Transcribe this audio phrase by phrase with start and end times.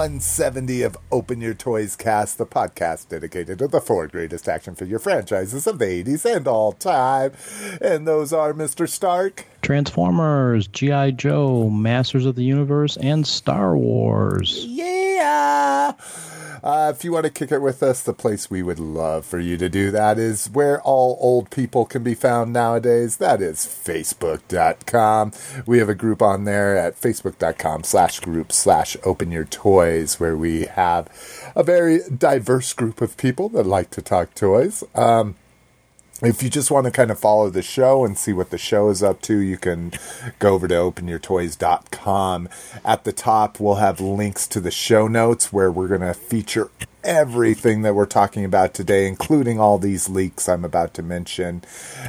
[0.00, 4.98] 170 of Open Your Toys Cast, the podcast dedicated to the four greatest action figure
[4.98, 7.32] franchises of the 80s and all time.
[7.82, 8.88] And those are Mr.
[8.88, 11.10] Stark, Transformers, G.I.
[11.10, 14.64] Joe, Masters of the Universe, and Star Wars.
[16.90, 19.56] If you want to kick it with us, the place we would love for you
[19.58, 23.18] to do that is where all old people can be found nowadays.
[23.18, 25.32] That is facebook.com.
[25.66, 30.36] We have a group on there at facebook.com slash group slash open your toys where
[30.36, 31.08] we have
[31.54, 34.82] a very diverse group of people that like to talk toys.
[34.96, 35.36] Um,
[36.22, 38.90] if you just want to kind of follow the show and see what the show
[38.90, 39.92] is up to, you can
[40.38, 42.48] go over to openyourtoys.com.
[42.84, 46.70] At the top, we'll have links to the show notes where we're going to feature
[47.02, 51.62] everything that we're talking about today, including all these leaks I'm about to mention.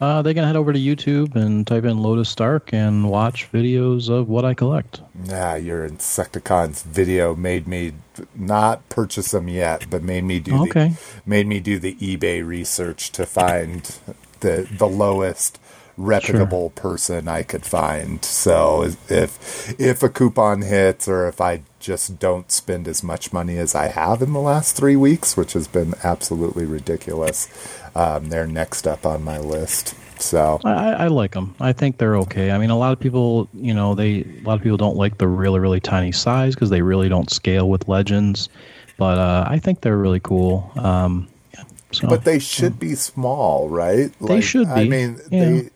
[0.00, 4.08] Uh, they can head over to YouTube and type in Lotus Stark and watch videos
[4.08, 5.00] of what I collect.
[5.14, 7.92] Nah, your Insecticons video made me
[8.36, 10.88] not purchase them yet, but made me do Okay.
[10.90, 13.98] the, made me do the eBay research to find
[14.40, 15.58] the the lowest
[15.98, 18.24] reputable person I could find.
[18.24, 23.58] So if if a coupon hits or if I just don't spend as much money
[23.58, 27.48] as I have in the last three weeks, which has been absolutely ridiculous,
[27.94, 29.94] um, they're next up on my list.
[30.20, 31.54] So I, I I like them.
[31.60, 32.50] I think they're okay.
[32.50, 35.18] I mean, a lot of people, you know, they a lot of people don't like
[35.18, 38.48] the really really tiny size because they really don't scale with Legends.
[38.96, 40.72] But uh, I think they're really cool.
[40.76, 44.12] Um, yeah, so, But they should be small, right?
[44.20, 45.44] They should I be, mean, yeah.
[45.44, 45.70] they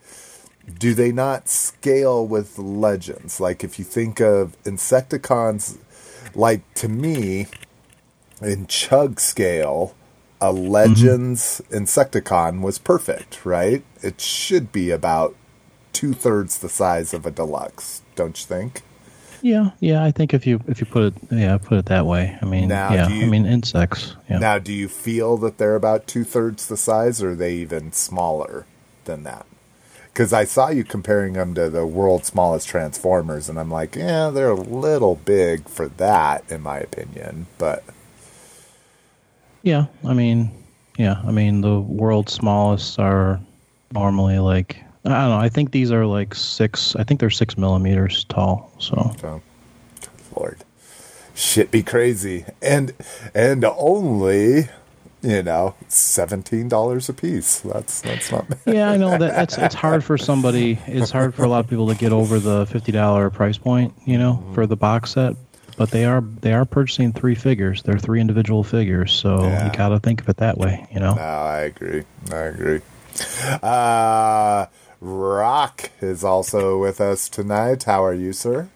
[0.79, 3.39] do they not scale with legends?
[3.39, 5.77] Like if you think of Insecticons,
[6.35, 7.47] like to me,
[8.41, 9.95] in chug scale,
[10.41, 13.83] a Legends Insecticon was perfect, right?
[14.01, 15.35] It should be about
[15.93, 18.81] two thirds the size of a deluxe, don't you think?
[19.41, 20.03] yeah, yeah.
[20.03, 22.37] I think if you if you put it yeah put it that way.
[22.41, 23.09] I mean, Now, yeah.
[23.09, 24.15] you- I mean, insects.
[24.29, 24.39] Yeah.
[24.39, 27.91] Now, do you feel that they're about two thirds the size, or are they even
[27.93, 28.65] smaller
[29.05, 29.45] than that?
[30.13, 34.29] Because I saw you comparing them to the world's smallest Transformers, and I'm like, yeah,
[34.29, 37.47] they're a little big for that, in my opinion.
[37.57, 37.83] But
[39.63, 40.51] Yeah, I mean,
[40.97, 43.39] yeah, I mean the world's smallest are
[43.91, 45.37] normally like I don't know.
[45.37, 46.95] I think these are like six.
[46.95, 48.71] I think they're six millimeters tall.
[48.79, 49.41] So oh, so,
[50.35, 50.63] Lord,
[51.35, 52.93] shit be crazy, and
[53.35, 54.69] and only
[55.23, 57.59] you know seventeen dollars a piece.
[57.61, 58.59] That's that's not bad.
[58.65, 60.77] yeah, I know that that's it's hard for somebody.
[60.85, 63.93] It's hard for a lot of people to get over the fifty dollar price point.
[64.05, 65.35] You know, for the box set.
[65.77, 67.81] but they are they are purchasing three figures.
[67.83, 69.65] They're three individual figures, so Yeah.
[69.65, 70.85] you got to think of it that way.
[70.91, 71.13] You know.
[71.15, 72.03] No, I agree.
[72.31, 72.81] I agree.
[73.61, 74.65] Uh,
[74.99, 77.83] Rock is also with us tonight.
[77.83, 78.69] How are you, sir?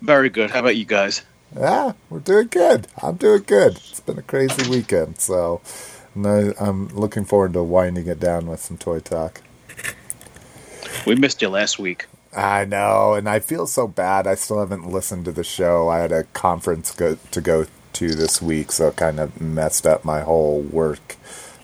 [0.00, 0.50] Very good.
[0.50, 1.22] How about you guys?
[1.56, 2.88] Yeah, we're doing good.
[3.02, 3.76] I'm doing good.
[3.76, 5.60] It's been a crazy weekend, so
[6.14, 9.42] I'm looking forward to winding it down with some toy talk.
[11.06, 12.06] We missed you last week.
[12.34, 14.26] I know, and I feel so bad.
[14.26, 15.88] I still haven't listened to the show.
[15.88, 19.86] I had a conference go, to go to this week, so it kind of messed
[19.86, 21.16] up my whole work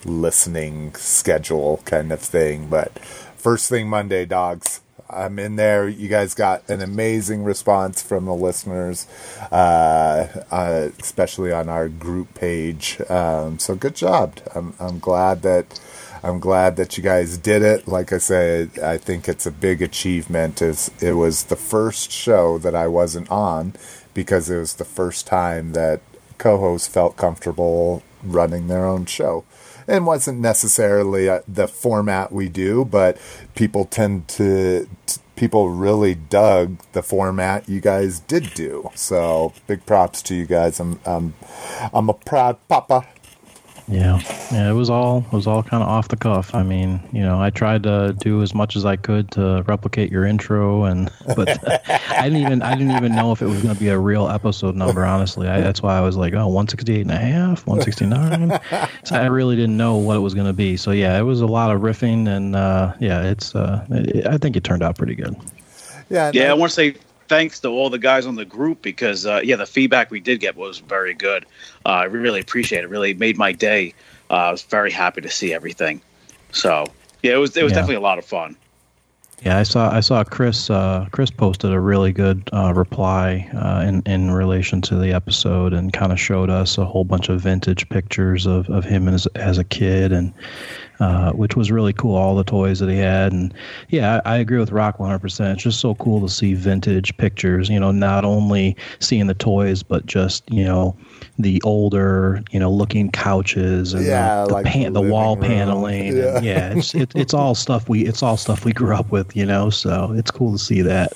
[0.05, 2.69] listening schedule kind of thing.
[2.69, 4.82] But first thing Monday, dogs.
[5.10, 5.88] I'm in there.
[5.88, 9.06] You guys got an amazing response from the listeners,
[9.50, 13.00] uh, uh, especially on our group page.
[13.08, 14.38] Um, so good job.
[14.55, 15.81] I'm, I'm glad that
[16.22, 17.87] I'm glad that you guys did it.
[17.87, 20.60] Like I said, I think it's a big achievement.
[20.60, 23.75] Is it was the first show that I wasn't on
[24.14, 26.00] because it was the first time that
[26.38, 29.44] co-hosts felt comfortable running their own show.
[29.88, 33.17] And wasn't necessarily uh, the format we do, but
[33.55, 38.90] people tend to t- people really dug the format you guys did do.
[38.94, 40.79] So big props to you guys.
[40.79, 41.35] I'm I'm
[41.94, 43.06] I'm a proud papa.
[43.90, 44.20] Yeah,
[44.52, 46.55] yeah, it was all it was all kind of off the cuff.
[46.55, 50.12] I mean, you know, I tried to do as much as I could to replicate
[50.12, 51.49] your intro, and but
[51.88, 54.29] I didn't even I didn't even know if it was going to be a real
[54.29, 55.06] episode number.
[55.06, 58.61] Honestly, I, that's why I was like, oh, 168 and a half, 169.
[59.05, 60.76] so I really didn't know what it was going to be.
[60.76, 64.37] So yeah, it was a lot of riffing, and uh, yeah, it's uh, it, I
[64.37, 65.34] think it turned out pretty good.
[66.11, 66.94] Yeah, Yeah, I want to say
[67.29, 70.41] thanks to all the guys on the group because uh, yeah, the feedback we did
[70.41, 71.45] get was very good.
[71.87, 72.89] Uh, I really appreciate it.
[72.89, 73.95] Really made my day.
[74.31, 76.01] Uh, I was very happy to see everything.
[76.53, 76.87] So
[77.23, 77.77] yeah, it was it was Yeah.
[77.77, 78.57] definitely a lot of fun.
[79.43, 83.85] Yeah, I saw I saw Chris uh, Chris posted a really good uh, reply uh,
[83.87, 87.41] in in relation to the episode and kind of showed us a whole bunch of
[87.41, 90.33] vintage pictures of, of him as as a kid and
[91.00, 92.17] uh, which was really cool.
[92.17, 93.55] All the toys that he had and
[93.89, 95.19] yeah, I, I agree with Rock 100.
[95.19, 97.69] percent It's just so cool to see vintage pictures.
[97.69, 100.97] You know, not only seeing the toys but just you know
[101.39, 105.37] the older you know looking couches and Yeah, the the, like pan, the living wall
[105.37, 105.47] room.
[105.47, 106.17] paneling.
[106.17, 106.37] Yeah.
[106.37, 109.37] And, yeah, it's it, it's all stuff we it's all stuff we grew up with,
[109.37, 109.71] you know.
[109.71, 111.12] So it's cool to see that.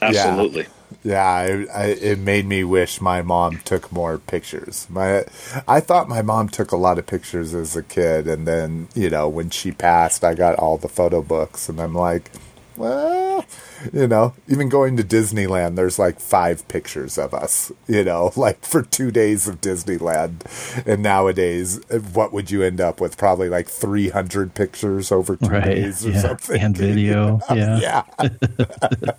[0.00, 0.62] Absolutely.
[0.62, 0.68] Yeah,
[1.04, 4.86] I, I, it made me wish my mom took more pictures.
[4.88, 5.24] My,
[5.66, 9.10] I thought my mom took a lot of pictures as a kid, and then you
[9.10, 12.30] know when she passed, I got all the photo books, and I'm like,
[12.76, 13.44] well,
[13.92, 18.64] you know, even going to Disneyland, there's like five pictures of us, you know, like
[18.64, 20.40] for two days of Disneyland,
[20.86, 21.80] and nowadays,
[22.12, 23.18] what would you end up with?
[23.18, 25.64] Probably like 300 pictures over two Right.
[25.64, 26.20] days or Yeah.
[26.20, 27.40] something, And video.
[27.50, 28.04] Yeah.
[28.22, 29.12] yeah.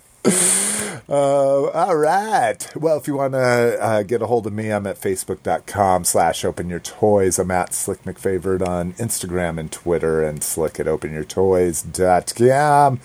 [1.08, 2.66] Uh, all right.
[2.74, 6.44] Well, if you want to uh, get a hold of me, I'm at facebook.com slash
[6.44, 7.38] open your toys.
[7.38, 12.98] I'm at Slick McFavorite on Instagram and Twitter and slick at openyourtoys.com.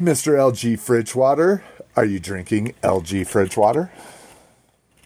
[0.00, 0.32] Mr.
[0.34, 1.64] LG Fridge Water,
[1.96, 3.90] are you drinking LG Fridge Water?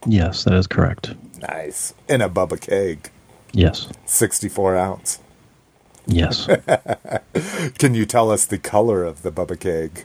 [0.06, 1.14] Yes, that is correct.
[1.40, 1.94] Nice.
[2.08, 3.10] In a Bubba keg,
[3.52, 3.88] Yes.
[4.06, 5.18] 64 ounce.
[6.06, 6.46] Yes.
[7.78, 10.04] Can you tell us the color of the Bubba keg?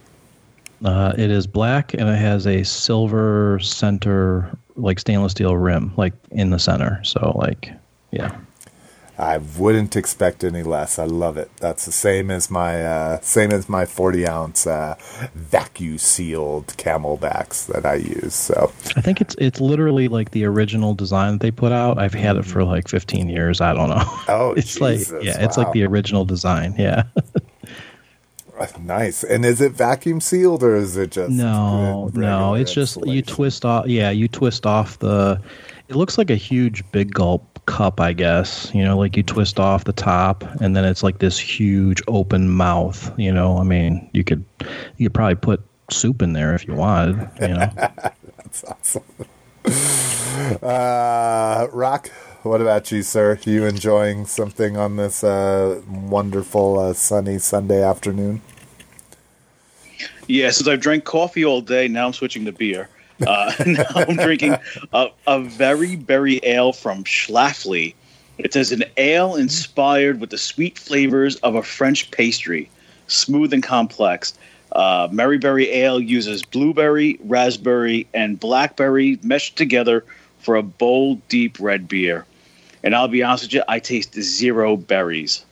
[0.84, 6.14] Uh, it is black and it has a silver center, like stainless steel rim, like
[6.32, 7.04] in the center.
[7.04, 7.72] So, like,
[8.12, 8.38] yeah.
[9.20, 10.98] I wouldn't expect any less.
[10.98, 11.52] I love it.
[11.58, 14.96] That's the same as my uh, same as my forty ounce uh,
[15.36, 18.34] vacuum sealed Camelbacks that I use.
[18.34, 21.98] So I think it's it's literally like the original design that they put out.
[21.98, 23.60] I've had it for like 15 years.
[23.60, 24.06] I don't know.
[24.30, 26.74] Oh, it's Jesus, like yeah, it's like the original design.
[26.78, 27.04] Yeah.
[28.80, 29.24] nice.
[29.24, 32.54] And is it vacuum sealed or is it just No, no.
[32.56, 33.88] It's just you twist off.
[33.88, 35.42] Yeah, you twist off the.
[35.88, 38.72] It looks like a huge big gulp cup, I guess.
[38.74, 42.50] You know, like you twist off the top, and then it's like this huge open
[42.50, 43.12] mouth.
[43.18, 44.44] You know, I mean, you could
[44.98, 45.62] you could probably put
[45.92, 47.30] soup in there if you wanted.
[47.42, 47.72] You know,
[48.38, 49.04] That's awesome.
[50.64, 52.10] uh, Rock.
[52.44, 53.38] What about you, sir?
[53.44, 58.42] You enjoying something on this uh, wonderful uh, sunny Sunday afternoon?
[60.28, 62.88] Yeah, since I've drank coffee all day, now I'm switching to beer.
[63.28, 64.56] Uh, now I'm drinking
[64.94, 67.94] a, a very berry ale from Schlafly.
[68.38, 72.70] It says an ale inspired with the sweet flavors of a French pastry,
[73.08, 74.34] smooth and complex.
[74.72, 80.06] Uh, Maryberry Ale uses blueberry, raspberry, and blackberry meshed together
[80.38, 82.26] for a bold, deep red beer.
[82.84, 85.46] And I'll be honest with you, I taste zero berries.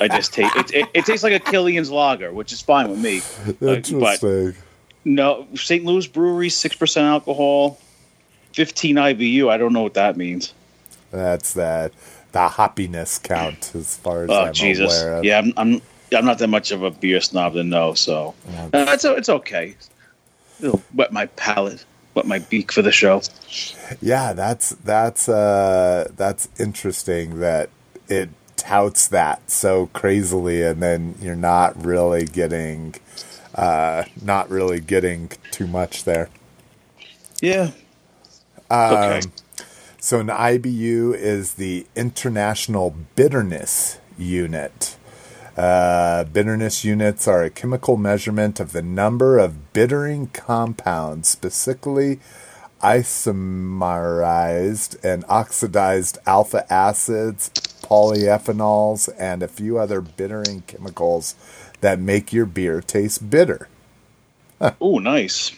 [0.00, 0.88] I just taste it, it.
[0.94, 3.18] It tastes like a Killian's lager, which is fine with me.
[3.18, 4.54] Uh, but Interesting.
[5.04, 5.84] No, St.
[5.84, 7.78] Louis Brewery, six percent alcohol,
[8.52, 9.48] fifteen IBU.
[9.48, 10.52] I don't know what that means.
[11.10, 11.92] That's that
[12.32, 15.00] the hoppiness count as far as Oh I'm Jesus!
[15.00, 15.24] aware of.
[15.24, 15.82] Yeah, I'm, I'm
[16.14, 18.34] I'm not that much of a beer snob to know, so
[18.72, 19.74] uh, it's it's okay.
[20.60, 21.84] It'll wet my palate,
[22.16, 23.22] wet my beak for the show.
[24.00, 27.70] Yeah, that's that's uh that's interesting that
[28.08, 32.94] it touts that so crazily and then you're not really getting
[33.54, 36.28] uh not really getting too much there.
[37.40, 37.70] Yeah.
[38.70, 39.20] Um, okay.
[40.00, 44.95] So an IBU is the International Bitterness Unit.
[45.56, 52.20] Uh, bitterness units are a chemical measurement of the number of bittering compounds, specifically
[52.82, 57.48] isomerized and oxidized alpha acids,
[57.82, 61.34] polyphenols, and a few other bittering chemicals
[61.80, 63.68] that make your beer taste bitter.
[64.80, 65.54] Oh, nice.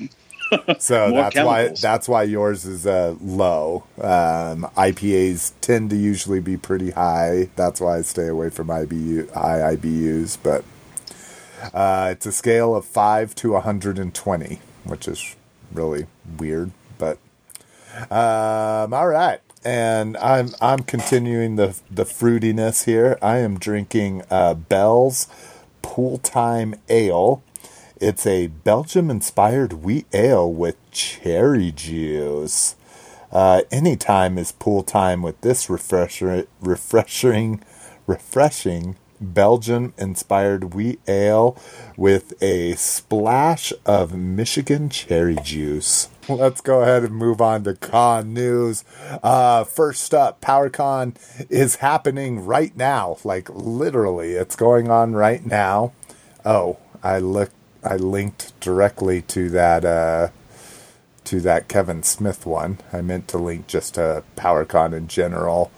[0.78, 3.84] So that's why that's why yours is uh, low.
[3.98, 7.50] Um, IPAs tend to usually be pretty high.
[7.56, 10.38] That's why I stay away from IBU high IBUs.
[10.42, 10.64] But
[11.74, 15.36] uh, it's a scale of five to 120, which is
[15.72, 16.06] really
[16.38, 16.72] weird.
[16.98, 17.18] But
[18.10, 23.18] um, all right, and I'm I'm continuing the the fruitiness here.
[23.20, 25.26] I am drinking uh, Bell's
[25.82, 27.42] Pool Time Ale.
[28.00, 32.76] It's a Belgium-inspired wheat ale with cherry juice.
[33.32, 37.60] Uh, anytime is pool time with this refresher, refreshing,
[38.06, 41.60] refreshing Belgian-inspired wheat ale
[41.96, 46.08] with a splash of Michigan cherry juice.
[46.28, 48.84] Let's go ahead and move on to con news.
[49.24, 51.16] Uh, first up, PowerCon
[51.50, 53.16] is happening right now.
[53.24, 55.92] Like literally, it's going on right now.
[56.44, 57.57] Oh, I looked.
[57.88, 59.84] I linked directly to that.
[59.84, 60.28] Uh,
[61.24, 62.78] to that Kevin Smith one.
[62.90, 65.70] I meant to link just to PowerCon in general.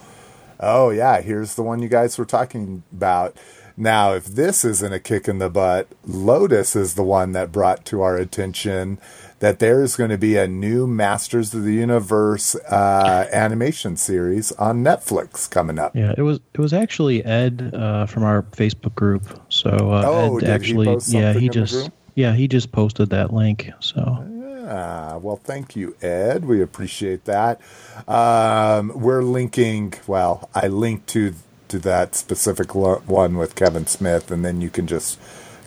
[0.60, 3.36] Oh yeah, here's the one you guys were talking about.
[3.76, 7.84] Now, if this isn't a kick in the butt, Lotus is the one that brought
[7.86, 8.98] to our attention
[9.40, 14.52] that there is going to be a new Masters of the Universe uh, animation series
[14.52, 15.96] on Netflix coming up.
[15.96, 19.40] Yeah, it was it was actually Ed uh, from our Facebook group.
[19.48, 21.90] So uh, Oh, Ed did he actually, post yeah, he just?
[22.20, 23.70] Yeah he just posted that link.
[23.80, 24.26] So
[24.72, 26.44] Ah, well, thank you, Ed.
[26.44, 27.60] We appreciate that.
[28.06, 29.94] Um, we're linking.
[30.06, 31.34] Well, I linked to
[31.68, 35.18] to that specific lo- one with Kevin Smith, and then you can just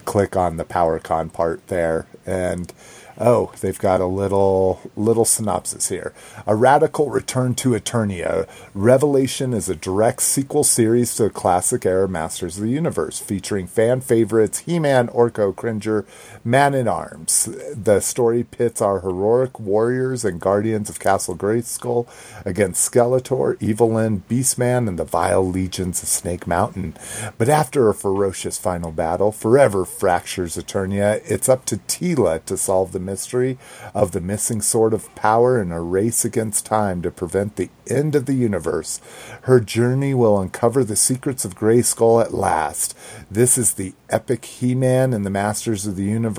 [0.05, 2.05] click on the PowerCon part there.
[2.25, 2.71] And
[3.17, 6.13] oh, they've got a little little synopsis here.
[6.47, 8.47] A radical return to Eternia.
[8.73, 13.67] Revelation is a direct sequel series to the classic era Masters of the Universe, featuring
[13.67, 16.05] fan favorites He-Man, Orko, Cringer,
[16.45, 17.47] Man at Arms.
[17.73, 22.05] The story pits our heroic warriors and guardians of Castle Grayskull
[22.45, 26.97] against Skeletor, Evil-Lyn, Beastman, and the vile legions of Snake Mountain.
[27.37, 32.91] But after a ferocious final battle, forever fractures Eternia, it's up to Teela to solve
[32.91, 33.57] the mystery
[33.93, 38.15] of the missing sword of power in a race against time to prevent the end
[38.15, 38.99] of the universe.
[39.43, 42.97] Her journey will uncover the secrets of Grayskull at last.
[43.31, 46.32] This is the epic He-Man and the Masters of the Universe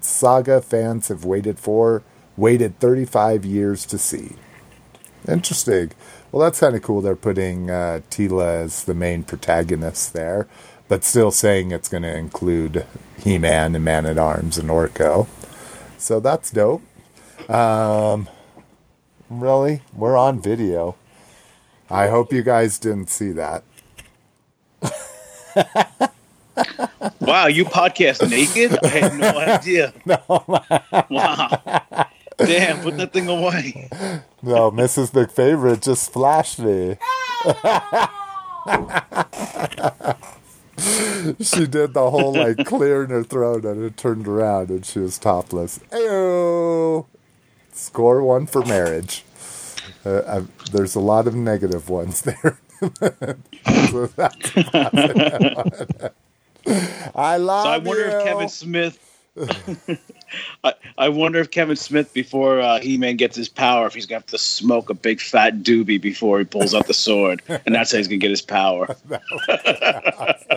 [0.00, 2.02] saga fans have waited for,
[2.36, 4.36] waited 35 years to see.
[5.28, 5.92] Interesting.
[6.30, 7.00] Well, that's kind of cool.
[7.00, 10.48] They're putting uh, Teela as the main protagonist there,
[10.88, 12.86] but still saying it's going to include
[13.22, 15.28] He-Man and Man at Arms and Orko.
[15.98, 16.82] So that's dope.
[17.48, 18.28] Um,
[19.30, 20.96] really, we're on video.
[21.90, 23.64] I hope you guys didn't see that.
[27.20, 28.78] Wow, you podcast naked?
[28.84, 29.92] I had no idea.
[30.04, 30.18] No.
[31.10, 32.06] Wow.
[32.38, 33.88] Damn, put that thing away.
[34.42, 35.12] No, Mrs.
[35.12, 36.96] McFavorite just flashed me.
[41.40, 45.18] she did the whole like clearing her throat and it turned around and she was
[45.18, 45.78] topless.
[45.90, 47.06] Ayo!
[47.72, 49.24] Score one for marriage.
[50.04, 50.42] Uh,
[50.72, 52.58] there's a lot of negative ones there.
[53.90, 55.56] So that's a positive
[56.00, 56.10] one.
[57.14, 58.08] I love So I wonder you.
[58.08, 58.98] if Kevin Smith.
[60.64, 64.06] I, I wonder if Kevin Smith, before uh, He Man gets his power, if he's
[64.06, 67.74] gonna have to smoke a big fat doobie before he pulls out the sword, and
[67.74, 68.88] that's how he's gonna get his power.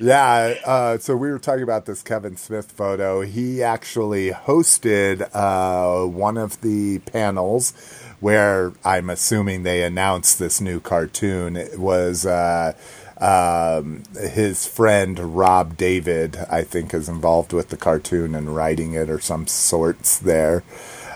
[0.00, 3.22] Yeah, uh, so we were talking about this Kevin Smith photo.
[3.22, 7.72] He actually hosted uh, one of the panels
[8.20, 11.56] where I'm assuming they announced this new cartoon.
[11.56, 12.74] It was uh,
[13.18, 19.08] um, his friend Rob David, I think, is involved with the cartoon and writing it
[19.08, 20.62] or some sorts there.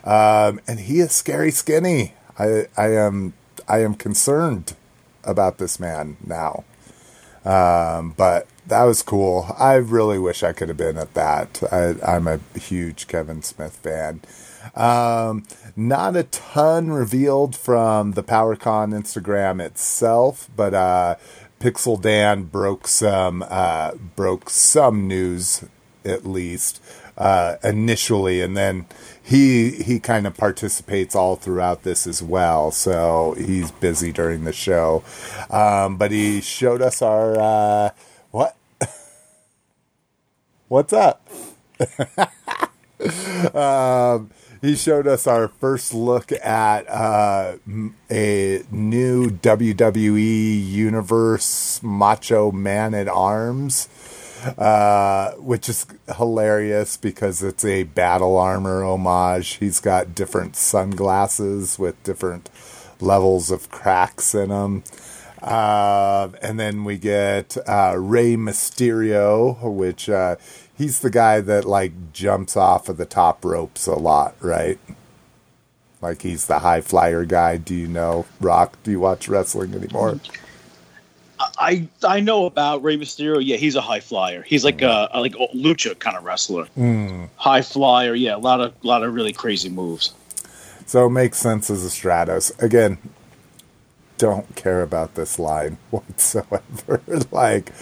[0.05, 2.15] Um, and he is scary skinny.
[2.39, 3.35] I, I am
[3.69, 4.75] I am concerned
[5.25, 6.65] about this man now.
[7.45, 9.55] Um, but that was cool.
[9.59, 11.63] I really wish I could have been at that.
[11.73, 14.21] I, I'm a huge Kevin Smith fan.
[14.75, 21.17] Um, not a ton revealed from the PowerCon Instagram itself, but uh,
[21.61, 25.63] Pixel Dan broke some uh, broke some news
[26.07, 26.83] at least
[27.19, 28.87] uh, initially, and then
[29.23, 32.71] he he kind of participates all throughout this as well.
[32.71, 35.05] So he's busy during the show,
[35.51, 37.91] um, but he showed us our uh,
[38.31, 38.57] what?
[40.69, 41.29] What's up?
[43.55, 47.57] um, he showed us our first look at uh,
[48.11, 53.89] a new WWE Universe Macho Man at Arms,
[54.59, 55.87] uh, which is
[56.17, 59.55] hilarious because it's a battle armor homage.
[59.55, 62.51] He's got different sunglasses with different
[63.01, 64.85] levels of cracks in them.
[65.43, 70.37] Uh, and then we get uh, Rey Mysterio, which uh,
[70.81, 74.79] he's the guy that like jumps off of the top ropes a lot, right?
[76.01, 77.59] Like he's the high flyer guy.
[77.59, 78.79] Do you know Rock?
[78.83, 80.19] Do you watch wrestling anymore?
[81.59, 83.45] I I know about Rey Mysterio.
[83.45, 84.43] Yeah, he's a high flyer.
[84.43, 86.67] He's like a, a like lucha kind of wrestler.
[86.79, 87.29] Mm.
[87.37, 88.15] High flyer.
[88.15, 90.15] Yeah, a lot of lot of really crazy moves.
[90.87, 92.59] So it makes sense as a Stratos.
[92.63, 92.97] Again,
[94.21, 97.01] don't care about this line whatsoever.
[97.31, 97.73] like,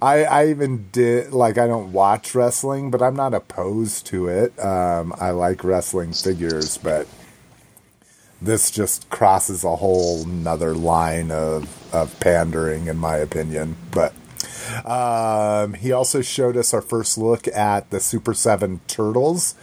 [0.00, 4.58] I, I even did, like, I don't watch wrestling, but I'm not opposed to it.
[4.58, 7.06] Um, I like wrestling figures, but
[8.40, 13.76] this just crosses a whole nother line of, of pandering, in my opinion.
[13.90, 14.14] But
[14.86, 19.54] um, he also showed us our first look at the Super 7 Turtles.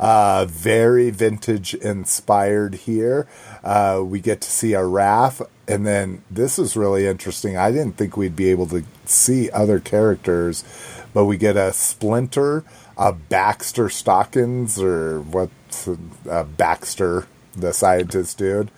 [0.00, 3.28] Uh, very vintage inspired here.
[3.62, 7.56] Uh, we get to see a Raph, and then this is really interesting.
[7.56, 10.64] I didn't think we'd be able to see other characters,
[11.12, 12.64] but we get a Splinter,
[12.96, 15.88] a Baxter Stockins, or what's
[16.28, 18.70] a Baxter, the scientist dude,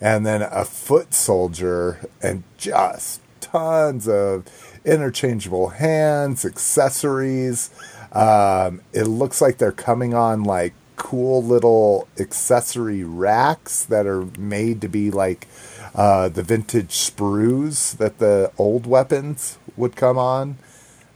[0.00, 4.44] and then a Foot Soldier, and just tons of
[4.84, 7.70] interchangeable hands, accessories.
[8.12, 14.80] Um, it looks like they're coming on like cool little accessory racks that are made
[14.82, 15.48] to be like
[15.94, 20.56] uh, the vintage sprues that the old weapons would come on.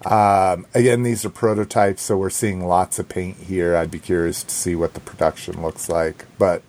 [0.05, 3.75] Um, again, these are prototypes, so we're seeing lots of paint here.
[3.77, 6.63] I'd be curious to see what the production looks like, but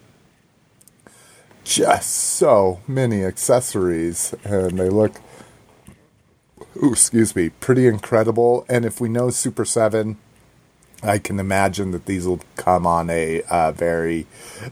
[1.65, 5.19] just so many accessories, and they look,
[6.81, 8.65] ooh, excuse me, pretty incredible.
[8.69, 10.17] And if we know Super Seven,
[11.05, 14.27] I can imagine that these will come on a uh, very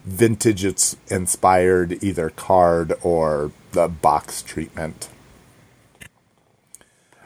[0.05, 0.63] vintage
[1.09, 5.09] inspired either card or the box treatment.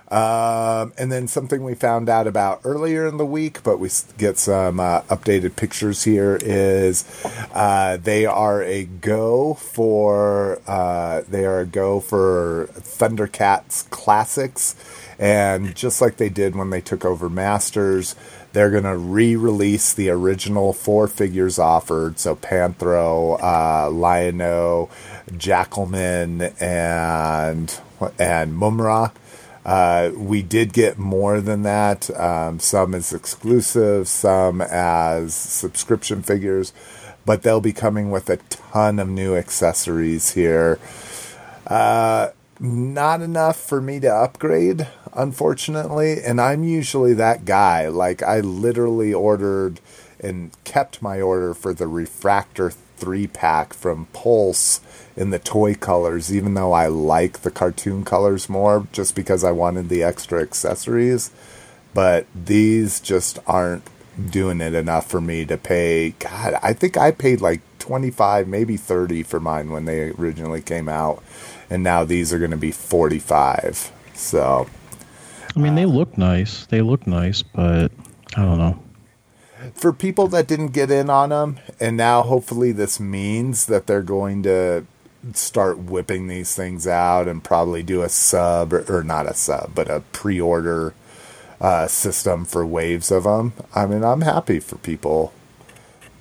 [0.10, 4.38] Um, and then something we found out about earlier in the week, but we get
[4.38, 6.38] some uh, updated pictures here.
[6.42, 7.04] Is
[7.54, 14.76] uh, they are a go for uh, they are a go for Thundercats classics,
[15.20, 18.16] and just like they did when they took over Masters,
[18.58, 22.18] they're going to re-release the original four figures offered.
[22.18, 24.90] So Panthro, uh, Lion-O,
[25.30, 27.80] Jackalman, and
[28.18, 29.12] and Mumm-Ra.
[29.64, 32.10] Uh, we did get more than that.
[32.20, 36.74] Um, some as exclusive, some as subscription figures,
[37.28, 40.80] but they'll be coming with a ton of new accessories here.
[41.68, 44.88] Uh, not enough for me to upgrade,
[45.18, 46.24] unfortunately.
[46.24, 47.88] And I'm usually that guy.
[47.90, 49.82] Like, I literally ordered
[50.20, 54.80] and kept my order for the Reflector 3 pack from Pulse
[55.16, 59.52] in the toy colors, even though I like the cartoon colors more, just because I
[59.52, 61.32] wanted the extra accessories.
[61.94, 63.84] But these just aren't
[64.30, 66.12] doing it enough for me to pay.
[66.20, 70.90] God, I think I paid like 25, maybe 30 for mine when they originally came
[70.90, 71.24] out.
[71.70, 73.92] And now these are going to be 45.
[74.14, 74.68] So.
[75.58, 76.66] I mean, they look nice.
[76.68, 77.92] They look nice, but
[78.36, 78.80] I don't know
[79.74, 84.02] for people that didn't get in on them, and now hopefully this means that they're
[84.02, 84.86] going to
[85.34, 89.74] start whipping these things out and probably do a sub or, or not a sub,
[89.76, 90.94] but a pre-order
[91.60, 93.54] uh, system for waves of them.
[93.74, 95.34] I mean, I'm happy for people,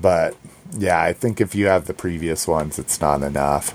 [0.01, 0.35] but
[0.77, 3.75] yeah, I think if you have the previous ones, it's not enough.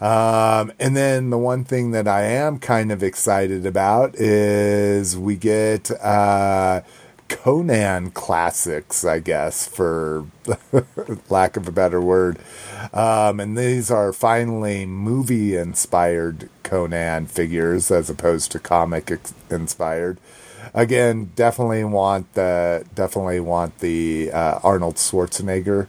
[0.00, 5.36] Um, and then the one thing that I am kind of excited about is we
[5.36, 6.80] get uh,
[7.28, 10.26] Conan classics, I guess, for
[11.28, 12.38] lack of a better word.
[12.94, 19.12] Um, and these are finally movie inspired Conan figures as opposed to comic
[19.50, 20.18] inspired.
[20.72, 25.88] Again, definitely want the definitely want the uh, Arnold Schwarzenegger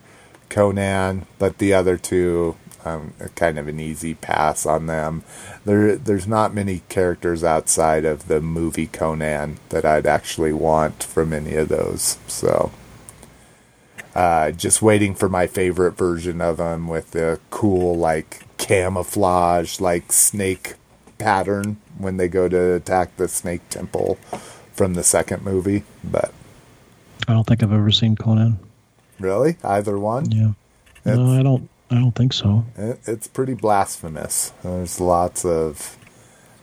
[0.50, 5.24] Conan, but the other two um, kind of an easy pass on them.
[5.66, 11.34] There, there's not many characters outside of the movie Conan that I'd actually want from
[11.34, 12.18] any of those.
[12.28, 12.72] So,
[14.16, 20.12] uh, just waiting for my favorite version of them with the cool, like camouflage, like
[20.12, 20.76] snake
[21.18, 24.16] pattern when they go to attack the snake temple
[24.74, 25.84] from the second movie.
[26.04, 26.34] But
[27.28, 28.60] I don't think I've ever seen Conan.
[29.20, 30.32] really, either one.
[30.32, 30.52] Yeah.
[31.06, 31.70] No, I don't.
[31.92, 32.66] I don't think so.
[32.78, 34.54] It, it's pretty blasphemous.
[34.64, 35.98] There's lots of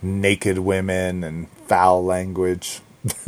[0.02, 2.80] naked women and foul language.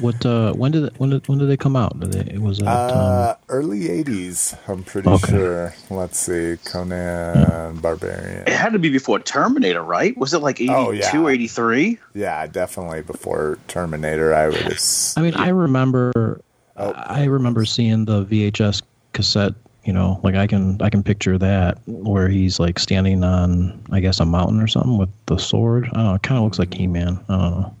[0.00, 0.24] What?
[0.26, 1.98] Uh, when did when did when did they come out?
[2.00, 2.66] Did they, was it?
[2.66, 5.28] Uh, um, early 80s, I'm pretty Okay.
[5.32, 5.74] sure.
[5.88, 6.56] Let's see.
[6.64, 8.42] Conan Barbarian.
[8.46, 10.16] It had to be before Terminator, right?
[10.18, 11.28] Was it like 82, Oh, yeah.
[11.28, 11.98] 83?
[12.14, 14.78] Yeah, definitely before Terminator, I would have.
[15.16, 16.40] I mean, I remember.
[16.76, 16.92] Oh.
[16.92, 19.54] I remember seeing the VHS cassette.
[19.84, 24.00] You know, like I can I can picture that where he's like standing on I
[24.00, 25.88] guess a mountain or something with the sword.
[25.92, 26.14] I don't know.
[26.14, 27.18] It kind of looks like He Man.
[27.28, 27.76] I don't know.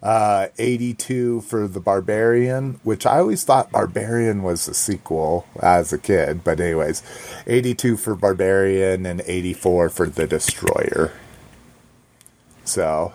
[0.00, 5.98] Uh, 82 for the Barbarian, which I always thought Barbarian was a sequel as a
[5.98, 6.44] kid.
[6.44, 7.02] But, anyways,
[7.48, 11.12] 82 for Barbarian and 84 for the Destroyer.
[12.64, 13.12] So,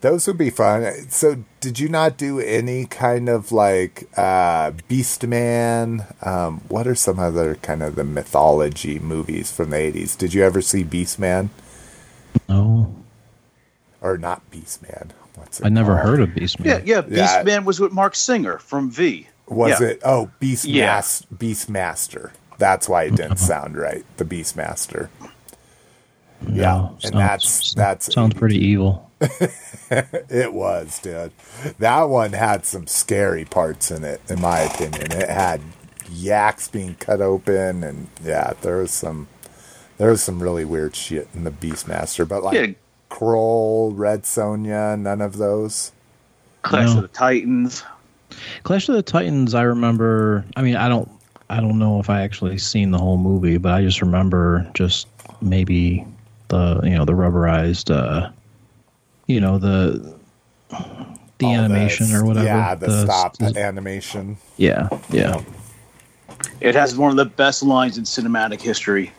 [0.00, 1.08] those would be fun.
[1.10, 6.26] So, did you not do any kind of like uh, Beastman?
[6.26, 10.16] Um, what are some other kind of the mythology movies from the 80s?
[10.16, 11.50] Did you ever see Beast Man?
[12.48, 12.94] No,
[14.00, 15.10] Or not Beastman?
[15.34, 16.06] What's it I never called?
[16.08, 16.82] heard of Beast Man.
[16.86, 17.02] Yeah, yeah.
[17.08, 17.42] Yeah.
[17.44, 19.26] Beastman was with Marc Singer from V.
[19.48, 19.88] Was Yeah.
[19.88, 20.00] it?
[20.04, 20.94] Oh, Beast Yeah.
[20.96, 22.30] Mas- Beastmaster.
[22.58, 24.04] That's why it didn't sound right.
[24.18, 25.08] The Beastmaster.
[26.48, 29.10] Yeah, No, and sounds- that's that's sounds pretty evil.
[29.92, 31.32] It was, dude.
[31.80, 35.10] That one had some scary parts in it, in my opinion.
[35.10, 35.60] It had
[36.12, 39.26] yaks being cut open, and yeah, there was some
[39.98, 42.26] there was some really weird shit in the Beastmaster.
[42.26, 42.66] But like Yeah.
[43.10, 45.90] Krull, Red Sonja, none of those.
[46.62, 46.96] Clash No.
[46.98, 47.82] of the Titans.
[48.62, 49.54] Clash of the Titans.
[49.54, 50.44] I remember.
[50.54, 51.10] I mean, I don't.
[51.48, 55.08] I don't know if I actually seen the whole movie, but I just remember just
[55.42, 56.06] maybe
[56.50, 58.30] the you know the rubberized, uh,
[59.26, 60.14] you know the
[61.38, 62.46] the All animation the- or whatever.
[62.46, 64.36] Yeah, the, stop the- animation.
[64.58, 65.42] yeah, yeah.
[66.60, 69.12] It has one of the best lines in cinematic history.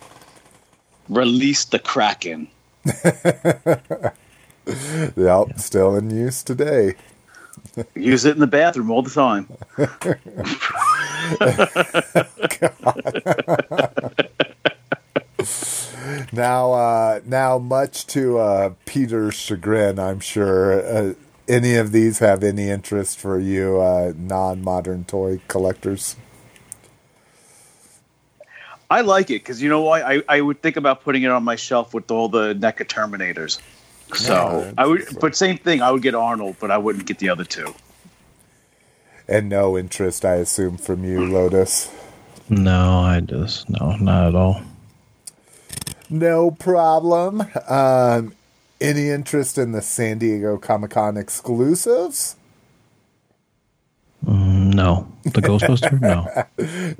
[1.10, 2.48] Release the Kraken.
[5.18, 6.94] Yep, still in use today.
[7.96, 9.48] Use it in the bathroom all the time.
[16.32, 20.86] Now, uh, now, much to uh, Peter's chagrin, I'm sure.
[20.86, 21.14] Uh,
[21.48, 26.16] any of these have any interest for you, uh, non-modern toy collectors?
[28.90, 30.02] I like it because you know why?
[30.02, 33.60] I, I would think about putting it on my shelf with all the NECA Terminators.
[34.14, 35.82] So Yeah, I would, it's- but same thing.
[35.82, 37.74] I would get Arnold, but I wouldn't get the other two.
[39.28, 41.90] And no interest, I assume, from you, Lotus.
[42.50, 44.62] No, I just no, not at all.
[46.12, 47.48] No problem.
[47.70, 48.34] Um,
[48.82, 52.36] any interest in the San Diego Comic Con exclusives?
[54.26, 56.00] Mm, no, the Ghostbuster.
[56.00, 56.28] No.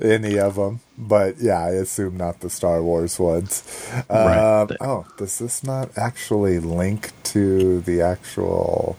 [0.00, 0.80] Any of them?
[0.98, 3.62] But yeah, I assume not the Star Wars ones.
[4.10, 4.62] Right.
[4.62, 8.96] Um, oh, does this not actually link to the actual?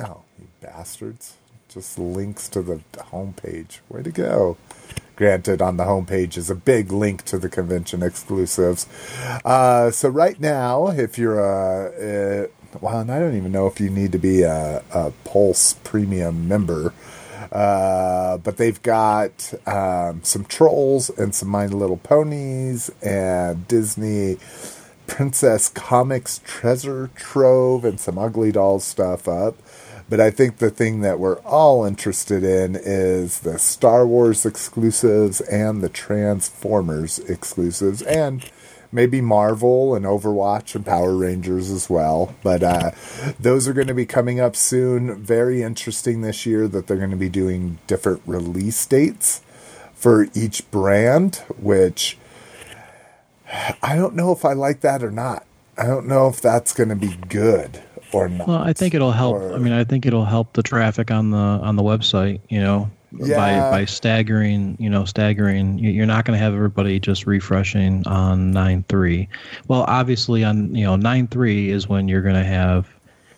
[0.00, 1.36] Oh, you bastards!
[1.68, 3.78] Just links to the homepage.
[3.88, 4.58] Way to go!
[5.16, 8.86] Granted, on the homepage is a big link to the convention exclusives.
[9.44, 12.46] Uh, so right now, if you're a, uh,
[12.80, 16.48] well, and I don't even know if you need to be a, a Pulse Premium
[16.48, 16.94] member.
[17.50, 24.38] Uh, but they've got um, some trolls and some My Little Ponies and Disney
[25.06, 29.56] Princess Comics treasure trove and some Ugly Dolls stuff up.
[30.12, 35.40] But I think the thing that we're all interested in is the Star Wars exclusives
[35.40, 38.44] and the Transformers exclusives and
[38.92, 42.34] maybe Marvel and Overwatch and Power Rangers as well.
[42.42, 42.90] But uh,
[43.40, 45.16] those are going to be coming up soon.
[45.24, 49.40] Very interesting this year that they're going to be doing different release dates
[49.94, 52.18] for each brand, which
[53.82, 55.46] I don't know if I like that or not.
[55.78, 58.46] I don't know if that's going to be good or not.
[58.48, 59.36] Well, I think it'll help.
[59.36, 62.40] Or- I mean, I think it'll help the traffic on the on the website.
[62.48, 63.36] You know, Yeah.
[63.36, 64.76] by by staggering.
[64.78, 65.78] You know, staggering.
[65.78, 69.28] you- You're not going to have everybody just refreshing on nine three.
[69.68, 72.86] Well, obviously, on you know nine three is when you're going to have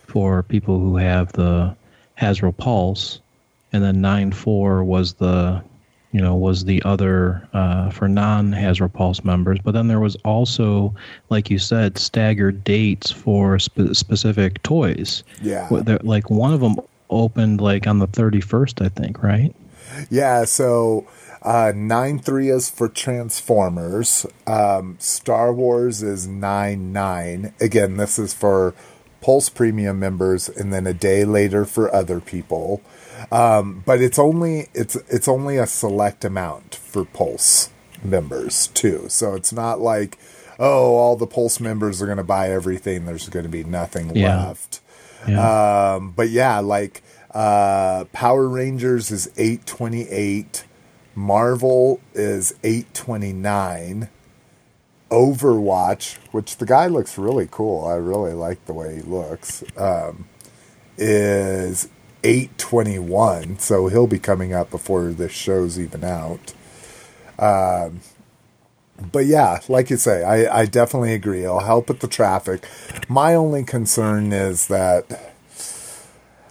[0.07, 1.75] for people who have the
[2.19, 3.19] Hasbro Pulse,
[3.73, 5.61] and then nine four was the
[6.15, 9.59] you know was the other uh, for non Hasbro Pulse members.
[9.61, 10.95] But then there was also,
[11.29, 15.25] like you said, staggered dates for spe- specific toys.
[15.41, 15.67] Yeah.
[16.03, 16.77] Like one of them
[17.09, 19.53] opened like on the 31st, I think, right?
[20.09, 21.05] Yeah, so
[21.41, 24.25] uh, nine three is for Transformers.
[24.47, 27.53] Um, Star Wars is nine nine.
[27.59, 28.73] Again, this is for
[29.19, 32.81] Pulse Premium members, and then a day later for other people.
[33.31, 37.69] Um, but it's only it's it's only a select amount for Pulse
[38.03, 39.05] members too.
[39.09, 40.17] So it's not like
[40.59, 43.05] oh all the Pulse members are going to buy everything.
[43.05, 44.47] There's going to be nothing Yeah.
[44.47, 44.81] left.
[45.27, 45.93] Yeah.
[45.95, 47.01] Um, but yeah, like
[47.33, 50.65] uh, Power Rangers is eight twenty eight,
[51.15, 54.09] Marvel is eight twenty nine,
[55.09, 57.85] Overwatch, which the guy looks really cool.
[57.85, 59.63] I really like the way he looks.
[59.77, 60.27] Um,
[60.97, 61.89] is
[62.25, 66.53] eight twenty one, so he'll be coming up before this show's even out.
[67.37, 68.01] Um,
[69.11, 71.43] but yeah, like you say, I, I definitely agree.
[71.43, 72.65] It'll help with the traffic.
[73.07, 75.33] My only concern is that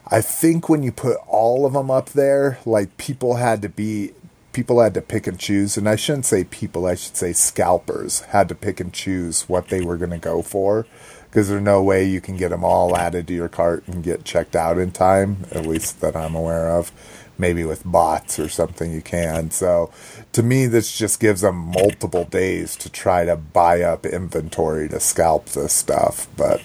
[0.07, 4.13] I think when you put all of them up there, like people had to be,
[4.53, 5.79] people had to pick and choose.
[5.79, 9.69] And I shouldn't say people, I should say scalpers had to pick and choose what
[9.69, 10.87] they were going to go for.
[11.35, 14.25] Because there's no way you can get them all added to your cart and get
[14.25, 16.93] checked out in time, at least that I'm aware of.
[17.37, 19.51] Maybe with bots or something you can.
[19.51, 19.91] So
[20.31, 25.01] to me, this just gives them multiple days to try to buy up inventory to
[25.01, 26.29] scalp this stuff.
[26.37, 26.63] But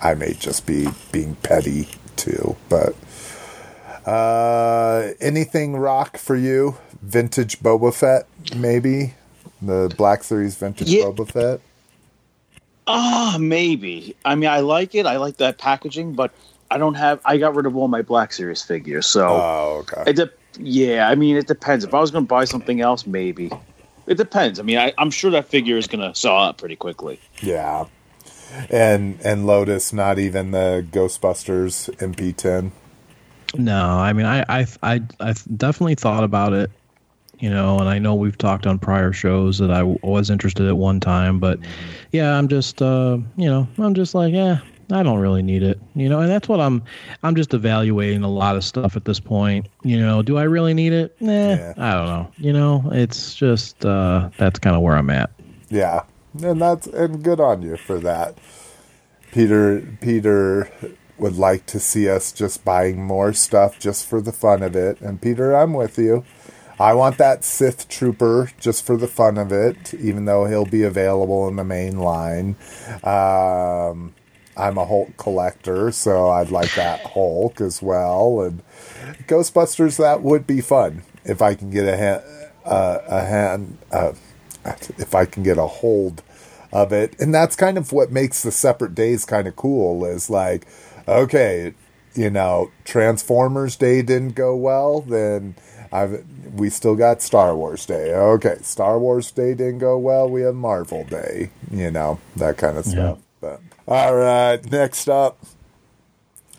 [0.00, 2.56] I may just be being petty too.
[2.70, 2.96] But
[4.06, 6.78] uh, anything rock for you?
[7.02, 8.26] Vintage Boba Fett,
[8.56, 9.12] maybe
[9.60, 11.04] the Black Series Vintage Yeah.
[11.04, 11.60] Boba Fett.
[12.86, 14.16] Ah, maybe.
[14.24, 15.06] I mean, I like it.
[15.06, 16.32] I like that packaging, but
[16.70, 17.20] I don't have.
[17.24, 20.10] I got rid of all my Black Series figures, so Oh, okay.
[20.10, 20.16] it.
[20.16, 21.84] De- yeah, I mean, it depends.
[21.84, 23.50] If I was going to buy something else, maybe.
[24.06, 24.58] It depends.
[24.60, 27.18] I mean, I, I'm sure that figure is going to sell out pretty quickly.
[27.40, 27.86] Yeah.
[28.68, 32.70] And and Lotus, not even the Ghostbusters MP10.
[33.54, 36.70] No, I mean, I, I, I, I definitely thought about it,
[37.42, 40.68] you know, and I know we've talked on prior shows that I w- was interested
[40.68, 41.58] at one time, but
[42.12, 44.60] yeah, I'm just, uh, you know, I'm just like, yeah,
[44.92, 46.84] I don't really need it, you know, and that's what I'm,
[47.24, 50.72] I'm just evaluating a lot of stuff at this point, you know, do I really
[50.72, 51.20] need it?
[51.20, 51.74] Nah, Yeah.
[51.78, 55.30] I don't know, you know, it's just, uh, that's kind of where I'm at.
[55.68, 56.04] Yeah,
[56.40, 58.38] and that's and good on you for that.
[59.32, 60.70] Peter Peter
[61.18, 65.00] would like to see us just buying more stuff just for the fun of it.
[65.00, 66.24] And Peter, I'm with you.
[66.82, 70.82] I want that Sith trooper just for the fun of it, even though he'll be
[70.82, 72.56] available in the main line.
[73.04, 74.14] Um,
[74.56, 78.40] I'm a Hulk collector, so I'd like that Hulk as well.
[78.40, 78.62] And
[79.28, 82.22] Ghostbusters, that would be fun if I can get a hand,
[82.64, 84.14] uh, a hand, uh,
[84.98, 86.24] if I can get a hold
[86.72, 87.14] of it.
[87.20, 90.66] And that's kind of what makes the separate days kind of cool is like,
[91.06, 91.74] okay,
[92.16, 95.54] you know, Transformers Day didn't go well, then
[95.92, 96.24] I've
[96.54, 98.12] we still got Star Wars Day.
[98.14, 102.78] Okay, Star Wars Day didn't go well, we have Marvel Day, you know, that kind
[102.78, 103.18] of stuff.
[103.40, 105.38] But all right, next up.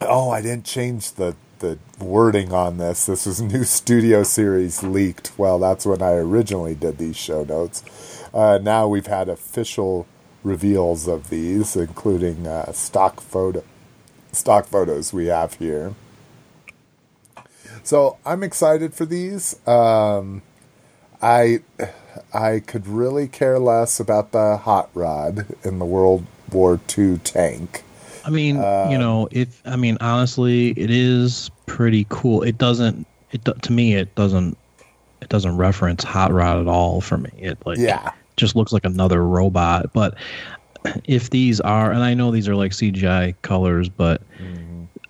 [0.01, 3.05] Oh, I didn't change the the wording on this.
[3.05, 5.31] This was new studio series leaked.
[5.37, 7.83] Well, that's when I originally did these show notes.
[8.33, 10.05] Uh, now we've had official
[10.43, 13.63] reveals of these, including uh, stock photo
[14.31, 15.93] stock photos we have here.
[17.83, 19.55] So I'm excited for these.
[19.67, 20.41] Um,
[21.21, 21.59] I
[22.33, 27.83] I could really care less about the hot rod in the World War II tank.
[28.25, 32.41] I mean, you know, if I mean honestly, it is pretty cool.
[32.43, 33.05] It doesn't.
[33.31, 34.57] It to me, it doesn't.
[35.21, 37.29] It doesn't reference Hot Rod at all for me.
[37.37, 38.11] It like Yeah.
[38.37, 39.91] just looks like another robot.
[39.93, 40.15] But
[41.05, 44.21] if these are, and I know these are like CGI colors, but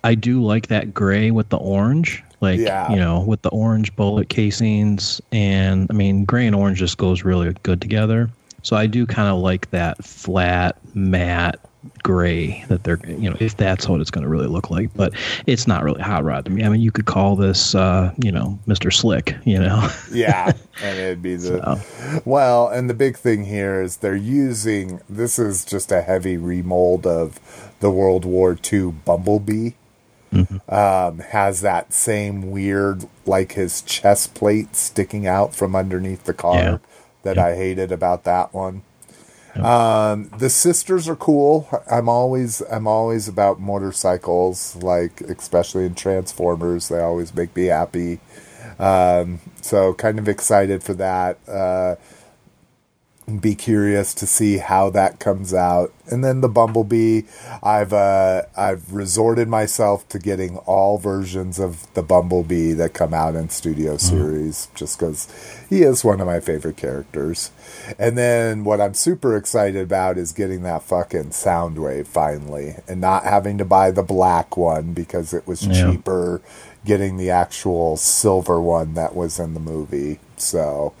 [0.04, 2.22] I do like that gray with the orange.
[2.44, 2.90] Like Yeah.
[2.90, 7.24] you know, with the orange bullet casings, and I mean, gray and orange just goes
[7.24, 8.30] really good together.
[8.62, 11.58] So I do kind of like that flat matte
[12.02, 15.12] gray that they're you know if that's what it's going to really look like but
[15.46, 18.32] it's not really hot rod to me i mean you could call this uh you
[18.32, 20.50] know mr slick you know yeah
[20.82, 22.20] and it'd be the So.
[22.24, 27.06] well and the big thing here is they're using this is just a heavy remold
[27.06, 27.38] of
[27.80, 29.72] the world war ii bumblebee
[30.68, 36.56] um, has that same weird like his chest plate sticking out from underneath the car
[36.58, 36.78] Yeah.
[37.22, 37.46] that Yeah.
[37.46, 38.82] i hated about that one
[39.56, 41.68] um, the sisters are cool.
[41.88, 46.88] I'm always I'm always about motorcycles, like especially in Transformers.
[46.88, 48.18] They always make me happy.
[48.80, 51.38] Um, so kind of excited for that.
[51.46, 51.94] Uh,
[53.40, 55.92] be curious to see how that comes out.
[56.10, 57.22] And then the Bumblebee,
[57.62, 63.34] I've uh, I've resorted myself to getting all versions of the Bumblebee that come out
[63.34, 65.26] in Studio Series, just because
[65.70, 67.50] he is one of my favorite characters.
[67.98, 73.24] And then what I'm super excited about is getting that fucking Soundwave finally, and not
[73.24, 75.90] having to buy the black one because it was Yeah.
[75.90, 76.42] cheaper.
[76.84, 80.92] Getting the actual silver one that was in the movie, so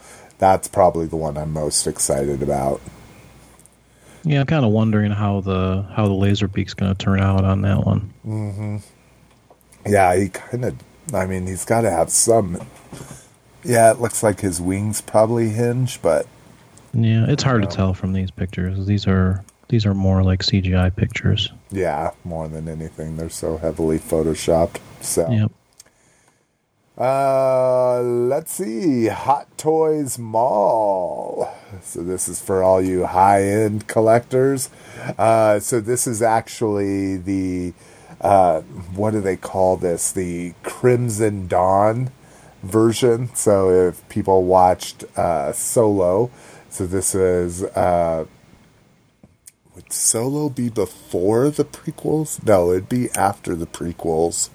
[0.44, 2.80] that's probably the one I'm most excited about.
[4.24, 7.62] yeah i'm kind of wondering how the how the Laserbeak's going to turn out on
[7.62, 8.76] that one mm-hmm.
[9.86, 10.74] Yeah, he kind of.
[11.12, 12.58] I mean, he's got to have some.
[13.62, 16.26] Yeah, it looks like his wings probably hinge, but
[16.94, 20.94] yeah it's hard to tell from these pictures these are these are more like cgi
[20.94, 24.78] pictures yeah, more than anything, they're so heavily photoshopped.
[25.00, 25.50] So, yep
[26.96, 31.48] uh, let's see, Hot Toys Maul.
[31.82, 34.70] So this is for all you high-end collectors.
[35.18, 37.74] Uh, so this is actually the
[38.20, 38.60] uh,
[38.94, 40.12] what do they call this?
[40.12, 42.10] The Crimson Dawn
[42.62, 43.34] version.
[43.34, 46.30] So if people watched uh, Solo,
[46.70, 48.26] so this is uh,
[49.74, 52.44] would Solo be before the prequels?
[52.46, 54.48] No, it'd be after the prequels.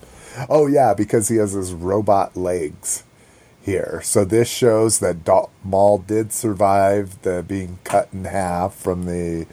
[0.49, 3.03] Oh yeah, because he has his robot legs
[3.61, 4.01] here.
[4.03, 9.45] So this shows that Do- Maul did survive the being cut in half from the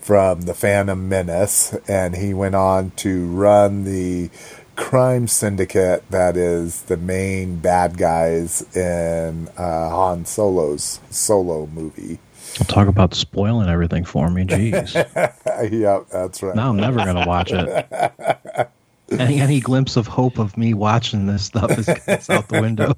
[0.00, 4.30] from the Phantom Menace, and he went on to run the
[4.76, 12.20] crime syndicate that is the main bad guys in uh, Han Solo's Solo movie.
[12.68, 14.94] talk about spoiling everything for me jeez
[15.72, 16.54] yep, that's right.
[16.54, 18.70] now i'm never going to watch it
[19.10, 21.88] any, any glimpse of hope of me watching this stuff is
[22.30, 22.94] out the window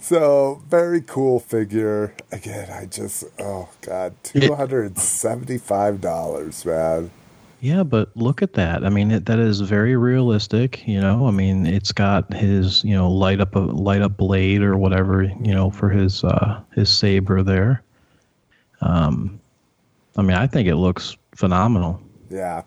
[0.00, 2.14] So very cool figure.
[2.32, 7.10] Again, I just oh god, two hundred and seventy five dollars, man.
[7.60, 8.84] Yeah, but look at that.
[8.84, 10.86] I mean, it, that is very realistic.
[10.88, 14.62] You know, I mean, it's got his you know light up a light up blade
[14.62, 17.82] or whatever you know for his uh, his saber there.
[18.80, 19.40] Um,
[20.16, 22.00] I mean, I think it looks phenomenal.
[22.30, 22.62] Yeah.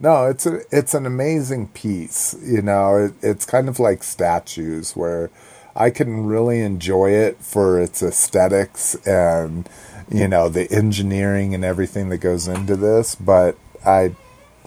[0.00, 2.36] No, it's a it's an amazing piece.
[2.42, 5.30] You know, it, it's kind of like statues where
[5.74, 9.68] I can really enjoy it for its aesthetics and
[10.10, 14.14] you know the engineering and everything that goes into this, but I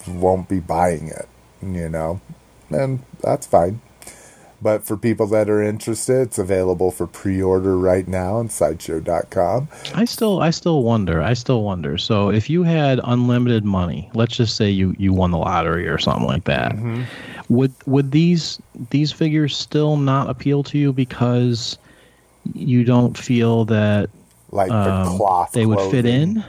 [0.08, 1.28] won't be buying it.
[1.62, 2.20] You know,
[2.70, 3.82] and that's fine.
[4.62, 9.68] But for people that are interested, it's available for pre-order right now on sideshow.com.
[9.96, 11.22] I still, I still wonder.
[11.22, 11.98] I still wonder.
[11.98, 15.98] So, if you had unlimited money, let's just say you you won the lottery or
[15.98, 16.76] something like that,
[17.50, 21.78] would would these these figures still not appeal to you because
[22.54, 24.10] you don't feel that
[24.52, 26.44] Like the um, cloth they would fit in?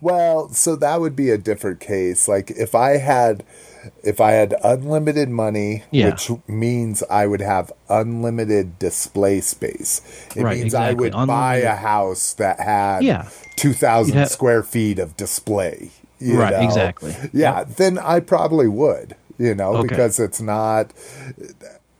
[0.00, 2.26] Well, so that would be a different case.
[2.28, 3.44] Like if I had
[4.02, 6.10] if I had unlimited money, Yeah.
[6.10, 10.00] which means I would have unlimited display space.
[10.36, 11.10] It Right, means I exactly.
[11.10, 13.26] would buy a house that had Yeah.
[13.56, 15.90] 2000 have- square feet of display.
[16.20, 16.60] you Right, know?
[16.60, 17.16] exactly.
[17.32, 19.88] Yeah, then I probably would, you know, Okay.
[19.88, 20.92] because it's not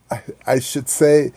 [0.09, 1.33] I, I should say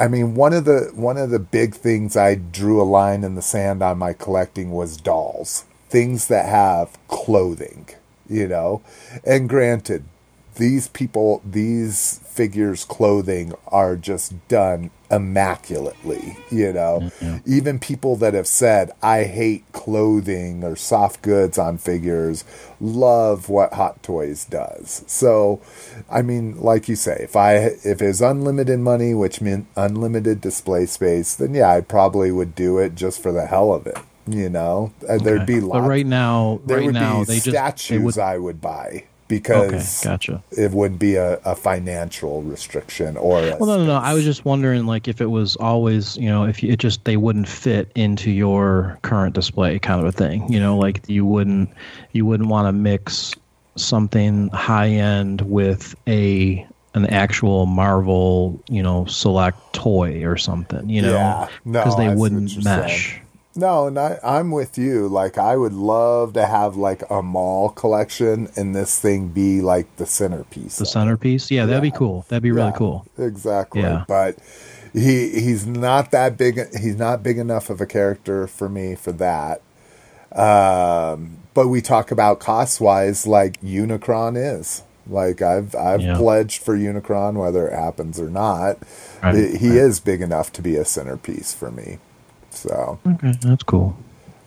[0.00, 3.34] I mean, one of the one of the big things I drew a line in
[3.34, 7.86] the sand on my collecting was dolls, things that have clothing,
[8.28, 8.82] you know.
[9.24, 10.04] And granted,
[10.56, 17.00] these people, these figures' clothing are just done immaculately, you know.
[17.20, 17.36] Mm-hmm.
[17.46, 22.44] Even people that have said, I hate clothing or soft goods on figures,
[22.80, 25.04] love what Hot Toys does.
[25.06, 25.60] So,
[26.10, 30.86] I mean, like you say, if I if it's unlimited money, which meant unlimited display
[30.86, 33.98] space, then yeah, I probably would do it just for the hell of it.
[34.28, 35.54] You know, uh, there'd Okay.
[35.54, 35.86] be But lots.
[35.88, 39.04] right now, there right would now be they just statues would I would buy.
[39.28, 40.42] because Okay, gotcha.
[40.52, 43.96] it would be a, a financial restriction or a Well, no, no, no.
[43.96, 47.04] I was just wondering, like, if it was always, you know, if you, it just
[47.04, 50.52] they wouldn't fit into your current display, kind of a thing.
[50.52, 51.70] You know, like you wouldn't
[52.12, 53.34] you wouldn't want to mix
[53.76, 60.88] something high end with a an actual Marvel, you know, select toy or something.
[60.88, 61.48] You know, Yeah.
[61.64, 63.10] No, because they wouldn't mesh.
[63.12, 63.22] saying.
[63.56, 65.08] No, and I, I'm with you.
[65.08, 69.86] Like, I would love to have like a Maul collection, and this thing be like
[69.96, 70.76] the centerpiece.
[70.78, 72.26] The centerpiece, yeah, that'd be cool.
[72.28, 73.06] That'd be really Yeah, cool.
[73.18, 73.80] Exactly.
[73.82, 74.04] Yeah.
[74.06, 74.36] But
[74.92, 76.58] he he's not that big.
[76.76, 79.62] He's not big enough of a character for me for that.
[80.32, 84.82] Um, but we talk about cost wise, like Unicron is.
[85.08, 86.16] Like I've I've Yeah.
[86.16, 88.78] pledged for Unicron, whether it happens or not.
[89.22, 89.78] Right, He- he right.
[89.78, 91.98] is big enough to be a centerpiece for me.
[92.56, 93.96] So, Okay, that's cool.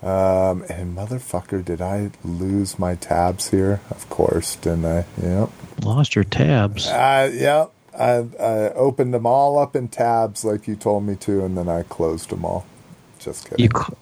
[0.01, 3.81] um, and motherfucker, did I lose my tabs here?
[3.91, 5.05] Of course, didn't I?
[5.21, 5.49] Yep.
[5.83, 6.87] Lost your tabs.
[6.87, 7.71] Uh, yep.
[7.97, 11.69] I, I opened them all up in tabs like you told me to, and then
[11.69, 12.65] I closed them all.
[13.19, 13.63] Just kidding.
[13.65, 13.97] You cl-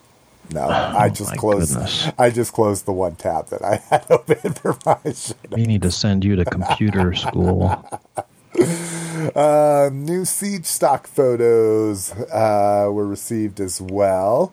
[0.53, 1.74] no, I Oh, just my closed.
[1.74, 2.08] goodness.
[2.18, 5.36] I just closed the one tab that I had open for my shit.
[5.51, 7.84] we need to send you to computer school.
[9.38, 14.51] Um, new siege stock photos uh, were received as well.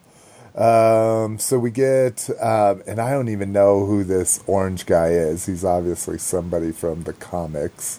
[0.54, 5.46] Um, so we get, um, and I don't even know who this orange guy is.
[5.46, 7.98] He's obviously somebody from the comics.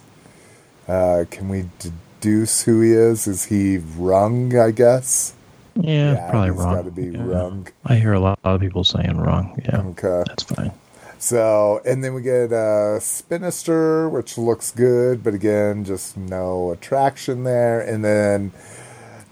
[0.87, 3.25] Uh, can we deduce who he is?
[3.27, 4.55] Is he Rung?
[4.55, 5.33] I guess.
[5.75, 6.75] Yeah, probably he's wrong.
[6.75, 7.25] got to be Yeah.
[7.25, 7.67] Rung.
[7.83, 9.59] I hear a lot of people saying wrong.
[9.65, 10.23] Yeah, Okay.
[10.27, 10.71] that's fine.
[11.17, 17.43] So, and then we get uh, Spinister, which looks good, but again, just no attraction
[17.43, 17.79] there.
[17.81, 18.51] And then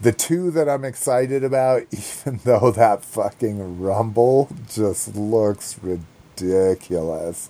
[0.01, 7.49] the two that I'm excited about, even though that fucking Rumble just looks ridiculous.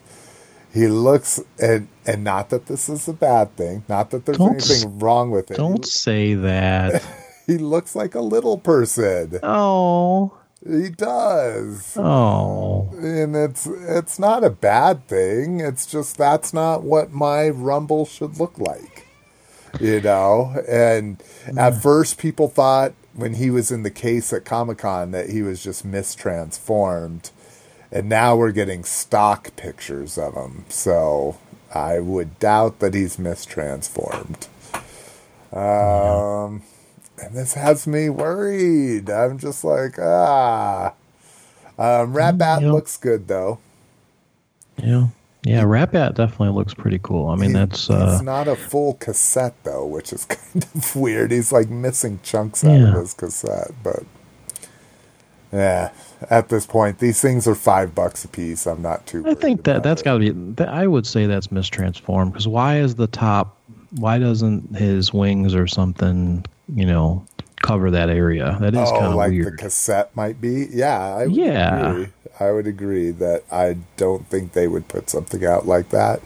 [0.74, 4.54] He looks, and and not that this is a bad thing, not that there's Don't
[4.54, 5.58] anything wrong with it.
[5.58, 7.04] Don't say that.
[7.46, 9.38] He looks like a little person.
[9.44, 10.32] oh,
[10.66, 11.98] He does.
[11.98, 12.90] oh.
[12.98, 15.60] and it's it's not a bad thing.
[15.60, 19.08] It's just that's not what my Rumble should look like,
[19.82, 20.56] you know.
[20.68, 21.22] And
[21.58, 25.42] at first, people thought when he was in the case at Comic Con that he
[25.42, 27.32] was just mistransformed,
[27.92, 30.64] and now we're getting stock pictures of him.
[30.70, 31.38] So
[31.74, 34.48] I would doubt that he's mistransformed.
[35.52, 36.64] Um,
[37.22, 39.10] and this has me worried.
[39.10, 40.94] I'm just like ah.
[41.78, 42.72] Um, Rat Bat Yeah.
[42.72, 43.60] looks good though.
[44.78, 45.08] Yeah,
[45.44, 45.64] yeah.
[45.64, 47.28] Rat Bat definitely looks pretty cool.
[47.30, 50.96] I mean, He- that's uh, he's not a full cassette though, which is kind of
[50.96, 51.32] weird.
[51.32, 52.90] He's like missing chunks out Yeah.
[52.90, 54.04] of his cassette, but
[55.52, 55.92] yeah.
[56.30, 58.66] At this point, these things are five bucks a piece.
[58.66, 59.28] I'm not too.
[59.28, 60.30] I think that that's got to be.
[60.54, 63.58] That, I would say that's mistransformed because why is the top?
[63.98, 67.26] Why doesn't his wings or something, you know,
[67.62, 68.58] cover that area?
[68.60, 70.68] That is kind Oh, of like the cassette might be.
[70.72, 71.76] Yeah, I would Yeah.
[71.92, 72.08] agree.
[72.40, 76.22] I would agree that I don't think they would put something out like that.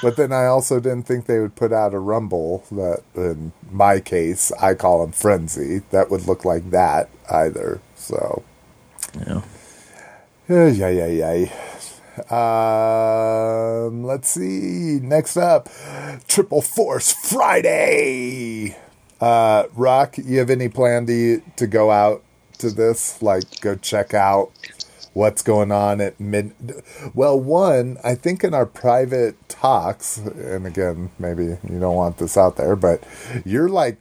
[0.00, 4.00] But then I also didn't think they would put out a Rumble that, in my
[4.00, 7.80] case, I call them Frenzy, that would look like that either.
[7.96, 8.44] So,
[9.26, 9.42] yeah.
[10.48, 11.46] yeah, yeah, yeah, yeah.
[13.86, 15.00] Um, let's see.
[15.02, 15.68] Next up,
[16.28, 18.76] Triple Force Friday.
[19.20, 22.22] Uh, Rock, you have any plan to to go out
[22.58, 23.20] to this?
[23.22, 24.50] Like, go check out
[25.12, 26.54] what's going on at mid.
[27.14, 32.36] Well, one, I think in our private talks, and again, maybe you don't want this
[32.36, 33.02] out there, but
[33.44, 33.98] you're like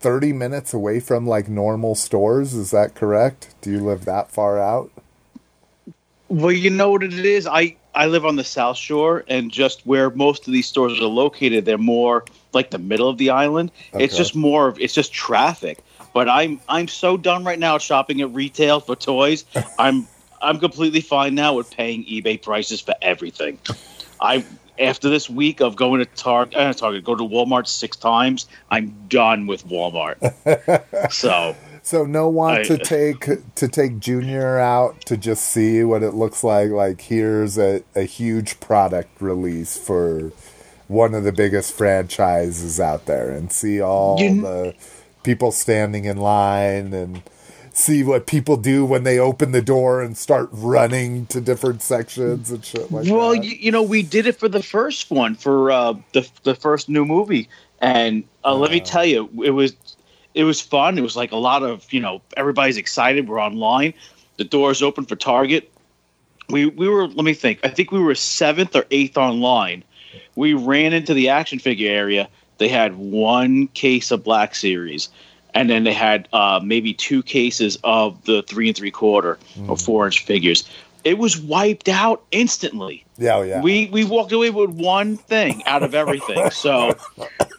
[0.00, 2.54] 30 minutes away from like normal stores.
[2.54, 3.54] Is that correct?
[3.60, 4.90] Do you live that far out?
[6.28, 7.46] Well, you know what it is.
[7.46, 11.04] I I live on the South Shore, and just where most of these stores are
[11.04, 12.24] located, they're more
[12.56, 13.70] like the middle of the island.
[13.94, 15.78] It's just more of it's just traffic.
[16.12, 19.44] But I'm I'm so done right now shopping at retail for toys.
[19.78, 20.08] I'm
[20.42, 23.58] I'm completely fine now with paying eBay prices for everything.
[24.20, 24.44] I
[24.78, 28.46] after this week of going to Target, uh, Target, go to Walmart six times.
[28.70, 30.18] I'm done with Walmart.
[31.12, 36.02] so So no want I- to take to take Junior out to just see what
[36.02, 36.70] it looks like.
[36.70, 40.32] Like here's a, a huge product release for
[40.88, 44.74] one of the biggest franchises out there, and see all You- the
[45.22, 47.22] people standing in line and
[47.72, 52.50] see what people do when they open the door and start running to different sections
[52.50, 53.44] and shit like well, that.
[53.44, 56.88] you, you know, we did it for the first one for uh, the the first
[56.88, 57.48] new movie,
[57.80, 59.74] and uh, let me tell you, it was
[60.34, 60.96] it was fun.
[60.96, 63.28] It was like a lot of you know everybody's excited.
[63.28, 63.92] We're online.
[64.36, 65.70] The doors open for Target.
[66.48, 67.58] we we were let me think.
[67.64, 69.82] I think we were seventh or eighth online.
[70.34, 72.28] We ran into the action figure area.
[72.58, 75.08] They had one case of Black Series,
[75.54, 79.38] and then they had uh, maybe two cases of the three and three quarter
[79.68, 80.68] or four inch figures.
[81.04, 83.04] It was wiped out instantly.
[83.16, 83.62] Yeah, oh, yeah.
[83.62, 86.50] We we walked away with one thing out of everything.
[86.50, 86.94] so,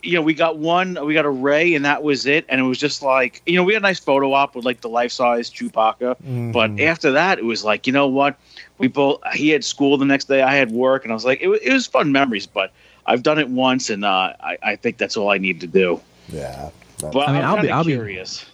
[0.03, 2.45] you know, we got one, we got a Rey, and that was it.
[2.49, 4.81] And it was just like, you know, we had a nice photo op with like
[4.81, 6.51] the life size Chewbacca.
[6.51, 8.37] But after that, it was like, you know what?
[8.79, 9.19] We both.
[9.33, 10.41] He had school the next day.
[10.43, 12.45] I had work, and I was like, it, wa- it was fun memories.
[12.45, 12.71] But
[13.05, 15.99] I've done it once, and uh, I, I think that's all I need to do.
[16.29, 16.69] yeah.
[16.99, 18.45] But I mean, I'm I'll be- I'll be- curious.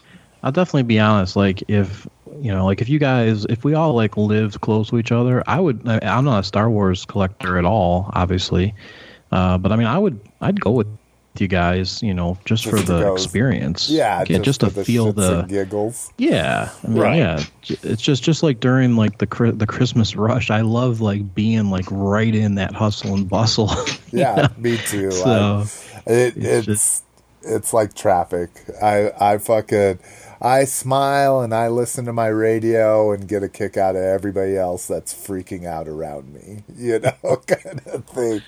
[0.44, 1.36] I'll definitely be honest.
[1.38, 2.06] Like if
[2.42, 5.44] you know, like if you guys, if we all like lived close to each other,
[5.48, 5.82] I would.
[5.88, 8.74] I, I'm not a Star Wars collector at all, obviously,
[9.32, 10.20] uh, but I mean, I would.
[10.42, 10.88] I'd go with
[11.40, 12.02] you guys.
[12.04, 13.90] You know, just, for Just to the go- experience.
[13.90, 15.44] yeah, just, for to the feel the.
[15.44, 16.12] giggles.
[16.18, 17.18] Yeah, I mean, Right.
[17.18, 17.44] yeah.
[17.84, 20.50] It's just just like during like the the Christmas rush.
[20.52, 23.72] I love like being like right in that hustle and bustle.
[24.16, 24.48] Yeah, know?
[24.58, 25.10] me too.
[25.10, 25.66] So
[26.06, 27.04] I, it, it's it's just-
[27.42, 28.50] it's like traffic.
[28.82, 30.00] I I fucking
[30.44, 34.58] I smile and I listen to my radio and get a kick out of everybody
[34.58, 36.64] else that's freaking out around me.
[36.78, 38.42] You know, kind of thing.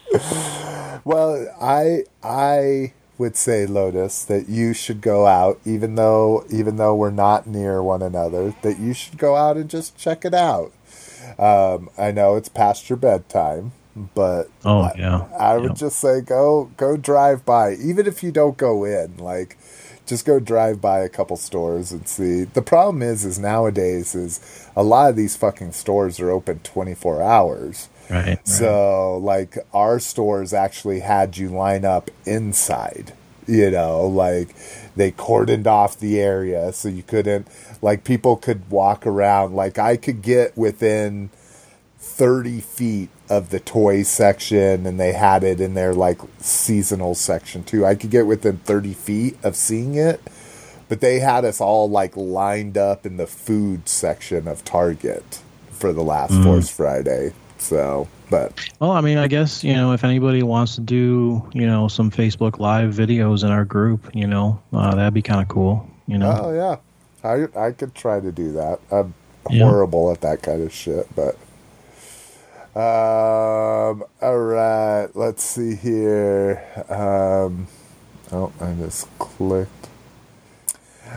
[1.06, 6.94] Well, I I would say Lotus that you should go out even though even though
[6.96, 10.74] we're not near one another that you should go out and just check it out.
[11.40, 13.72] Um, I know it's past your bedtime,
[14.14, 15.76] but oh I- yeah, I would yeah.
[15.76, 19.18] just say go go drive by, even if you don't go in.
[19.18, 19.58] Like,
[20.06, 22.44] just go drive by a couple stores and see.
[22.44, 26.94] The problem is, is nowadays is a lot of these fucking stores are open twenty
[26.94, 27.90] four hours.
[28.10, 28.28] right.
[28.28, 28.48] right.
[28.48, 33.14] So, like, our stores actually had you line up inside.
[33.48, 34.56] You know, like
[34.96, 37.48] they cordoned off the area so you couldn't,
[37.82, 39.56] like, people could walk around.
[39.56, 41.30] Like, I could get within
[42.00, 47.64] 30 feet of the toy section, and they had it in their, like, seasonal section
[47.64, 47.86] too.
[47.86, 50.22] I could get within 30 feet of seeing it,
[50.90, 55.40] but they had us all, like, lined up in the food section of Target
[55.72, 57.34] for the last Force Friday.
[57.58, 61.66] So, but Well, I mean, I guess you know if anybody wants to do you
[61.66, 65.48] know some Facebook Live videos in our group, you know uh, that'd be kind of
[65.48, 65.90] cool.
[66.08, 66.78] You know, oh yeah,
[67.24, 68.80] I I could try to do that.
[68.92, 69.14] I'm
[69.50, 69.66] Yeah.
[69.66, 71.38] horrible at that kind of shit, but
[72.76, 75.08] um, all right.
[75.14, 76.62] Let's see here.
[76.90, 77.68] Um,
[78.34, 79.88] oh, I just clicked.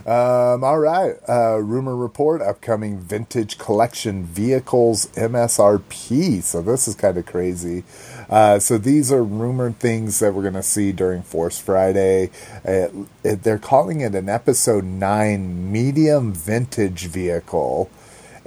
[0.06, 1.16] Um, all right.
[1.28, 6.42] Uh, rumor report upcoming vintage collection vehicles MSRP.
[6.44, 7.82] So this is kind of crazy.
[8.30, 12.30] Uh, so these are rumored things that we're going to see during Force Friday.
[12.64, 12.94] It,
[13.24, 17.90] it, they're calling it an episode 9 medium vintage vehicle.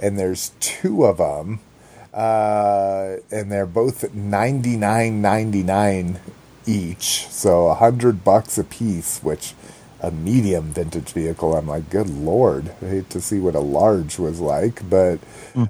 [0.00, 1.60] And there's two of them.
[2.12, 6.20] Uh, and they're both ninety nine ninety nine
[6.66, 9.20] each, so a hundred bucks a piece.
[9.22, 9.54] Which
[10.00, 14.18] a medium vintage vehicle, I'm like, good lord, I hate to see what a large
[14.18, 15.20] was like, but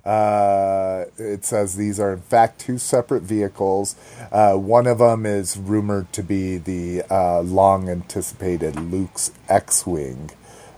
[0.07, 3.95] uh, it says these are in fact two separate vehicles.
[4.33, 10.31] Uh, one of them is rumored to be the uh, long anticipated Luke's X-wing,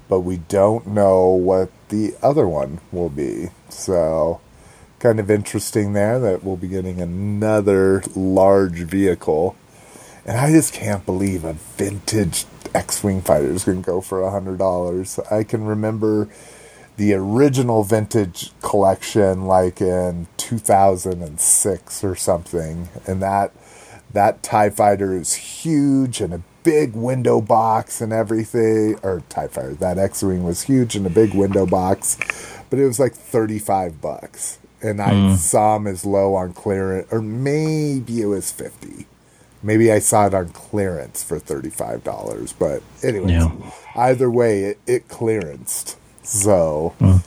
[0.09, 3.51] but we don't know what the other one will be.
[3.69, 4.41] So
[5.05, 9.55] kind of interesting there that we'll be getting another large vehicle.
[10.25, 14.31] And I just can't believe a vintage X-wing fighter is going to go for a
[14.31, 15.19] hundred dollars.
[15.31, 16.31] I can remember
[16.97, 23.53] the original vintage collection, like in 2006 or something, and that
[24.11, 28.99] that Tie Fighter is huge and a big window box and everything.
[29.03, 32.17] Or Tie Fighter, that X-wing was huge and a big window box,
[32.71, 35.37] but it was like 35 bucks, and I mm.
[35.37, 39.07] saw them as low on clearance, or maybe it was 50.
[39.63, 43.51] Maybe I saw it on clearance for thirty-five dollars, but anyways, Yeah.
[43.97, 45.97] either way, it, it clearanced.
[46.23, 47.25] So, mm.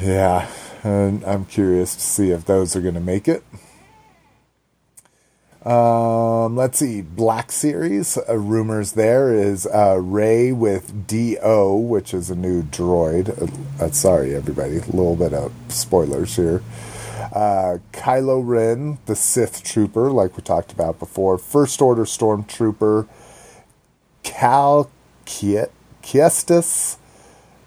[0.00, 0.46] yeah,
[0.84, 3.42] and I'm curious to see if those are going to make it.
[5.64, 8.92] Um, let's see, Black Series uh, rumors.
[8.92, 13.30] There is uh, Rey with D-O, which is a new droid.
[13.80, 16.62] Uh, uh, sorry, everybody, a little bit of spoilers here.
[17.32, 21.38] Uh, Kylo Ren, the Sith Trooper, like we talked about before.
[21.38, 23.08] First Order Stormtrooper.
[24.22, 24.90] Cal
[25.24, 26.98] Kestis,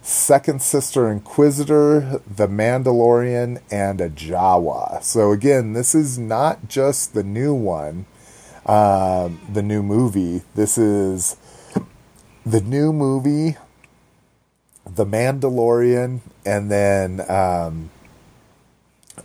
[0.07, 5.03] Second Sister Inquisitor, The Mandalorian, and a Jawa.
[5.03, 8.05] So again, this is not just the new one,
[8.65, 10.43] um, the new movie.
[10.55, 11.35] This is
[12.45, 13.57] the new movie,
[14.85, 17.89] The Mandalorian, and then um,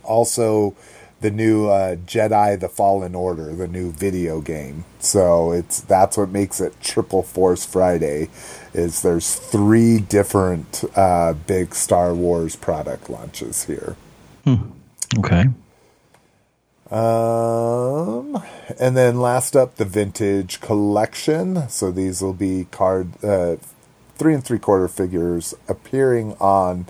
[0.03, 0.75] Also,
[1.21, 4.83] the new uh, Jedi: The Fallen Order, the new video game.
[5.03, 8.29] So it's that's what makes it Triple Force Friday.
[8.73, 13.97] Is there's three different uh, big Star Wars product launches here.
[15.19, 15.45] Okay.
[16.89, 18.41] Um,
[18.79, 21.67] and then last up, the vintage collection.
[21.69, 23.57] So these will be card uh,
[24.15, 26.85] three and three quarter figures appearing on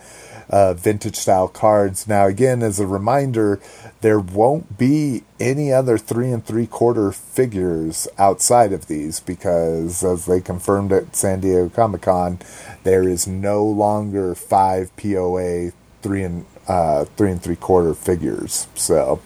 [0.50, 2.08] uh, vintage style cards.
[2.08, 3.60] Now, again, as a reminder,
[4.02, 10.26] there won't be any other three and three quarter figures outside of these because, as
[10.26, 12.39] they confirmed at San Diego Comic Con,
[12.84, 15.72] there is no longer five POA
[16.02, 18.68] three and uh, three and three quarter figures.
[18.76, 19.22] So.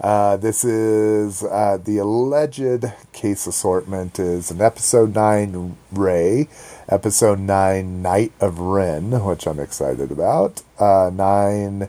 [0.00, 6.48] Uh, this is uh, the alleged case assortment is an episode 9 Rey,
[6.88, 11.88] episode 9 Knight of Ren, which I'm excited about, uh, 9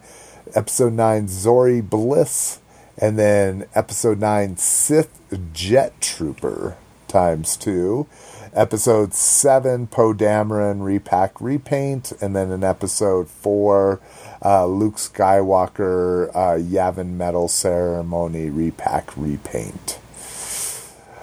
[0.55, 2.59] episode 9 Zorii Bliss,
[2.97, 5.19] and then episode 9 Sith
[5.53, 6.77] Jet Trooper
[7.07, 8.07] times 2.
[8.53, 13.99] Episode 7 Poe Dameron Repack Repaint, and then in episode 4
[14.43, 19.99] uh, Luke Skywalker uh, Yavin Medal Ceremony Repack Repaint.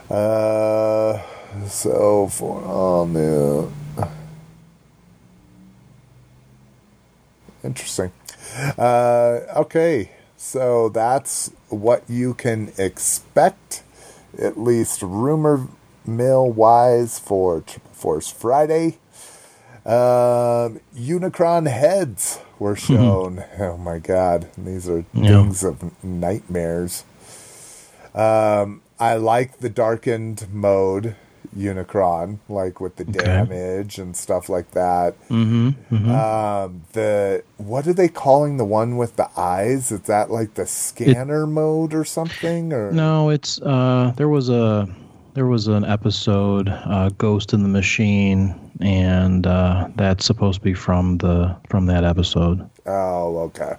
[0.08, 1.20] Uh,
[1.68, 3.68] so for on the
[7.62, 8.12] interesting.
[8.78, 13.82] Uh, okay, so that's what you can expect,
[14.40, 15.66] at least rumor
[16.06, 18.98] mill wise, for Triple Force Friday.
[19.86, 23.44] Um, Unicron heads were shown.
[23.58, 25.42] Oh my god, these are Yeah.
[25.42, 27.04] things of nightmares.
[28.14, 31.16] Um, I like the darkened mode
[31.56, 33.24] Unicron, like with the Okay.
[33.24, 35.14] damage and stuff like that.
[35.28, 36.10] Mm-hmm.
[36.10, 39.90] Um, the what are they calling the one with the eyes?
[39.92, 42.72] Is that like the scanner mode or something?
[42.72, 44.88] Or No, it's uh there was a
[45.34, 50.74] there was an episode uh Ghost in the Machine and uh that's supposed to be
[50.74, 52.68] from the from that episode.
[52.86, 53.76] Oh, okay.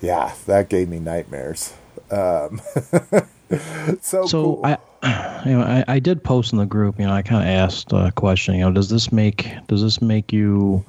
[0.00, 1.72] Yeah, that gave me nightmares.
[2.10, 2.60] Um,
[4.00, 4.60] so So cool.
[4.64, 4.78] I
[5.46, 7.92] you know I, I did post in the group, you know, I kind of asked
[7.92, 10.84] uh, a question, you know, does this make does this make you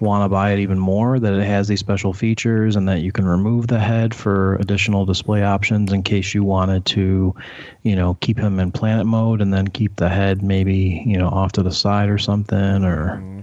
[0.00, 3.10] want to buy it even more that it has these special features and that you
[3.10, 7.34] can remove the head for additional display options in case you wanted to,
[7.82, 11.28] you know, keep him in planet mode and then keep the head maybe, you know,
[11.28, 13.40] off to the side or something or mm-hmm.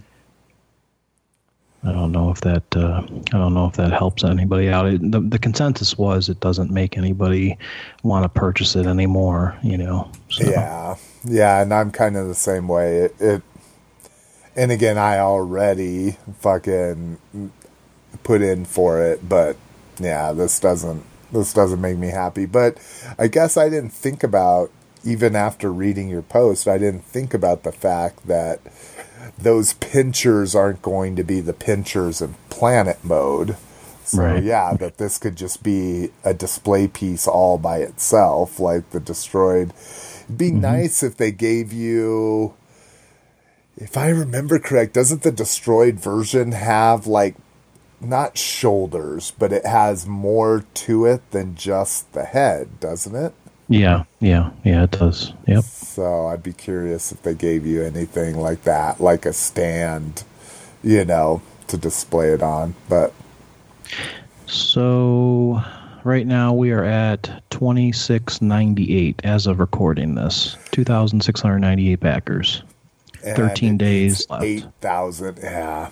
[1.86, 4.88] I don't know if that uh, I don't know if that helps anybody out.
[4.88, 7.57] It, the the consensus was it doesn't make anybody
[8.03, 10.11] want to purchase it anymore, you know.
[10.29, 12.97] So, Yeah, yeah, and I'm kind of the same way.
[12.97, 13.41] It, it,
[14.55, 17.19] and again, I already fucking
[18.23, 19.55] put in for it, but
[19.99, 22.47] yeah, this doesn't this doesn't make me happy.
[22.47, 22.77] But
[23.19, 24.71] I guess I didn't think about
[25.05, 28.59] even after reading your post, I didn't think about the fact that
[29.38, 33.57] those pinchers aren't going to be the pinchers in planet mode.
[34.03, 34.43] So Right.
[34.43, 39.73] yeah, that this could just be a display piece all by itself, like the destroyed.
[40.25, 40.61] It'd be mm-hmm.
[40.61, 42.53] nice if they gave you,
[43.77, 47.36] if I remember correct, doesn't the destroyed version have like
[47.99, 53.33] not shoulders, but it has more to it than just the head, doesn't it?
[53.68, 55.34] Yeah, yeah, yeah, it does.
[55.47, 55.63] Yep.
[55.63, 60.24] So I'd be curious if they gave you anything like that, like a stand,
[60.84, 62.76] you know, to display it on.
[62.89, 63.13] But
[64.45, 65.61] So
[66.03, 70.57] right now we are at twenty six ninety eight as of recording this.
[70.72, 72.61] Two thousand six hundred ninety eight backers.
[73.24, 74.43] and 13 it days left.
[74.43, 75.89] Eight thousand, yeah.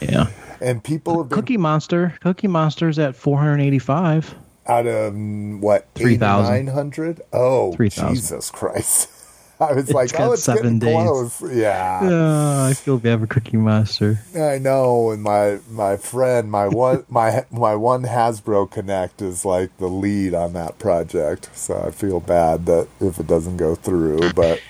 [0.00, 0.26] Yeah.
[0.60, 2.14] And people have been Cookie Monster.
[2.20, 4.34] Cookie Monster's at four hundred eighty five.
[4.68, 7.22] Out of mm, what 3900?
[7.32, 8.14] Oh, 3,000.
[8.14, 9.10] Jesus Christ!
[9.60, 10.94] I was like, got oh, it's seven getting days.
[10.94, 11.52] close.
[11.52, 14.20] Yeah, I feel bad for Cookie Monster.
[14.36, 15.10] I know.
[15.10, 20.32] And my my friend, my one my my one Hasbro Connect is like the lead
[20.32, 21.50] on that project.
[21.56, 24.60] So I feel bad that if it doesn't go through, but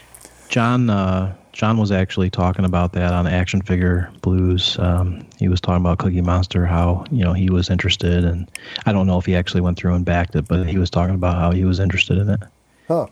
[0.49, 4.79] John uh, John was actually talking about that on Action Figure Blues.
[4.79, 8.49] Um, he was talking about Cookie Monster, how you know he was interested, and
[8.87, 11.17] I don't know if he actually went through and backed it, but he was talking
[11.17, 12.41] about how he was interested in it.
[12.87, 13.09] Huh.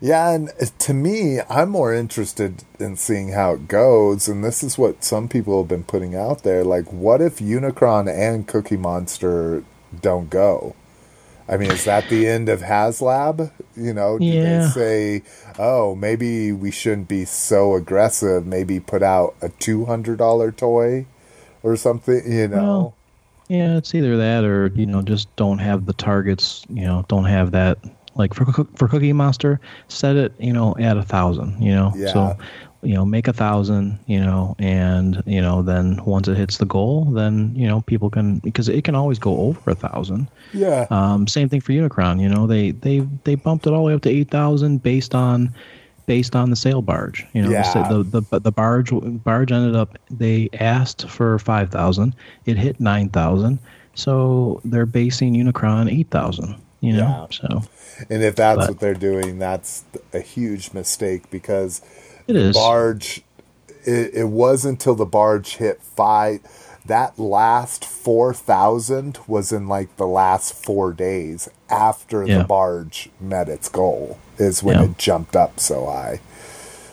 [0.00, 4.78] Yeah, and to me, I'm more interested in seeing how it goes, and this is
[4.78, 6.64] what some people have been putting out there.
[6.64, 9.62] Like, what if Unicron and Cookie Monster
[10.00, 10.74] don't go?
[11.52, 13.50] I mean, is that the end of HasLab?
[13.76, 14.60] You know, do Yeah.
[14.60, 15.22] they say,
[15.58, 21.04] oh, maybe we shouldn't be so aggressive, maybe put out a $200 toy
[21.62, 22.56] or something, you know?
[22.56, 22.94] Well,
[23.48, 26.64] Yeah, it's either that or you know just don't have the targets.
[26.70, 27.76] You know, don't have that
[28.14, 28.46] like for
[28.76, 31.60] for Cookie Monster, set it you know at a thousand.
[31.60, 32.12] You know, Yeah.
[32.14, 32.36] so
[32.82, 33.98] you know make a thousand.
[34.06, 38.10] You know, and you know then once it hits the goal, then you know people
[38.10, 40.28] can because it can always go over a thousand.
[40.52, 40.86] Yeah.
[40.90, 42.20] Um, same thing for Unicron.
[42.20, 45.14] You know, they they they bumped it all the way up to eight thousand based
[45.14, 45.54] on
[46.06, 47.24] based on the sail barge.
[47.32, 47.88] You know, the Yeah.
[47.88, 52.14] the, the the barge barge ended up they asked for five thousand.
[52.46, 53.58] It hit nine thousand.
[53.94, 56.56] So they're basing Unicron eight thousand.
[56.80, 57.48] You know, yeah.
[57.48, 57.62] so
[58.10, 61.80] And if that's But- what they're doing, that's a huge mistake because
[62.26, 62.54] it is.
[62.56, 63.22] barge.
[63.84, 66.40] It, it was until the barge hit five.
[66.86, 72.38] That last four thousand was in like the last four days after Yeah.
[72.38, 74.18] the barge met its goal.
[74.38, 74.84] Is when Yeah.
[74.86, 76.20] it jumped up so high.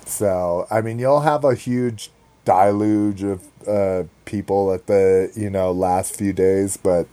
[0.05, 2.11] So I mean, you'll have a huge
[2.45, 7.07] deluge of uh, people at the you know last few days, but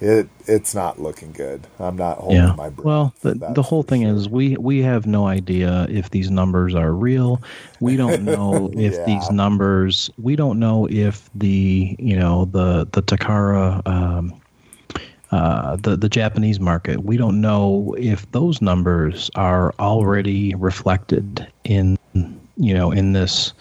[0.00, 1.66] it it's not looking good.
[1.78, 2.54] I'm not holding yeah.
[2.54, 2.84] my breath.
[2.84, 4.14] Well, the, the whole thing sure.
[4.14, 7.42] is we we have no idea if these numbers are real.
[7.80, 9.04] We don't know if Yeah.
[9.04, 10.10] these numbers.
[10.18, 13.86] We don't know if the you know the the Takara.
[13.86, 14.40] Um,
[15.30, 17.04] uh, the the Japanese market.
[17.04, 21.98] We don't know if those numbers are already reflected in
[22.56, 23.52] you know in this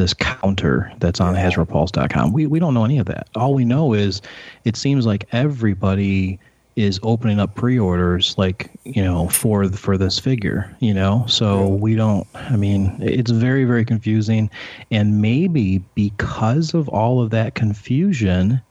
[0.00, 1.50] this counter that's on Yeah.
[1.50, 2.32] HasbroPulse.com.
[2.32, 3.28] We we don't know any of that.
[3.34, 4.20] All we know is
[4.64, 6.38] it seems like everybody
[6.76, 11.96] is opening up pre-orders like you know for for this figure you know so we
[11.96, 14.48] don't i mean it's very very confusing
[14.90, 18.62] and maybe because of all of that confusion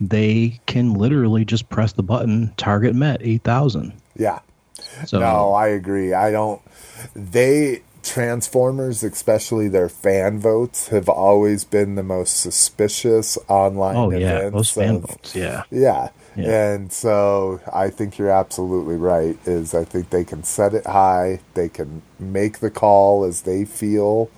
[0.00, 4.38] they can literally just press the button target met 8000 yeah.
[5.04, 6.14] so No, I agree.
[6.14, 6.62] I don't.
[7.14, 14.36] They Transformers, especially their fan votes, have always been the most suspicious online oh yeah
[14.38, 14.54] events.
[14.54, 16.10] those fan of- votes yeah Yeah.
[16.36, 16.72] Yeah.
[16.74, 19.38] And so I think you're absolutely right.
[19.46, 21.38] Is I think they can set it high.
[21.54, 24.30] They can make the call as they feel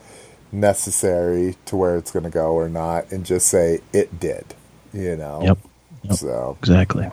[0.53, 4.45] necessary to where it's going to go or not, and just say it did.
[4.93, 5.41] You know.
[5.43, 5.59] yep,
[6.03, 7.09] yep So exactly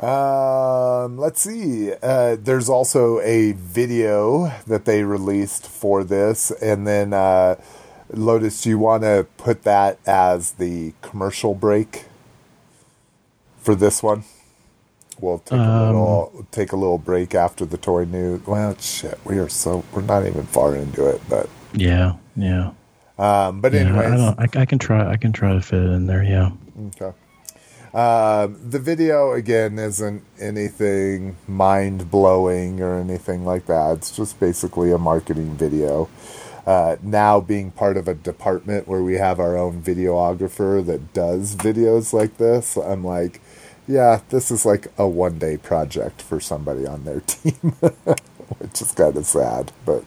[0.00, 1.92] um, let's see.
[2.02, 7.56] Uh, there's also a video that they released for this, and then uh,
[8.12, 12.06] Lotus, do you want to put that as the commercial break
[13.58, 14.24] for this one?
[15.20, 18.46] We'll take a Um, little take a little break after the toy news.
[18.46, 22.70] Well, shit, we are so we're not even far into it, but yeah yeah
[23.18, 25.80] um, but yeah anyways, I, don't, I, I can try i can try to fit
[25.82, 26.50] it in there yeah
[26.96, 27.12] Okay.
[27.92, 33.98] Um, the video again isn't anything mind blowing or anything like that.
[33.98, 36.08] It's just basically a marketing video.
[36.66, 41.56] Uh, now being part of a department where we have our own videographer that does
[41.56, 43.40] videos like this, I'm like,
[43.88, 47.74] yeah, this is like a one day project for somebody on their team,
[48.58, 50.04] which is kind of sad, but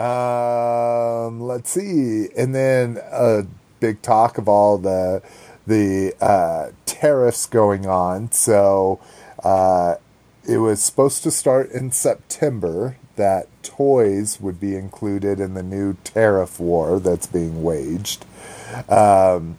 [0.00, 2.28] um, let's see.
[2.36, 3.44] And then a
[3.80, 5.22] big talk of all the
[5.70, 8.32] the uh, tariffs going on.
[8.32, 9.00] So
[9.42, 9.94] uh,
[10.46, 15.96] it was supposed to start in September that toys would be included in the new
[16.04, 18.24] tariff war that's being waged.
[18.88, 19.58] Um,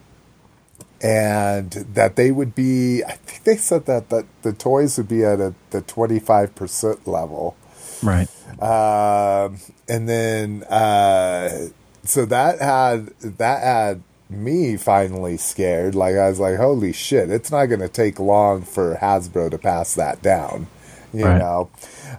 [1.01, 5.23] and that they would be, I think they said that, that the toys would be
[5.23, 7.55] at a, the 25% level.
[8.03, 8.27] right
[8.61, 11.69] Um, and then, uh,
[12.03, 15.95] so that had, that had me finally scared.
[15.95, 19.57] Like, I was like, holy shit, it's not going to take long for Hasbro to
[19.57, 20.67] pass that down,
[21.13, 21.37] you Right.
[21.37, 21.69] know?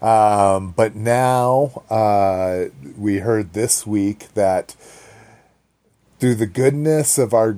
[0.00, 4.74] Um, but now, uh, we heard this week that
[6.20, 7.56] through the goodness of our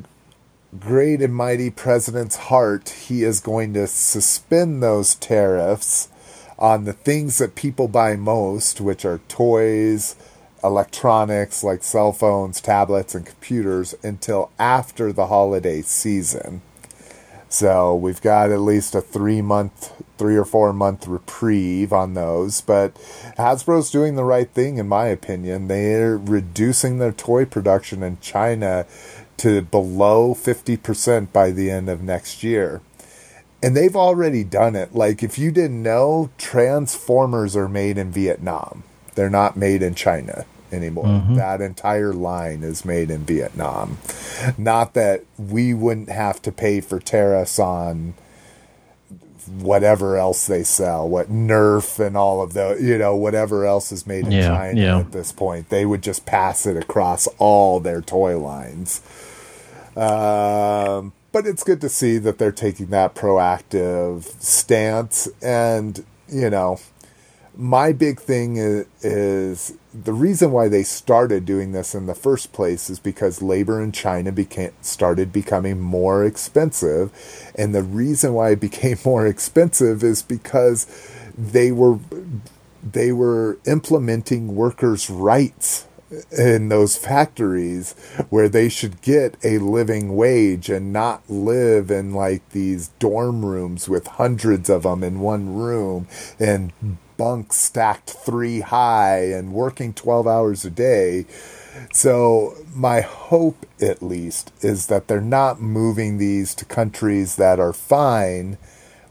[0.79, 6.09] great and mighty president's heart, he is going to suspend those tariffs
[6.59, 10.17] on the things that people buy most, which are toys,
[10.65, 16.63] electronics like cell phones, tablets, and computers, until after the holiday season.
[17.55, 22.61] So we've got at least a three month, three or four month reprieve on those.
[22.61, 22.95] But
[23.39, 25.69] Hasbro's doing the right thing, in my opinion.
[25.69, 28.87] They're reducing their toy production in China
[29.37, 32.81] to below 50% by the end of next year.
[33.63, 34.95] And they've already done it.
[34.95, 38.83] Like, if you didn't know, Transformers are made in Vietnam,
[39.15, 41.07] they're not made in China anymore.
[41.37, 43.99] That entire line is made in Vietnam.
[44.59, 48.15] Not that we wouldn't have to pay for tariffs on
[49.47, 54.07] whatever else they sell, what Nerf and all of the, you know, whatever else is
[54.07, 54.99] made in Yeah, China yeah.
[55.01, 55.69] at this point.
[55.69, 59.03] They would just pass it across all their toy lines.
[59.97, 65.29] Um, but it's good to see that they're taking that proactive stance.
[65.43, 66.79] And, you know,
[67.57, 72.53] my big thing is, is, the reason why they started doing this in the first
[72.53, 77.13] place is because labor in China became started becoming more expensive,
[77.55, 80.87] and the reason why it became more expensive is because
[81.37, 81.99] they were
[82.83, 85.87] they were implementing workers' rights
[86.31, 87.93] in those factories
[88.31, 93.89] where they should get a living wage and not live in like these dorm rooms
[93.89, 96.07] with hundreds of them in one room
[96.39, 96.73] and
[97.17, 101.27] bunks stacked three high and working 12 hours a day.
[101.93, 107.73] So, my hope, at least, is that they're not moving these to countries that are
[107.73, 108.59] fine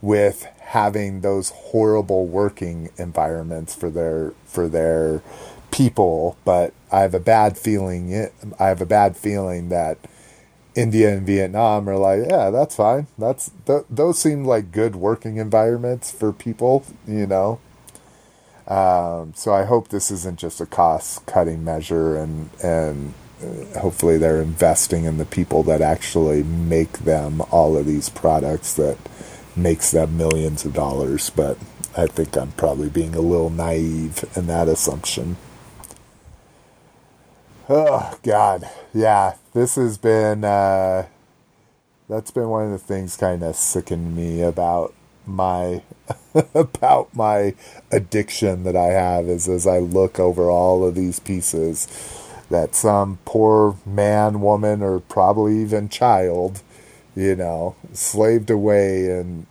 [0.02, 5.22] with having those horrible working environments for their for their
[5.72, 6.38] people.
[6.46, 8.30] But I have a bad feeling.
[8.60, 9.98] I have a bad feeling that
[10.76, 13.08] India and Vietnam are like, yeah, that's fine.
[13.18, 17.60] That's th- those seem like good working environments for people, you know.
[18.68, 23.14] Um, so I hope this isn't just a cost cutting measure, and and
[23.78, 28.98] hopefully they're investing in the people that actually make them all of these products that
[29.56, 31.30] makes them millions of dollars.
[31.30, 31.58] But
[31.96, 35.38] I think I'm probably being a little naive in that assumption.
[37.70, 41.08] Oh God, yeah, this has been uh,
[42.10, 44.94] that's been one of the things kind of sickened me about
[45.26, 45.82] my
[46.56, 47.54] about my
[47.92, 51.88] addiction that I have is as I look over all of these pieces
[52.50, 56.62] that some poor man, woman, or probably even child,
[57.16, 59.48] you know, slaved away in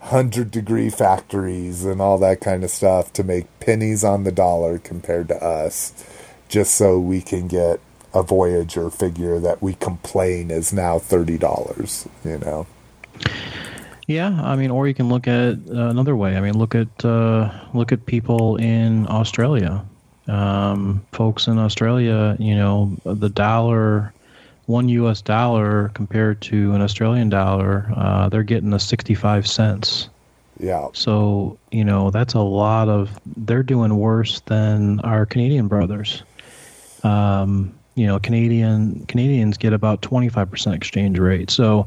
[0.00, 4.78] hundred degree factories and all that kind of stuff to make pennies on the dollar
[4.78, 5.92] compared to us,
[6.48, 7.80] just so we can get
[8.14, 12.66] a Voyager figure that we complain is now thirty dollars, you know.
[14.06, 16.36] Yeah, I mean, or you can look at uh, another way.
[16.36, 19.84] I mean, look at uh, look at people in Australia.
[20.28, 24.12] Um, folks in Australia, you know, the dollar,
[24.66, 25.20] one U.S.
[25.22, 30.08] dollar compared to an Australian dollar, uh, they're getting a sixty-five cents.
[30.60, 30.88] Yeah.
[30.92, 33.18] So you know, that's a lot of.
[33.36, 36.22] They're doing worse than our Canadian brothers.
[37.02, 41.50] Um, you know, Canadian Canadians get about twenty five percent exchange rate.
[41.50, 41.86] So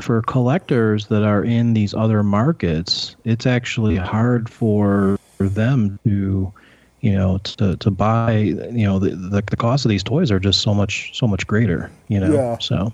[0.00, 6.52] for collectors that are in these other markets, it's actually hard for them to,
[7.00, 8.32] you know, to to buy.
[8.32, 11.46] You know, the the, the cost of these toys are just so much so much
[11.46, 11.90] greater.
[12.08, 12.58] You know, Yeah.
[12.58, 12.92] so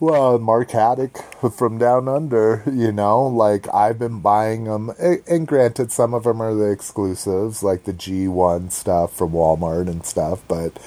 [0.00, 1.18] Well, Mark Haddock
[1.56, 6.40] from Down Under, you know, like I've been buying them, and granted, some of them
[6.40, 10.78] are the exclusives, like the G1 stuff from Walmart and stuff, but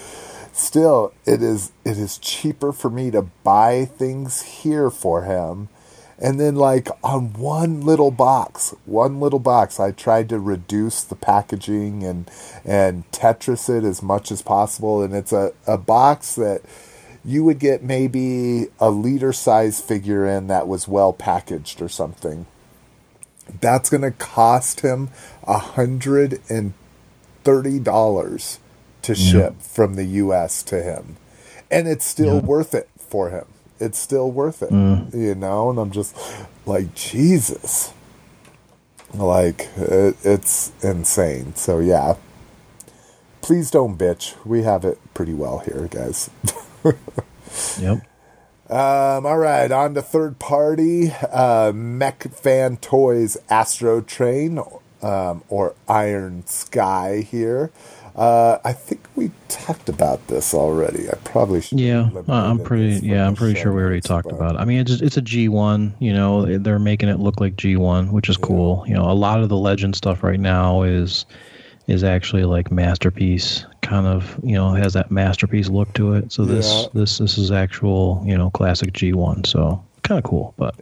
[0.55, 5.69] still, it is it is cheaper for me to buy things here for him.
[6.17, 11.15] And then, like on one little box, one little box, I tried to reduce the
[11.15, 12.31] packaging and
[12.63, 15.01] and Tetris it as much as possible.
[15.03, 16.61] And it's a, a box that
[17.25, 22.45] you would get maybe a Leader size figure in that was well packaged or something.
[23.61, 25.09] That's going to cost him
[25.43, 26.73] a hundred and
[27.43, 28.59] thirty dollars
[29.05, 30.63] to ship from the U.S.
[30.63, 31.17] to him,
[31.71, 33.45] and it's still worth it for him.
[33.79, 34.71] It's still worth it,
[35.13, 35.69] you know.
[35.69, 36.15] And I'm just
[36.65, 37.93] like Jesus,
[39.13, 41.55] like it, it's insane.
[41.55, 42.15] So yeah,
[43.41, 44.35] please don't bitch.
[44.45, 46.29] We have it pretty well here, guys.
[47.79, 47.99] yep.
[48.67, 51.11] Um, all right, on to third party.
[51.31, 54.59] Uh, Mech Fan Toys Astro Train,
[55.03, 57.69] um, or Iron Sky here.
[58.15, 61.09] Uh, I think we talked about this already.
[61.09, 61.79] I probably should.
[61.81, 63.05] Yeah, uh, I'm pretty.
[63.05, 64.59] Yeah, I'm pretty sure we already talked but- about it.
[64.59, 65.93] I mean, it's it's a G1.
[65.99, 68.85] You know, they're making it look like G1, which is cool.
[68.87, 71.25] You know, a lot of the Legend stuff right now is
[71.87, 74.39] is actually like masterpiece kind of.
[74.41, 76.31] You know, has that masterpiece look to it.
[76.31, 76.87] So this Yeah.
[76.93, 78.23] this this is actual.
[78.25, 79.45] You know, classic G1.
[79.45, 80.75] So kind of cool, but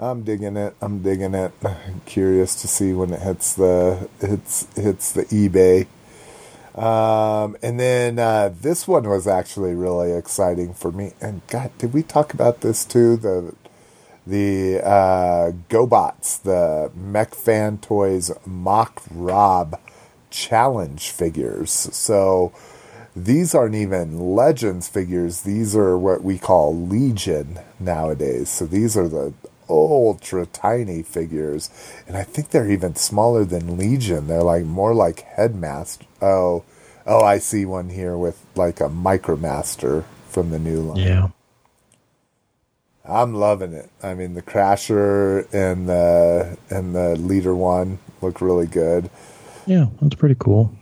[0.00, 0.74] I'm digging it.
[0.82, 1.52] I'm digging it.
[2.06, 5.86] curious to see when it hits the hits hits the eBay.
[6.74, 11.12] Um, and then uh, this one was actually really exciting for me.
[11.20, 13.16] And God, did we talk about this too?
[13.16, 13.54] The
[14.26, 19.80] the uh, GoBots, the Mech Fan Toys Mock Rob
[20.30, 21.70] challenge figures.
[21.72, 22.52] So
[23.16, 25.40] these aren't even Legends figures.
[25.40, 28.50] These are what we call Legion nowadays.
[28.50, 29.32] So these are the
[29.68, 31.70] ultra tiny figures.
[32.06, 34.26] And I think they're even smaller than Legion.
[34.26, 36.06] They're like more like Headmaster.
[36.22, 36.64] Oh,
[37.06, 40.98] oh, I see one here with like a Micromaster from the new line.
[40.98, 41.28] yeah.
[43.04, 43.88] I'm loving it.
[44.02, 49.08] I mean, the Crasher and the and the leader one look really good.
[49.66, 50.74] Yeah, that's pretty cool.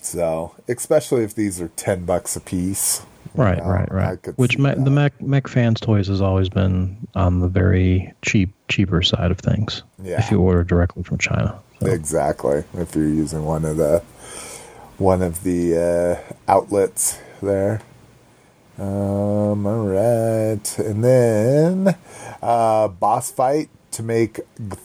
[0.00, 3.04] So, especially if these are ten bucks a piece.
[3.36, 4.38] Right, know, right, right.
[4.38, 4.90] Which the.
[4.90, 9.82] Mech Mech Fans Toys has always been on the very cheap, cheaper side of things.
[10.02, 10.18] Yeah.
[10.18, 11.58] If you order directly from China.
[11.80, 12.64] So, Exactly.
[12.74, 14.02] If you're using one of the
[14.98, 17.82] one of the uh, outlets there.
[18.78, 21.96] Um, all right, and then
[22.42, 24.40] uh, boss fight to make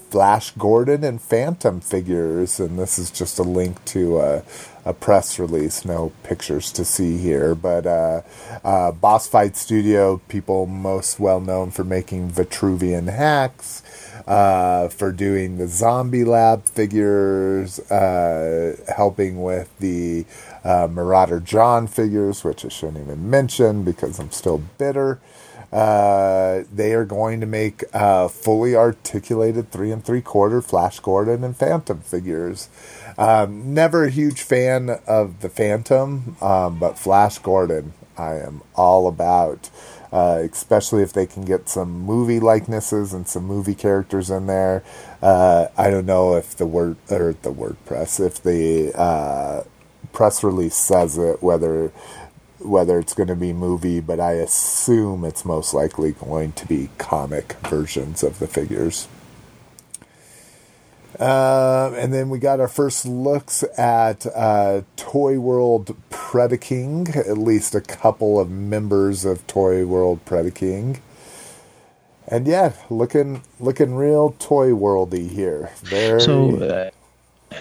[0.09, 4.43] Flash Gordon and Phantom figures, and this is just a link to a,
[4.85, 5.85] a press release.
[5.85, 8.21] No pictures to see here, but uh,
[8.63, 13.83] uh, Boss Fight Studio, people most well known for making Vitruvian hacks
[14.27, 20.25] uh, for doing the Zombie Lab figures, uh, helping with the
[20.63, 25.19] uh, Marauder John figures, which I shouldn't even mention because I'm still bitter.
[25.71, 31.43] Uh, they are going to make uh, fully articulated three and three quarter Flash Gordon
[31.45, 32.67] and Phantom figures.
[33.21, 39.07] Um, never a huge fan of the Phantom, um, but Flash Gordon I am all
[39.07, 39.69] about
[40.11, 44.83] uh, especially if they can get some movie likenesses and some movie characters in there.
[45.21, 49.63] Uh, I don't know if the word or the WordPress, if the uh,
[50.11, 51.91] press release says it, whether
[52.59, 56.89] whether it's going to be movie, but I assume it's most likely going to be
[56.99, 59.07] comic versions of the figures.
[61.21, 67.75] Uh, and then we got our first looks at uh, Toy World Predaking, at least
[67.75, 70.99] a couple of members of Toy World Predaking.
[72.27, 75.69] And yeah, looking looking real toy worldy here.
[75.83, 76.89] Very so uh,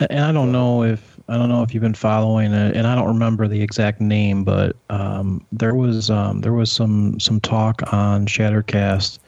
[0.08, 2.94] and I don't know if I don't know if you've been following it, and I
[2.94, 7.92] don't remember the exact name, but um, there was um, there was some some talk
[7.92, 9.18] on Shattercast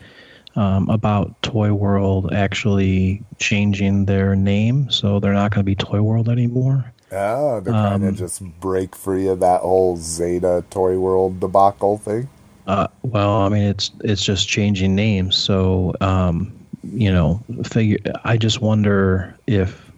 [0.56, 6.02] um, about Toy World actually changing their name, so they're not going to be Toy
[6.02, 6.92] World anymore.
[7.12, 11.98] oh, to kind Um, of just break free of that whole Zeta Toy World debacle
[11.98, 12.28] thing.
[12.66, 15.36] Uh, well, I mean, it's it's just changing names.
[15.36, 16.52] So, um,
[16.84, 17.98] you know, figure.
[18.24, 19.90] I just wonder if,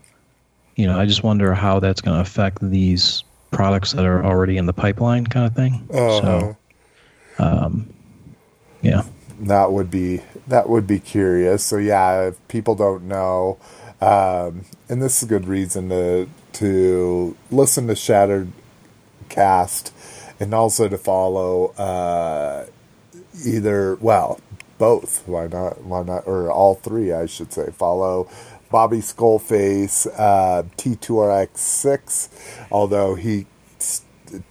[0.77, 4.57] you know, I just wonder how that's going to affect these products that are already
[4.57, 5.87] in the pipeline, kind of thing.
[5.91, 6.57] So,
[7.39, 7.93] um,
[8.83, 9.03] yeah,
[9.41, 11.65] that would be that would be curious.
[11.65, 13.59] So yeah, if people don't know,
[14.01, 18.53] um, and this is a good reason to to listen to Shattered
[19.29, 19.93] Cast,
[20.39, 22.67] and also to follow uh,
[23.45, 24.41] either well
[24.79, 25.27] both.
[25.27, 25.83] Why not?
[25.83, 26.27] Why not?
[26.27, 27.71] Or all three, I should say.
[27.71, 28.29] Follow.
[28.71, 32.29] Bobby Skullface, uh, T2RX6,
[32.73, 33.47] although he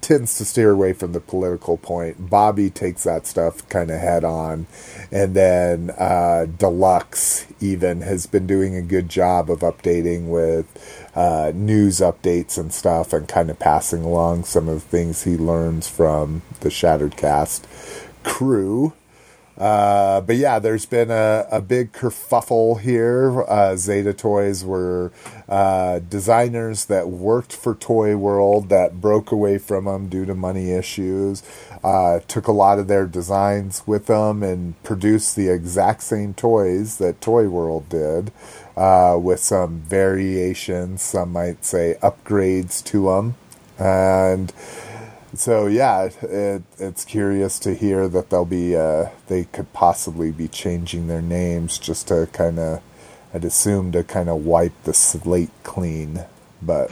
[0.01, 2.29] tends to steer away from the political point.
[2.29, 4.67] Bobby takes that stuff kind of head on.
[5.11, 10.65] And then uh, Deluxe, even, has been doing a good job of updating with
[11.15, 15.37] uh, news updates and stuff and kind of passing along some of the things he
[15.37, 17.67] learns from the Shattered Cast
[18.23, 18.93] crew.
[19.57, 23.43] Uh, but yeah, there's been a, a big kerfuffle here.
[23.43, 25.11] Uh, Zeta Toys were
[25.47, 30.71] uh, designers that worked for Toy World that broke away from them due to money
[30.71, 31.43] issues.
[31.83, 36.97] Uh, took a lot of their designs with them and produced the exact same toys
[36.97, 38.31] that Toy World did,
[38.75, 43.35] uh, with some variations, some might say upgrades to them.
[43.77, 44.51] And
[45.35, 50.47] so yeah, it, it's curious to hear that they'll be uh, they could possibly be
[50.47, 52.81] changing their names just to kind of
[53.33, 56.25] I'd assume to kind of wipe the slate clean,
[56.61, 56.91] but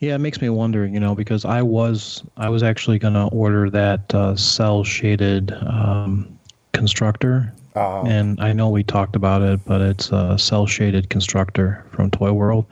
[0.00, 3.24] yeah, it makes me wonder, you know, because I was I was actually going to
[3.24, 6.38] order that uh, cell shaded um,
[6.72, 7.52] constructor.
[7.76, 12.10] uh, and I know we talked about it, but it's a cell shaded constructor from
[12.10, 12.66] Toy World.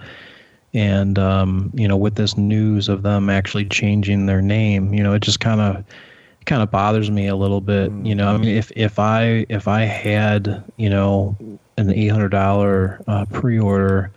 [0.74, 5.14] And um, you know, with this news of them actually changing their name, you know,
[5.14, 5.84] it just kind of
[6.44, 7.90] kind of bothers me a little bit.
[8.02, 11.36] You know, I mean, if if I if I had you know
[11.76, 14.10] an eight hundred dollar uh, pre order,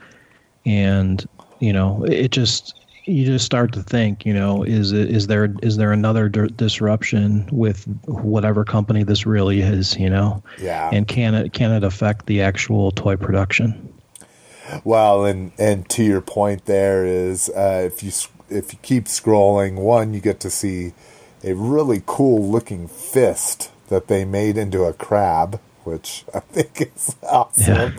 [0.65, 1.25] and
[1.59, 2.75] you know, it just
[3.05, 6.47] you just start to think, you know, is it is there is there another d-
[6.55, 10.43] disruption with whatever company this really is, you know?
[10.59, 10.89] yeah.
[10.91, 13.90] and can it can it affect the actual toy production?
[14.83, 18.11] Well, and and to your point, there is uh, if you
[18.49, 20.93] if you keep scrolling, one you get to see
[21.43, 27.15] a really cool looking fist that they made into a crab, which I think is
[27.23, 27.95] awesome.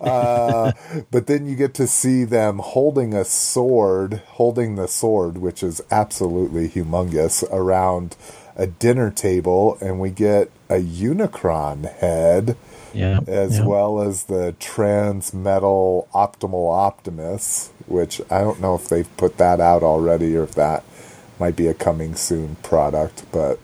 [0.00, 0.72] uh,
[1.10, 5.80] but then you get to see them holding a sword, holding the sword, which is
[5.90, 8.16] absolutely humongous around
[8.56, 12.56] a dinner table, and we get a Unicron head,
[12.96, 13.20] Yeah.
[13.26, 13.66] as yeah.
[13.66, 19.60] well as the Trans Metal Optimal Optimus, which I don't know if they've put that
[19.60, 20.84] out already or if that
[21.38, 23.60] might be a coming soon product, but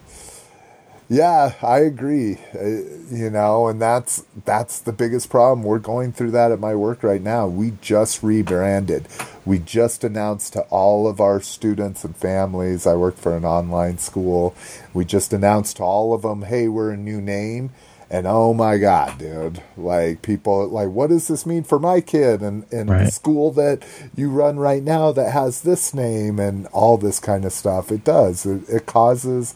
[1.13, 2.39] yeah, I agree.
[2.55, 2.65] Uh,
[3.11, 5.63] you know, and that's that's the biggest problem.
[5.63, 7.47] We're going through that at my work right now.
[7.47, 9.09] We just rebranded.
[9.45, 12.87] We just announced to all of our students and families.
[12.87, 14.55] I work for an online school.
[14.95, 17.73] We just announced to all of them, "Hey, we're a new name."
[18.13, 19.63] And oh my god, dude!
[19.75, 23.83] Like people, like, what does this mean for my kid and and the school that
[24.15, 27.91] you run right now that has this name and all this kind of stuff?
[27.91, 28.45] It does.
[28.45, 29.55] It, it causes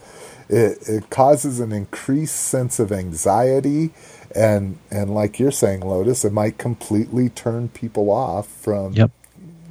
[0.48, 3.90] it it causes an increased sense of anxiety
[4.34, 9.10] and and like you're saying lotus it might completely turn people off from Yep.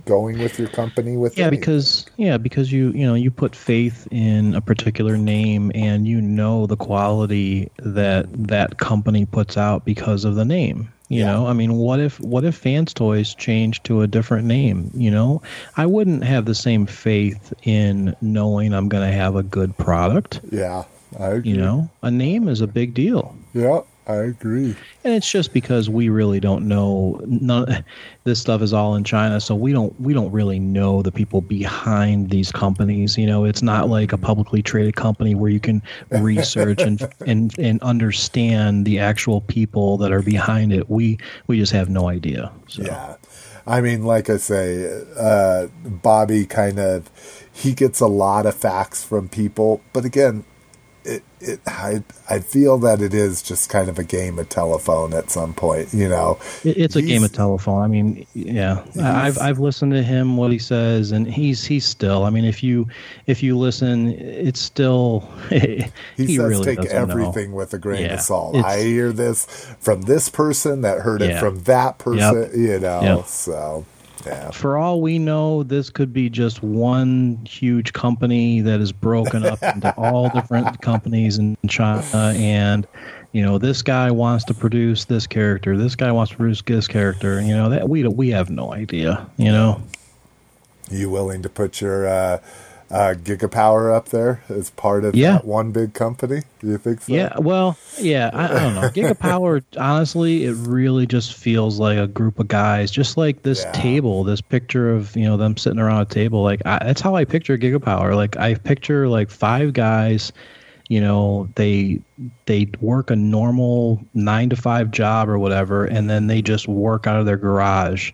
[0.06, 4.08] Going with your company with Yeah, because yeah, because you you know you put faith
[4.12, 10.26] in a particular name and you know the quality that that company puts out because
[10.26, 10.90] of the name.
[11.10, 11.26] You Yeah.
[11.34, 14.90] know, I mean, what if what if Fans Toys changed to a different name?
[14.96, 15.42] You know,
[15.78, 20.42] I wouldn't have the same faith in knowing I'm going to have a good product.
[20.52, 20.84] yeah
[21.20, 23.36] i agree You know, a name is a big deal.
[23.54, 24.76] yeah i agree
[25.06, 27.22] And it's just because we really don't know.
[27.28, 27.86] None,
[28.24, 31.42] this stuff is all in China, so we don't we don't really know the people
[31.42, 33.16] behind these companies.
[33.20, 37.58] You know, it's not like a publicly traded company where you can research and and
[37.60, 40.90] and understand the actual people that are behind it.
[40.90, 42.52] We we just have no idea.
[42.68, 42.82] So.
[42.82, 43.16] yeah
[43.68, 47.10] i mean like i say uh bobby kind of
[47.54, 50.44] he gets a lot of facts from people but again
[51.06, 55.14] it, it I I feel that it is just kind of a game of telephone
[55.14, 56.40] at some point, you know.
[56.64, 57.82] It- It's a game of telephone.
[57.84, 62.24] I mean, yeah, I've I've listened to him what he says, and he's he's still.
[62.26, 62.88] I mean, if you
[63.28, 65.86] if you listen, it's still he,
[66.18, 67.14] He, says really take doesn't know.
[67.14, 68.56] everything with a grain Yeah, of salt.
[68.56, 69.46] I hear this
[69.80, 73.02] from this person that heard it from that person, you know.
[73.02, 73.26] Yep.
[73.28, 73.86] So
[74.26, 74.52] yeah.
[74.52, 79.62] For all we know, this could be just one huge company that is broken up
[79.74, 82.34] into all different companies in China.
[82.36, 82.88] And,
[83.32, 85.78] you know, this guy wants to produce this character.
[85.78, 87.42] This guy wants to produce this character.
[87.42, 89.28] You know, that we we have no idea.
[89.38, 89.82] You know,
[90.90, 92.40] You willing to put your uh,
[92.92, 95.34] uh, Gigapower up there as part of Yeah.
[95.34, 96.42] that one big company?
[96.60, 97.14] Do you think so?
[97.14, 97.34] yeah.
[97.40, 98.30] Well, yeah.
[98.34, 98.82] I, I don't know.
[98.94, 99.64] Gigapower.
[99.78, 103.72] honestly, it really just feels like a group of guys, just like this Yeah.
[103.72, 106.44] table, this picture of you know them sitting around a table.
[106.44, 108.16] Like I, that's how I picture Gigapower.
[108.16, 110.32] Like I picture like five guys.
[110.88, 112.00] You know, they
[112.46, 117.08] they work a normal nine to five job or whatever, and then they just work
[117.08, 118.12] out of their garage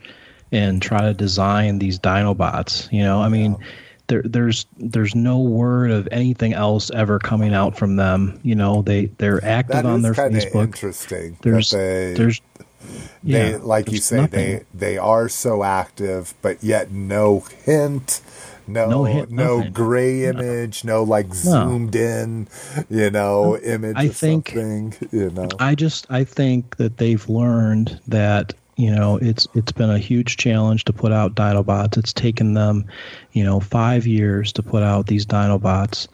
[0.53, 2.89] and try to design these Dinobots.
[2.91, 3.57] You know, I mean,
[4.11, 8.39] there there's there's no word of anything else ever coming out from them.
[8.43, 10.65] You know, they they're active on their Facebook.
[10.65, 11.37] interesting.
[11.41, 12.41] There's that they, there's
[13.23, 14.39] they yeah, like you say nothing.
[14.39, 18.21] they they are so active, but yet no hint.
[18.67, 22.47] No, No hint, no gray image, no like zoomed in,
[22.89, 25.49] you know, image I think- something, you know.
[25.59, 30.37] I just I think that they've learned that you know it's it's been a huge
[30.37, 31.97] challenge to put out Dinobots.
[31.97, 32.85] It's taken them,
[33.33, 36.07] you know, five years to put out these Dinobots,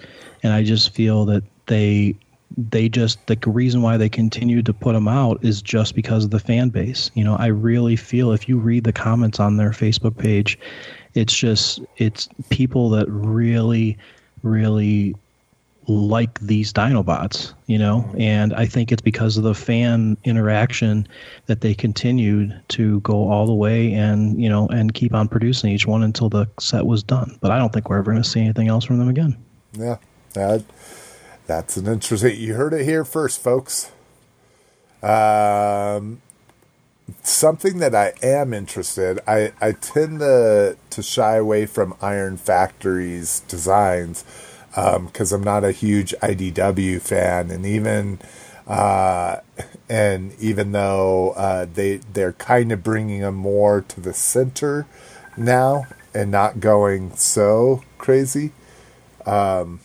[0.43, 2.16] and I just feel that they
[2.58, 6.32] they just the reason why they continue to put them out is just because of
[6.32, 7.12] the fan base.
[7.14, 10.57] You know, I really feel if you read the comments on their Facebook page,
[11.14, 13.98] it's just it's people that really
[14.44, 15.15] really
[15.88, 21.07] like these Dinobots, you know, and I think it's because of the fan interaction
[21.45, 25.72] that they continued to go all the way and you know and keep on producing
[25.72, 27.38] each one until the set was done.
[27.41, 29.38] But I don't think we're ever going to see anything else from them again.
[29.73, 29.97] Yeah,
[30.34, 30.64] that
[31.45, 32.38] that's an interesting.
[32.38, 33.91] You heard it here first, folks.
[35.01, 36.22] Um,
[37.23, 39.22] something that I am interested.
[39.26, 44.26] I I tend to to shy away from Iron Factory's designs
[45.06, 48.20] because I'm not a huge IDW fan, and even.
[48.68, 49.41] Uh,
[49.90, 54.86] and even though uh, they they're kind of bringing them more to the center
[55.38, 58.52] now and not going so crazy,
[59.26, 59.80] um,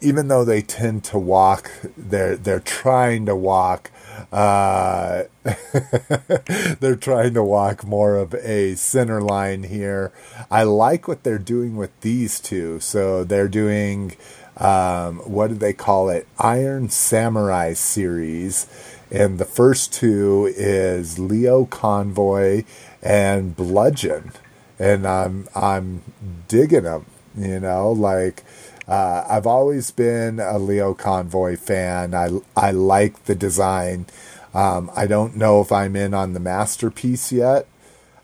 [0.00, 3.90] even though they tend to walk, they're they're trying to walk.
[4.32, 5.24] Uh,
[6.80, 10.12] they're trying to walk more of a center line here.
[10.50, 12.80] I like what they're doing with these two.
[12.80, 14.16] So they're doing
[14.58, 16.26] um, what do they call it?
[16.38, 18.66] Iron Samurai series,
[19.10, 22.64] and the first two is Leo Convoy
[23.00, 24.32] and Bludgeon,
[24.78, 26.02] and I'm I'm
[26.48, 27.06] digging them.
[27.36, 28.42] You know, like
[28.88, 32.14] Uh, I've always been a Leo Convoy fan.
[32.14, 34.06] I I like the design.
[34.54, 37.66] Um, I don't know if I'm in on the masterpiece yet,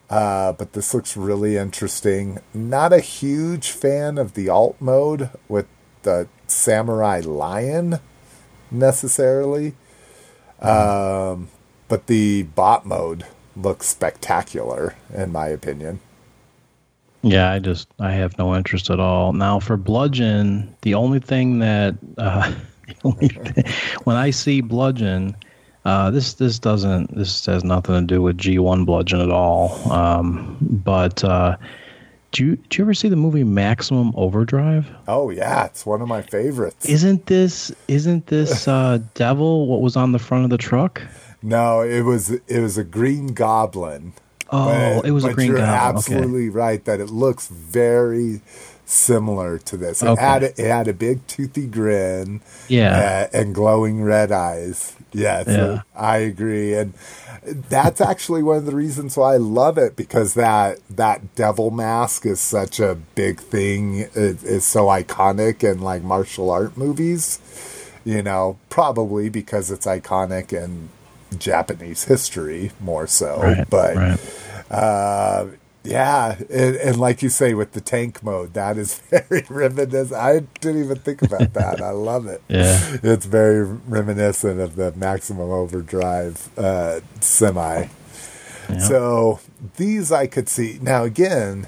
[0.09, 2.39] uh, but this looks really interesting.
[2.55, 5.67] Not a huge fan of the alt mode with
[6.03, 8.01] the samurai lion
[8.71, 9.75] necessarily,
[10.61, 11.49] um,
[11.89, 16.01] but the bot mode looks spectacular in my opinion.
[17.25, 19.33] Yeah, I just I have no interest at all.
[19.33, 22.53] Now for bludgeon, the only thing that uh,
[22.87, 23.65] the only thing,
[24.05, 25.35] when I see bludgeon,
[25.87, 29.91] uh, this this doesn't this has nothing to do with G one bludgeon at all.
[29.91, 31.57] Um, but uh,
[32.33, 34.91] do you do you ever see the movie Maximum Overdrive?
[35.09, 36.85] Oh yeah, it's one of my favorites.
[36.85, 41.01] Isn't this isn't this uh, devil what was on the front of the truck?
[41.43, 44.13] No, it was it was a green goblin.
[44.51, 45.75] Oh, But- it was a green you're goblin.
[45.75, 45.89] Okay.
[46.15, 48.41] absolutely right that it looks very
[48.87, 50.03] similar to this.
[50.03, 50.21] It Okay.
[50.23, 53.27] had a, it had a big toothy grin, Yeah.
[53.33, 54.93] uh, and glowing red eyes.
[55.13, 55.81] Yes, Yeah.
[55.97, 56.93] I agree, and
[57.71, 62.27] that's actually one of the reasons why I love it because that that devil mask
[62.27, 64.01] is such a big thing.
[64.15, 67.39] It, it's so iconic in like martial art movies.
[68.05, 70.91] You know, probably because it's iconic in
[71.35, 74.21] Japanese history more so, Right, but right.
[74.71, 75.47] uh,
[75.83, 80.19] yeah, and, and like you say with the tank mode, that is very reminiscent.
[80.19, 81.83] I didn't even think about that.
[81.83, 82.43] I love it.
[82.49, 82.97] Yeah.
[83.03, 87.89] it's very reminiscent of the Maximum Overdrive uh, semi.
[88.89, 89.41] So
[89.77, 91.05] these I could see now.
[91.05, 91.67] Again,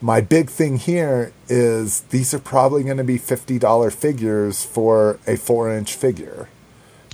[0.00, 5.18] my big thing here is these are probably going to be fifty dollar figures for
[5.26, 6.48] a four inch figure.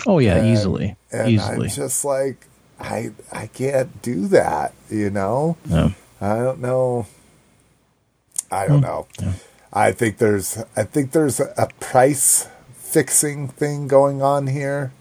[0.06, 1.66] Oh yeah, And- easily, and easily.
[1.66, 2.46] I'm just like,
[2.80, 5.56] I I can't do that, you know.
[5.66, 5.90] Yeah.
[6.20, 7.06] I don't know.
[8.50, 8.72] I Hmm.
[8.72, 9.06] don't know.
[9.72, 14.92] I think there's I think there's a price fixing thing going on here.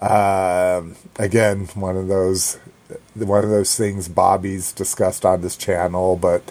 [0.00, 2.58] Um, again, one of those
[3.14, 6.50] one of those things Bobby's discussed on this channel, but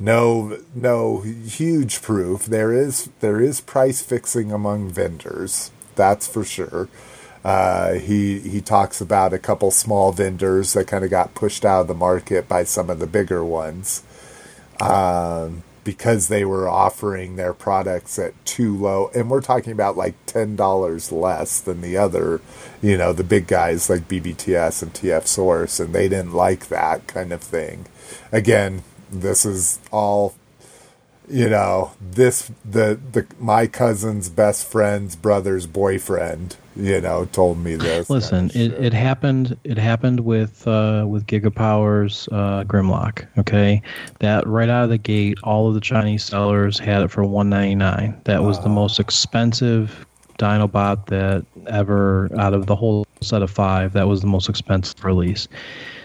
[0.00, 2.46] no no huge proof.
[2.46, 5.70] There is there is price fixing among vendors.
[5.94, 6.88] That's for sure.
[7.46, 11.82] Uh, he he talks about a couple small vendors that kind of got pushed out
[11.82, 14.02] of the market by some of the bigger ones
[14.80, 20.16] um, because they were offering their products at too low, and we're talking about like
[20.26, 22.40] ten dollars less than the other,
[22.82, 27.06] you know, the big guys like BBTS and TF Source, and they didn't like that
[27.06, 27.86] kind of thing.
[28.32, 30.34] Again, this is all
[31.28, 37.74] you know this the the my cousin's best friend's brother's boyfriend you know told me
[37.74, 39.56] this Listen, kind of it, it happened.
[39.64, 43.26] It happened with uh, with Gigapower's uh, Grimlock.
[43.38, 43.82] Okay,
[44.20, 47.48] that right out of the gate, all of the Chinese sellers had it for one
[47.48, 48.20] ninety nine.
[48.24, 50.06] That was the most expensive
[50.38, 53.92] Dinobot that ever out of the whole set of five.
[53.94, 55.48] That was the most expensive release.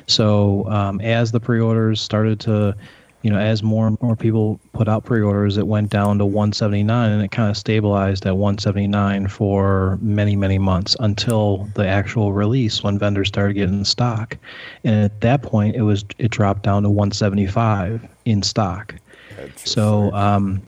[0.08, 2.76] So um, as the pre-orders started to,
[3.24, 7.12] you know, as more and more people put out pre-orders, it went down to 179,
[7.12, 12.84] and it kind of stabilized at 179 for many, many months until the actual release
[12.84, 14.38] when vendors started getting in stock.
[14.84, 18.96] And at that point, it was it dropped down to 175 in stock.
[19.56, 20.62] So, um,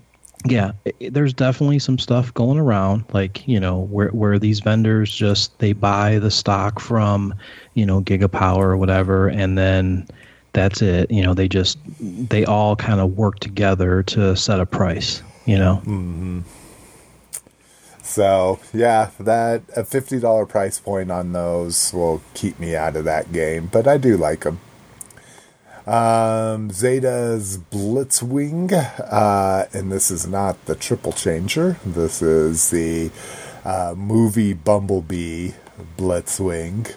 [0.45, 4.59] yeah, i- i- there's definitely some stuff going around, like you know, where where these
[4.59, 7.33] vendors just they buy the stock from,
[7.73, 10.05] you know, Gigapower or whatever, and then
[10.53, 11.11] that's it.
[11.11, 15.21] You know, they just they all kind of work together to set a price.
[15.45, 15.81] You know,
[18.01, 23.05] So yeah, that a fifty dollar price point on those will keep me out of
[23.05, 24.59] that game, but I do like them.
[25.85, 31.77] Um, Zeta's Blitzwing, uh, and this is not the triple changer.
[31.85, 33.11] This is the
[33.65, 35.51] uh, movie Bumblebee
[35.97, 36.95] Blitzwing.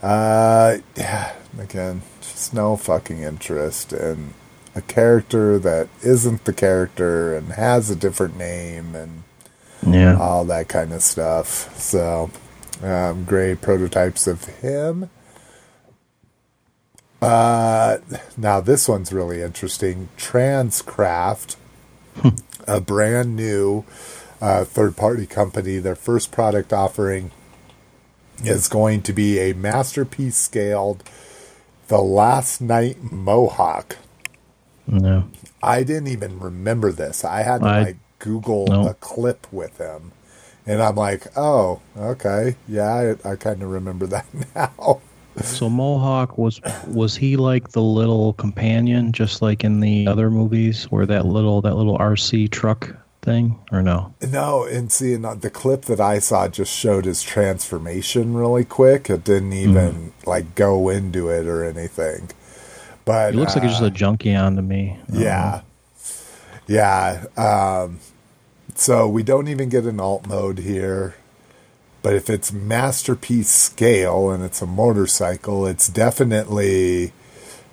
[0.00, 2.02] Uh, yeah, again,
[2.44, 4.34] just no fucking interest in
[4.74, 9.22] a character that isn't the character and has a different name and
[9.86, 10.18] yeah.
[10.18, 11.74] all that kind of stuff.
[11.78, 12.30] So,
[12.82, 15.08] um, great prototypes of him.
[17.22, 17.98] Uh,
[18.36, 20.10] now this one's really interesting.
[20.18, 21.56] Transcraft,
[22.66, 23.84] a brand new
[24.42, 25.78] uh, third-party company.
[25.78, 27.30] Their first product offering
[28.42, 31.02] is going to be a masterpiece scaled
[31.88, 33.96] The Last Knight Mohawk.
[34.86, 35.24] No.
[35.62, 37.24] I didn't even remember this.
[37.24, 38.88] I had to I- like Google no.
[38.88, 40.12] a clip with him,
[40.66, 45.00] and I'm like, oh, okay, yeah, I, I kind of remember that now.
[45.42, 50.84] So Mohawk was was he like the little companion, just like in the other movies,
[50.84, 52.94] where that little that little RC truck
[53.24, 54.14] thing or no?
[54.22, 59.08] No, and see, and the clip that I saw just showed his transformation really quick.
[59.10, 62.28] It didn't even like go into it or anything.
[63.04, 64.98] But He looks like he's just uh, a junkie on to me.
[65.12, 65.60] Um, yeah,
[66.66, 67.24] yeah.
[67.36, 68.00] Um,
[68.74, 71.16] so we don't even get an alt mode here.
[72.02, 77.12] But if it's masterpiece scale and it's a motorcycle, it's definitely,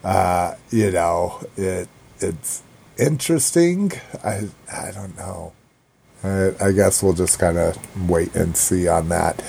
[0.06, 1.90] uh, you know, it
[2.22, 2.64] it's
[3.02, 3.92] interesting.
[4.24, 5.54] I I don't know.
[6.24, 9.44] I, I guess we'll just kind of wait and see on that.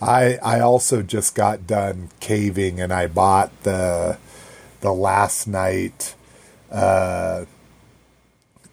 [0.00, 4.18] I I also just got done caving and I bought the
[4.80, 6.14] the Last Knight
[6.70, 7.44] uh,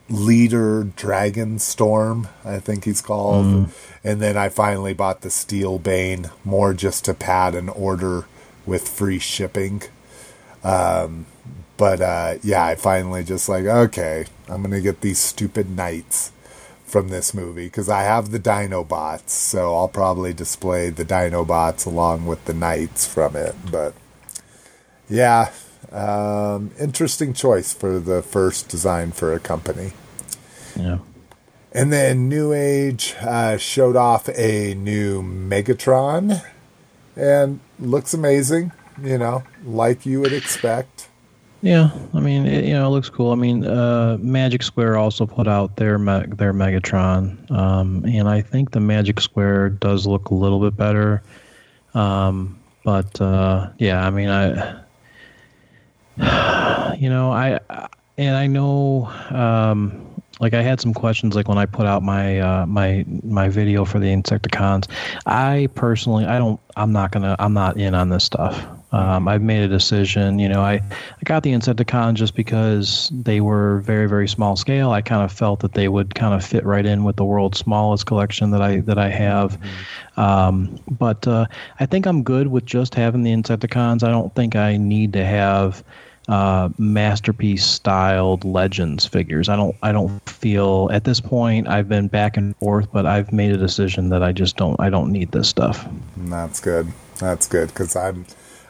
[0.10, 3.46] leader Dragon Storm, I think he's called.
[4.04, 8.26] And then I finally bought the Steel Bane more just to pad an order
[8.66, 9.84] with free shipping.
[10.64, 11.26] Um,
[11.80, 16.34] but uh, yeah, I finally just like, okay, I'm going to get these stupid knights
[16.84, 22.26] from this movie because I have the Dinobots, so I'll probably display the Dinobots along
[22.26, 23.56] with the knights from it.
[23.72, 23.94] But
[25.10, 25.52] yeah,
[25.90, 29.94] um, interesting choice for the first design for a company.
[30.76, 30.98] Yeah.
[31.72, 36.44] And then New Age uh, showed off a new Megatron
[37.16, 41.09] and looks amazing, you know, like you would expect.
[41.62, 43.32] Yeah, I mean, it, you know, it looks cool.
[43.32, 48.72] I mean, uh, Magic Square also put out their their Megatron, um, and I think
[48.72, 51.22] the Magic Square does look a little bit better.
[51.94, 54.80] Um, but uh, yeah, I mean, I,
[56.98, 57.60] you know, I,
[58.18, 60.06] and I know, um,
[60.40, 63.84] like I had some questions, like when I put out my uh, my my video
[63.84, 64.88] for the Insecticons.
[65.26, 68.66] I personally, I don't, I'm not gonna, I'm not in on this stuff.
[68.92, 70.40] Um, I've made a decision.
[70.40, 74.92] You know, I, I got the Insecticons just because they were very, very small scale.
[74.92, 77.60] I kind of felt that they would kind of fit right in with the world's
[77.60, 79.58] smallest collection that I that I have.
[80.18, 81.46] Um, but uh,
[81.80, 84.04] I think I'm good with just having the Insecticons.
[84.04, 85.84] I don't think I need to have
[86.30, 89.50] uh, masterpiece styled legends figures.
[89.50, 93.34] I don't I don't feel at this point I've been back and forth, but I've
[93.34, 95.88] made a decision that I just don't I don't need this stuff.
[96.18, 96.92] That's good.
[97.18, 98.26] That's good because I'm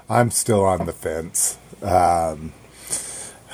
[0.09, 1.57] I'm still on the fence.
[1.81, 2.53] Um,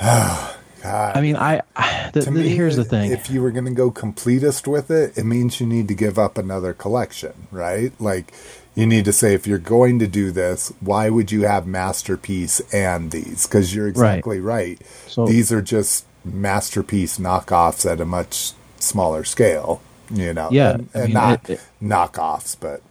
[0.00, 1.16] God.
[1.16, 3.10] I mean, I, I the, me, here's the thing.
[3.12, 6.18] If you were going to go completist with it, it means you need to give
[6.18, 7.92] up another collection, right?
[8.00, 8.32] Like,
[8.74, 12.60] you need to say, if you're going to do this, why would you have Masterpiece
[12.72, 13.46] and these?
[13.46, 14.80] Because you're exactly right.
[15.08, 19.80] So- these are just Masterpiece knockoffs at a much smaller scale,
[20.12, 20.50] you know?
[20.52, 22.82] Yeah, And, I mean, not it- it- knockoffs, but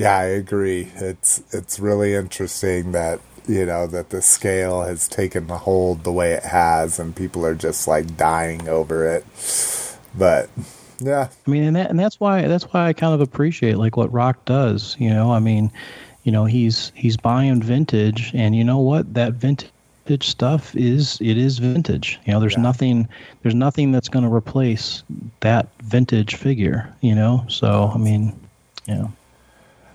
[0.00, 0.88] yeah, I agree.
[0.96, 6.12] It's it's really interesting that you know that the scale has taken the hold the
[6.12, 9.26] way it has, and people are just like dying over it.
[10.16, 10.48] But
[11.00, 13.96] yeah, I mean, and that and that's why that's why I kind of appreciate like
[13.96, 14.96] what Rock does.
[14.98, 15.70] You know, I mean,
[16.24, 19.12] you know, he's he's buying vintage, and you know what?
[19.12, 19.70] That vintage
[20.22, 22.18] stuff is it is vintage.
[22.24, 22.62] You know, there's Yeah.
[22.62, 23.08] nothing
[23.42, 25.02] there's nothing that's going to replace
[25.40, 26.88] that vintage figure.
[27.02, 28.32] You know, so I mean,
[28.86, 29.12] you know,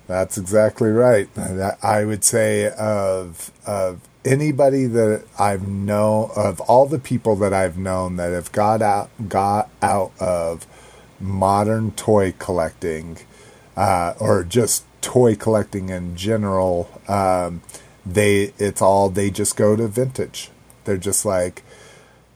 [0.07, 1.27] That's exactly right.
[1.81, 7.77] I- would say of of anybody that I've known of all the people that I've
[7.77, 10.67] known that have got out got out of
[11.19, 13.17] modern toy collecting
[13.77, 17.61] uh, or just toy collecting in general, um,
[18.05, 20.49] they it's all they just go to vintage.
[20.83, 21.63] They're just like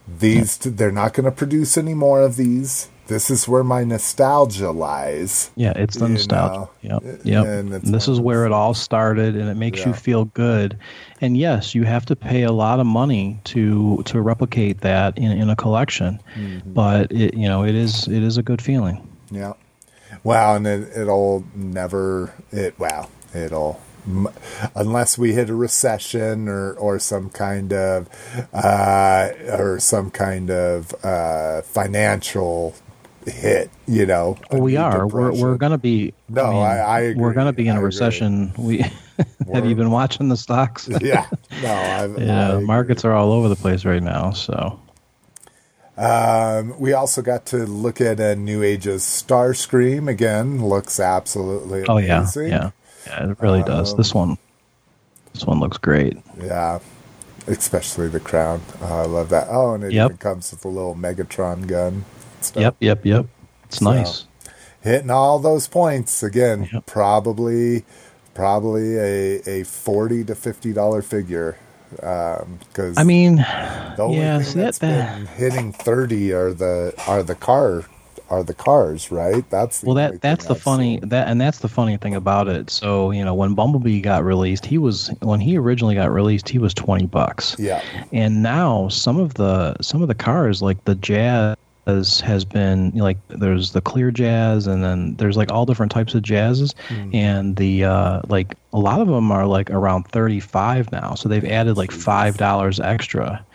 [0.07, 0.57] these.
[0.57, 2.89] They're not going to produce any more of these.
[3.09, 5.51] This is where my nostalgia lies.
[5.55, 6.69] yeah, it's the nostalgia.
[6.83, 7.45] know, Yep, yep.
[7.45, 9.87] And this is where it all started, and it makes Yeah.
[9.87, 10.77] you feel good.
[11.19, 15.31] And yes, you have to pay a lot of money to to replicate that in,
[15.31, 16.71] in a collection, Mm-hmm.
[16.73, 19.05] but it you know it is it is a good feeling.
[19.31, 19.53] Yeah.
[20.23, 23.81] Wow, and it, it'll never it wow, it'll
[24.75, 28.07] unless we hit a recession or or some kind of
[28.53, 32.73] uh or some kind of uh financial
[33.29, 34.37] hit, you know.
[34.51, 35.07] Well, we are.
[35.07, 36.13] We're we're gonna be.
[36.29, 37.21] No, I- I agree.
[37.21, 37.85] We're gonna be in I a agree.
[37.87, 38.51] recession.
[38.57, 38.77] We
[39.53, 40.87] have you been watching the stocks?
[41.01, 41.27] Yeah.
[41.63, 44.31] No, I've, yeah, I markets are all over the place right now.
[44.31, 44.79] So
[45.97, 50.63] Um, we also got to look at a New Age's Starscream again.
[50.65, 52.47] Looks absolutely oh yeah, amazing.
[52.49, 52.71] yeah,
[53.07, 53.31] yeah.
[53.31, 53.91] It really does.
[53.91, 54.37] Um, This one,
[55.33, 56.17] this one looks great.
[56.41, 56.79] Yeah,
[57.47, 58.61] especially the crown.
[58.81, 59.47] Oh, I love that.
[59.49, 60.05] Oh, and it Yep.
[60.05, 62.05] even comes with a little Megatron gun.
[62.39, 62.61] And stuff.
[62.61, 63.25] Yep, yep, yep.
[63.65, 64.25] It's So- nice.
[64.81, 66.69] Hitting all those points again.
[66.71, 66.85] Yep.
[66.85, 67.83] Probably,
[68.33, 71.57] probably a a forty to fifty dollar figure.
[72.01, 76.31] Um, because I mean, the only yeah, thing see, that- that's that- been hitting thirty
[76.31, 77.83] are the are the car
[78.29, 79.43] are the cars, right?
[79.49, 81.09] That's the Well, that that's the I've funny seen.
[81.09, 82.69] that and that's the funny thing about it.
[82.69, 86.59] So you know, when Bumblebee got released, he was when he originally got released, he
[86.59, 87.55] was twenty bucks.
[87.59, 87.81] Yeah,
[88.13, 91.57] And now some of the some of the cars, like the Jazz,
[92.21, 96.23] has been like there's the clear Jazz, and then there's like all different types of
[96.23, 96.73] Jazzes,
[97.13, 101.15] and the uh, like a lot of them are like around thirty five now.
[101.15, 103.45] So they've added like five dollars extra.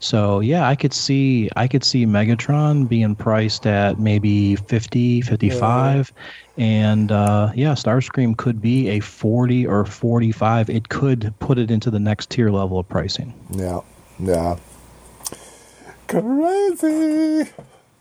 [0.00, 6.10] So yeah, I could see I could see Megatron being priced at maybe 50, 55
[6.56, 10.68] and uh, yeah, Starscream could be a 40 or 45.
[10.68, 13.32] It could put it into the next tier level of pricing.
[13.50, 13.80] yeah,
[14.18, 14.56] yeah.
[16.08, 17.50] Crazy.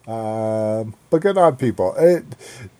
[0.09, 1.93] Um, but good on people.
[1.95, 2.23] It,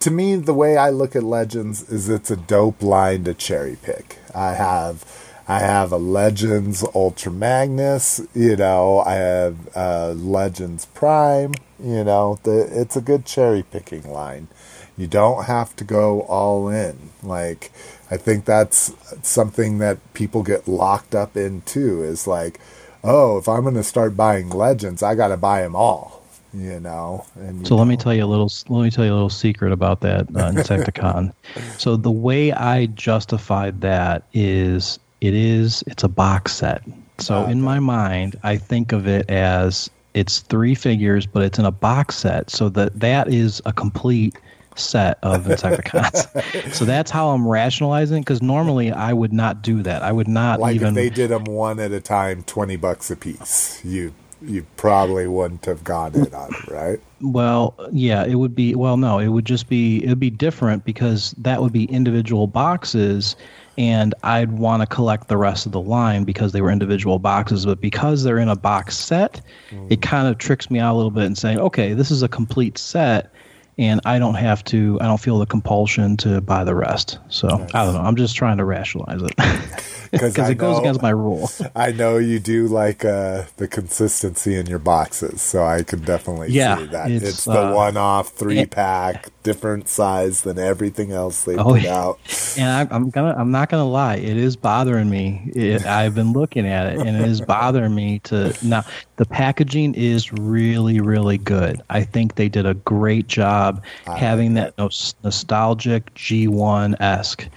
[0.00, 3.76] to me, the way I look at Legends is it's a dope line to cherry
[3.80, 4.18] pick.
[4.34, 5.04] I have,
[5.46, 8.20] I have a Legends Ultra Magnus.
[8.34, 9.76] You know, I have
[10.16, 11.54] Legends Prime.
[11.78, 14.48] You know, the, it's a good cherry picking line.
[14.96, 17.10] You don't have to go all in.
[17.22, 17.70] Like,
[18.10, 18.92] I think that's
[19.22, 22.02] something that people get locked up in too.
[22.02, 22.58] Is like,
[23.04, 26.19] oh, if I'm going to start buying Legends, I got to buy them all.
[26.52, 28.50] You know, and you So let me tell you a little.
[28.68, 31.32] Let me tell you a little secret about that uh, Insecticon.
[31.78, 36.82] so the way I justified that is it is it's a box set.
[37.18, 41.64] So in my mind, I think of it as it's three figures, but it's in
[41.64, 42.50] a box set.
[42.50, 44.34] So that that is a complete
[44.74, 46.74] set of Insecticons.
[46.74, 48.22] so that's how I'm rationalizing.
[48.22, 50.02] Because normally I would not do that.
[50.02, 50.88] I would not like even.
[50.88, 55.26] if they did them one at a time, twenty bucks a piece, you you probably
[55.26, 57.00] wouldn't have gone in on it, right?
[57.20, 58.74] Well, yeah, it would be.
[58.74, 60.02] Well, no, it would just be.
[60.04, 63.36] It would be different because that would be individual boxes,
[63.76, 67.66] and I'd want to collect the rest of the line because they were individual boxes.
[67.66, 69.40] But because they're in a box set,
[69.88, 70.02] it mm.
[70.02, 72.78] kind of tricks me out a little bit and saying, okay, this is a complete
[72.78, 73.32] set,
[73.78, 74.98] and I don't have to.
[75.00, 77.18] I don't feel the compulsion to buy the rest.
[77.28, 78.00] So I don't know.
[78.00, 79.36] I'm just trying to rationalize it
[80.10, 81.50] because it goes against my rule.
[81.76, 86.50] I know you do like uh, the consistency in your boxes, so I can definitely
[86.50, 87.10] Yeah, see that.
[87.10, 91.72] it's, It's, the uh, one-off three it- pack, different size than everything else they Oh,
[91.72, 91.96] put yeah.
[91.98, 92.18] out.
[92.58, 95.50] And I, I'm gonna, I'm not gonna lie, it is bothering me.
[95.54, 98.84] It, I've been looking at it, and it is bothering me to now.
[99.16, 101.82] The packaging is really, really good.
[101.90, 103.59] I think they did a great job
[104.06, 107.48] having that nos- nostalgic G1 esque.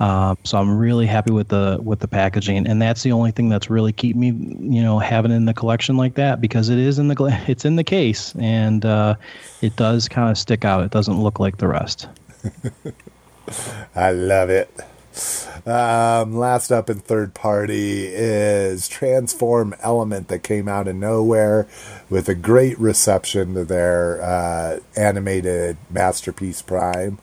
[0.00, 3.48] Um, so I'm really happy with the with the packaging, and that's the only thing
[3.48, 4.28] that's really keep me,
[4.58, 7.64] you know, having it in the collection like that because it is in the it's
[7.64, 9.14] in the case, and uh,
[9.60, 10.82] it does kind of stick out.
[10.82, 12.08] It doesn't look like the rest.
[13.94, 14.70] I love it.
[15.66, 21.66] Um, last up in third party is Transform Element that came out of nowhere
[22.10, 27.18] with a great reception to their uh, animated Masterpiece Prime.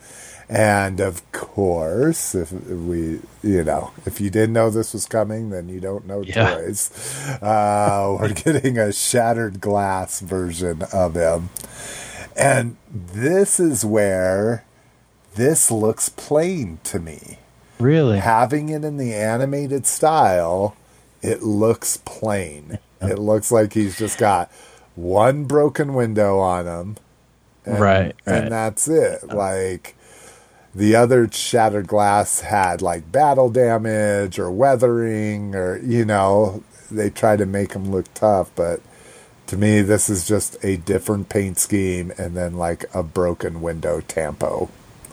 [0.48, 5.68] And of course, if we, you know, if you didn't know this was coming, then
[5.68, 6.54] you don't know Yeah.
[6.56, 6.90] toys.
[7.40, 11.50] Uh, we're getting a shattered glass version of him.
[12.36, 14.64] And this is where
[15.36, 17.38] this looks plain to me.
[17.80, 18.18] Really?
[18.18, 20.76] Having it in the animated style,
[21.22, 22.78] it looks plain.
[23.00, 24.50] It looks like he's just got
[24.94, 26.96] one broken window on him.
[27.64, 28.42] And, Right, right.
[28.42, 29.20] And that's it.
[29.28, 29.36] Oh.
[29.36, 29.96] Like
[30.74, 37.36] the other shattered glass had like battle damage or weathering or, you know, they try
[37.36, 38.80] to make him look tough, but
[39.46, 44.00] to me, this is just a different paint scheme and then like a broken window
[44.00, 44.68] tampo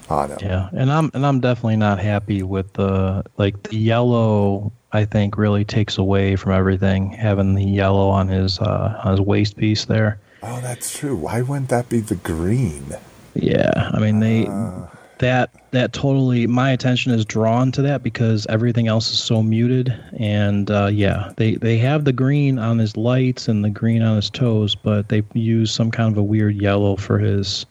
[0.09, 0.35] on.
[0.41, 4.71] Yeah, and I'm and I'm definitely not happy with the like the yellow.
[4.93, 9.21] I think really takes away from everything having the yellow on his uh, on his
[9.21, 10.19] waist piece there.
[10.43, 11.15] Oh, that's true.
[11.15, 12.85] Why wouldn't that be the green?
[13.33, 14.87] Yeah, I mean they Uh.
[15.19, 19.93] that that totally my attention is drawn to that because everything else is so muted
[20.17, 24.15] and uh, yeah they they have the green on his lights and the green on
[24.15, 27.65] his toes but they use some kind of a weird yellow for his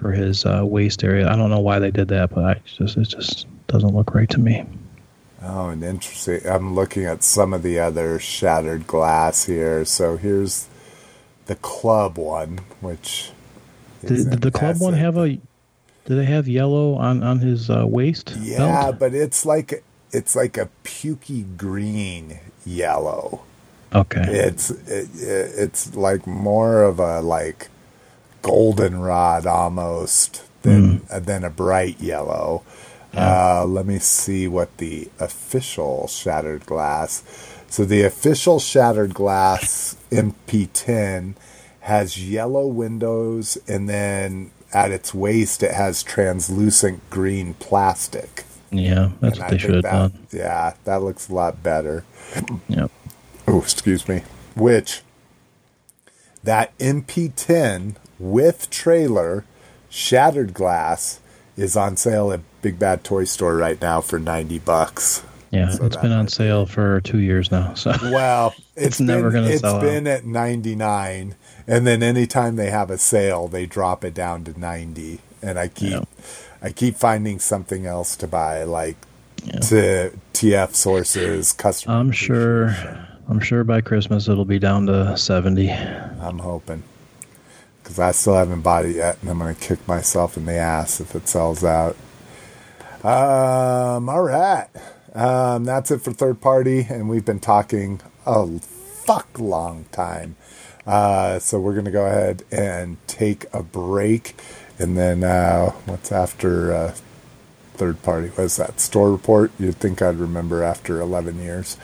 [0.00, 1.28] for his uh, waist area.
[1.30, 4.28] I don't know why they did that, but I just it just doesn't look right
[4.30, 4.64] to me.
[5.42, 6.40] Oh, and interesting.
[6.46, 9.84] I'm looking at some of the other shattered glass here.
[9.84, 10.68] So here's
[11.46, 13.30] the club one, which
[14.00, 15.28] Did, did the club one have a?
[16.06, 18.34] Did they have yellow on on his uh, waist?
[18.40, 18.98] Yeah, belt?
[18.98, 23.42] but it's like it's like a pukey green yellow.
[23.94, 24.22] Okay.
[24.22, 27.68] It's it, it's like more of a like
[28.42, 32.62] goldenrod almost than than a bright yellow.
[33.14, 37.24] Uh, let me see what the official shattered glass.
[37.68, 41.34] So the official shattered glass MP10
[41.80, 48.44] has yellow windows and then at its waist it has translucent green plastic.
[48.70, 50.26] Yeah, that's And what they should have that, done.
[50.30, 52.04] Yeah, that looks a lot better.
[52.68, 52.90] Yep.
[53.48, 54.22] Oh, excuse me.
[54.54, 55.02] Which
[56.44, 59.44] that MP10 with trailer,
[59.88, 61.18] shattered glass,
[61.56, 65.22] is on sale at Big Bad Toy Store right now for ninety bucks.
[65.50, 67.74] Yeah, So it's been on sale for two years now.
[67.74, 69.82] So Well, It's never been- gonna It's sell out.
[69.82, 71.34] been at ninety nine,
[71.66, 75.18] and then anytime they have a sale, they drop it down to ninety.
[75.42, 76.00] And I keep, Yeah.
[76.62, 78.96] I keep finding something else to buy, like
[79.44, 79.58] Yeah.
[79.60, 81.94] to TF sources, customer.
[81.96, 82.76] I'm sure,
[83.28, 85.70] I'm sure by Christmas it'll be down to seventy.
[85.72, 86.82] I'm hoping
[87.90, 90.54] because I still haven't bought it yet, and I'm going to kick myself in the
[90.54, 91.96] ass if it sells out.
[93.02, 94.68] Um, all right,
[95.12, 100.36] um, that's it for third party, and we've been talking a fuck long time.
[100.86, 104.36] Uh, so we're going to go ahead and take a break,
[104.78, 106.94] and then uh, what's after uh,
[107.74, 108.28] third party?
[108.28, 109.50] What's that store report?
[109.58, 111.76] You'd think I'd remember after 11 years.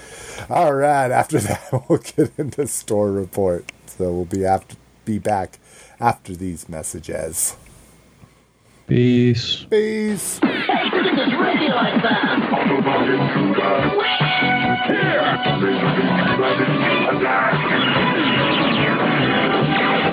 [0.48, 3.72] All right, after that we'll get into store report.
[3.86, 4.76] So we'll be after
[5.06, 5.58] be back
[5.98, 7.56] after these messages.
[8.86, 9.64] Peace.
[9.70, 10.38] Peace.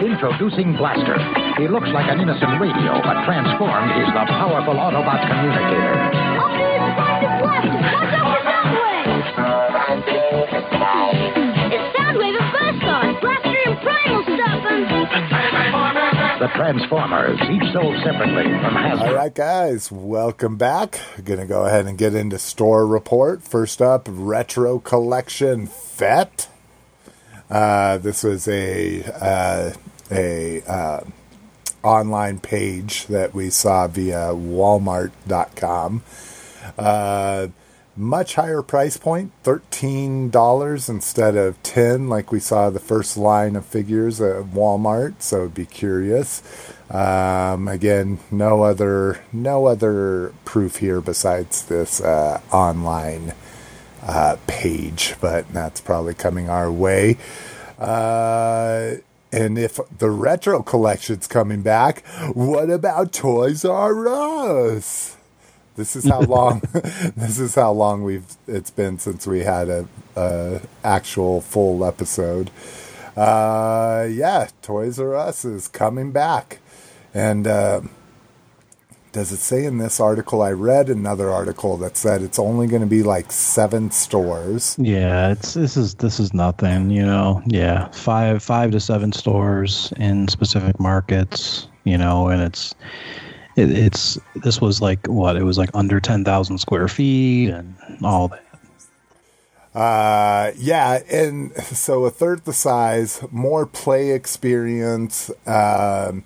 [0.01, 1.17] Introducing Blaster.
[1.57, 5.93] He looks like an innocent radio, but transformed, he's the powerful Autobot communicator.
[6.39, 7.75] Up there is Plastic Blaster!
[7.93, 9.03] Watch out for Soundwave!
[11.73, 12.42] It's Soundwave
[14.73, 19.15] The Transformers, each sold separately from Hasbro.
[19.15, 20.99] right, guys, welcome back.
[21.23, 23.43] Gonna go ahead and get into store report.
[23.43, 26.47] First up, retro collection FET.
[27.51, 29.73] Uh, this was a uh,
[30.09, 31.01] a uh,
[31.83, 36.01] online page that we saw via Walmart.com.
[37.95, 43.55] Much higher price point, point, $13 instead of ten, like we saw the first line
[43.55, 45.21] of figures at Walmart.
[45.21, 46.41] So be curious.
[46.89, 53.33] Um, again, no other no other proof here besides this uh, online
[54.01, 57.17] uh, page, but that's probably coming our way.
[57.77, 58.95] Uh,
[59.31, 62.03] and if the retro collection's coming back,
[62.33, 65.12] what about Toys R Us?
[65.75, 66.61] This is how long.
[67.15, 72.51] this is how long we've it's been since we had a, a actual full episode.
[73.17, 76.59] Uh, yeah, Toys R Us is coming back,
[77.13, 77.81] and uh,
[79.13, 80.41] does it say in this article?
[80.41, 84.75] I read another article that said it's only going to be like seven stores.
[84.79, 87.41] Yeah, it's this is this is nothing, you know.
[87.45, 92.73] Yeah, five five to seven stores in specific markets, you know, and it's
[93.55, 97.75] it, it's this was like what it was like under ten thousand square feet and
[98.03, 98.43] all that.
[99.75, 105.31] Uh, yeah, and so a third the size, more play experience.
[105.47, 106.23] Um,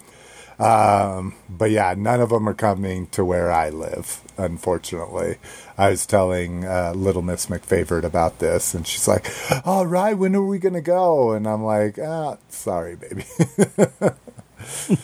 [0.59, 4.21] um, but yeah, none of them are coming to where I live.
[4.37, 5.37] Unfortunately,
[5.77, 9.31] I was telling uh, Little Miss McFavorite about this, and she's like,
[9.65, 13.25] "All right, when are we gonna go?" And I'm like, "Ah, sorry, baby."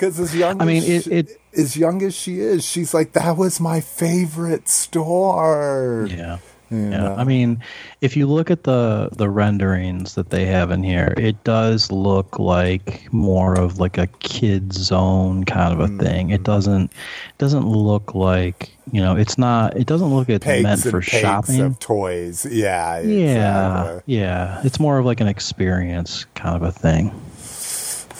[0.00, 2.94] Because as young, I mean, as it- she- it- as young as she is, she's
[2.94, 6.38] like, "That was my favorite store." Yeah.
[6.70, 7.14] You Yeah.
[7.16, 7.58] I mean,
[8.00, 12.38] if you look at the the renderings that they have in here, it does look
[12.38, 16.26] like more of like a kid zone kind of a thing.
[16.28, 16.34] Mm-hmm.
[16.36, 16.92] It doesn't
[17.38, 19.76] doesn't look like you know, it's not.
[19.76, 21.60] It doesn't look it's pegs meant for shopping.
[21.60, 22.44] of toys.
[22.46, 24.14] Yeah, yeah, exactly.
[24.16, 24.60] yeah.
[24.64, 27.12] It's more of like an experience kind of a thing.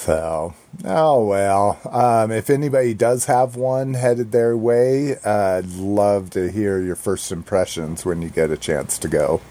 [0.00, 1.78] So, oh well.
[1.84, 6.96] Um, if anybody does have one headed their way, uh, I'd love to hear your
[6.96, 9.42] first impressions when you get a chance to go.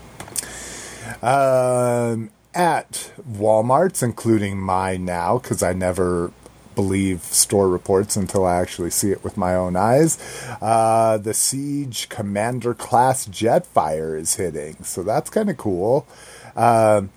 [1.22, 6.32] Um, at Walmart's, including mine now, because I never
[6.74, 10.18] believe store reports until I actually see it with my own eyes.
[10.60, 16.08] Uh, the Siege Commander class Jetfire is hitting, so that's kind of cool.
[16.56, 17.12] Um,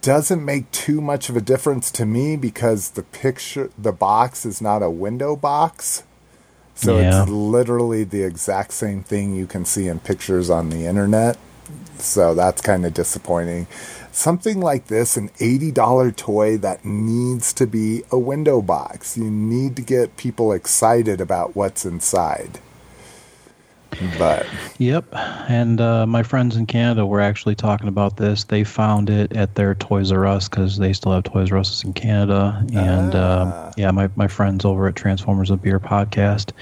[0.00, 4.62] doesn't make too much of a difference to me because the picture, the box is
[4.62, 6.02] not a window box.
[6.74, 7.22] So Yeah.
[7.22, 11.36] it's literally the exact same thing you can see in pictures on the internet.
[11.98, 13.66] So that's kind of disappointing.
[14.12, 19.16] Something like this, an $80 toy that needs to be a window box.
[19.16, 22.60] You need to get people excited about what's inside.
[24.18, 24.46] But
[24.78, 25.06] Yep.
[25.48, 28.44] And uh, my friends in Canada were actually talking about this.
[28.44, 31.82] They found it at their Toys R Us because they still have Toys R Us
[31.84, 32.64] in Canada.
[32.74, 36.52] And uh, yeah, my, my friends over at Transformers of Beer podcast.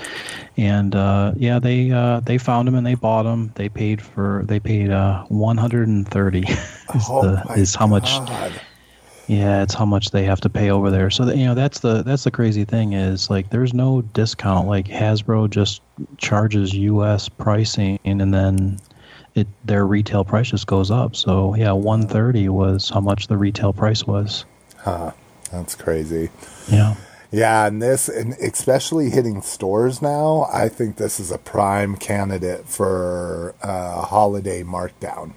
[0.56, 3.52] And uh, yeah, they uh, they found them and they bought them.
[3.56, 6.56] They paid for they paid uh, 130 is,
[7.08, 8.60] Oh the, is how much God.
[9.26, 11.10] Yeah, it's how much they have to pay over there.
[11.10, 14.68] So you know, that's the that's the crazy thing is like there's no discount.
[14.68, 15.82] Like Hasbro just
[16.18, 17.28] charges U.S.
[17.28, 18.78] pricing, and then
[19.34, 21.16] it their retail price just goes up.
[21.16, 24.44] So yeah, 130 was how much the retail price was.
[24.78, 25.12] Huh.
[25.54, 26.30] That's crazy.
[26.68, 26.96] Yeah,
[27.30, 32.68] Yeah, and this, and especially hitting stores now, I think this is a prime candidate
[32.68, 35.32] for a holiday markdown.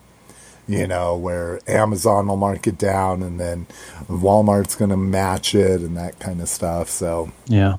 [0.67, 3.67] You know, where Amazon will mark it down, and then
[4.09, 6.89] Walmart's going to match it, and that kind of stuff.
[6.89, 7.77] So, yeah,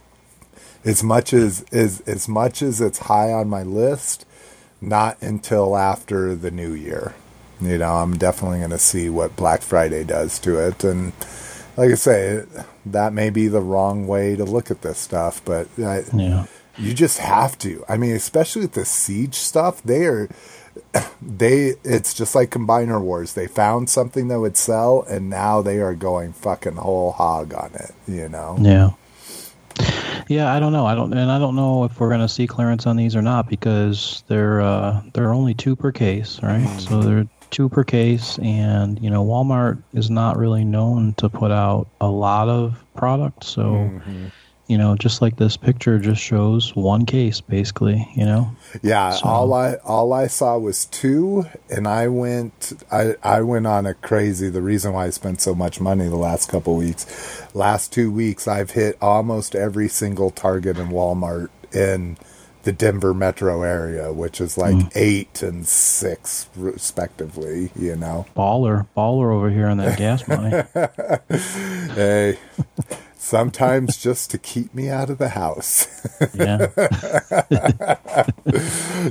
[0.84, 4.24] as much as as as much as it's high on my list,
[4.80, 7.14] not until after the new year.
[7.60, 11.12] You know, I'm definitely going to see what Black Friday does to it, and
[11.78, 12.44] like I say,
[12.86, 16.46] that may be the wrong way to look at this stuff, but I, yeah.
[16.76, 17.84] you just have to.
[17.88, 20.28] I mean, especially with the siege stuff, they are
[21.22, 23.34] they it's just like combiner wars.
[23.34, 27.72] They found something that would sell and now they are going fucking whole hog on
[27.74, 28.56] it, you know.
[28.60, 28.90] Yeah.
[30.28, 30.84] Yeah, I don't know.
[30.84, 33.22] I don't, and I don't know if we're going to see clearance on these or
[33.22, 36.66] not because they're uh, they're only two per case, right?
[36.80, 41.50] So they're two per case, and you know Walmart is not really known to put
[41.50, 43.44] out a lot of product.
[43.44, 43.90] So,
[44.66, 48.06] you know, just like this picture just shows one case, basically.
[48.14, 48.50] You know,
[48.82, 53.66] Yeah, So- all I all I saw was two, and I went I I went
[53.66, 54.48] on a crazy.
[54.48, 57.06] The reason why I spent so much money the last couple weeks,
[57.54, 62.16] last two weeks, I've hit almost every single Target and Walmart in
[62.64, 64.92] the Denver metro area, which is like mm.
[64.94, 67.70] eight and six respectively.
[67.78, 70.62] You know, baller, baller over here on that gas money.
[71.94, 72.38] hey.
[73.28, 75.86] Sometimes just to keep me out of the house.
[76.32, 76.68] Yeah,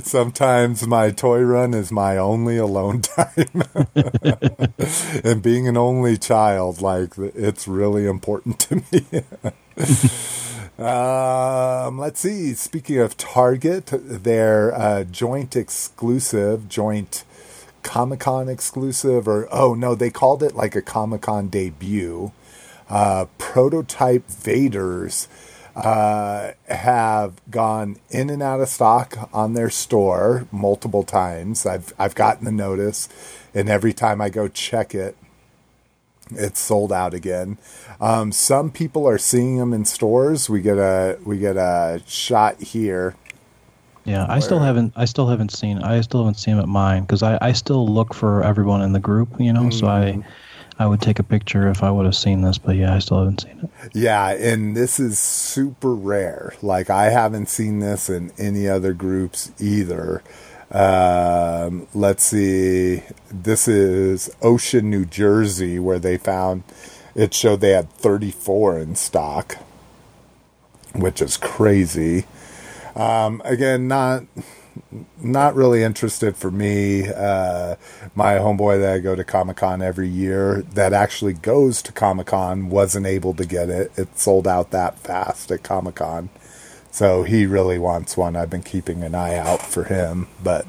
[0.02, 3.62] Sometimes my toy run is my only alone time.
[5.22, 9.04] and being an only child, like, it's really important to me.
[10.84, 12.54] um, let's see.
[12.54, 17.22] Speaking of Target, their uh, joint exclusive, joint
[17.84, 22.32] Comic Con exclusive, or oh no, they called it like a Comic Con debut.
[22.88, 25.28] Uh, prototype Vaders
[25.76, 31.66] uh, have gone in and out of stock on their store multiple times.
[31.66, 33.08] I've I've gotten the notice,
[33.54, 35.16] and every time I go check it,
[36.30, 37.58] it's sold out again.
[38.00, 40.48] Um, some people are seeing them in stores.
[40.50, 43.14] We get a we get a shot here.
[44.04, 44.26] yeah.
[44.28, 47.22] I still haven't, I still haven't seen, I still haven't seen them at mine because
[47.22, 49.28] I, I still look for everyone in the group.
[49.38, 50.24] You know, so I,
[50.78, 53.18] I would take a picture if I would have seen this, but yeah, I still
[53.18, 53.90] haven't seen it.
[53.94, 56.54] Yeah, and this is super rare.
[56.62, 60.22] Like I haven't seen this in any other groups either.
[60.70, 63.02] Um, let's see.
[63.30, 66.62] This is Ocean, New Jersey, where they found
[67.14, 69.56] it showed they had 34 in stock,
[70.94, 72.26] which is crazy.
[72.94, 74.24] Um, again, not
[75.20, 77.08] not really interested for me.
[77.08, 77.76] Uh,
[78.14, 82.28] my homeboy that I go to Comic Con every year that actually goes to Comic
[82.28, 83.92] Con wasn't able to get it.
[83.96, 86.30] It sold out that fast at Comic Con.
[86.90, 88.36] So he really wants one.
[88.36, 90.28] I've been keeping an eye out for him.
[90.42, 90.66] But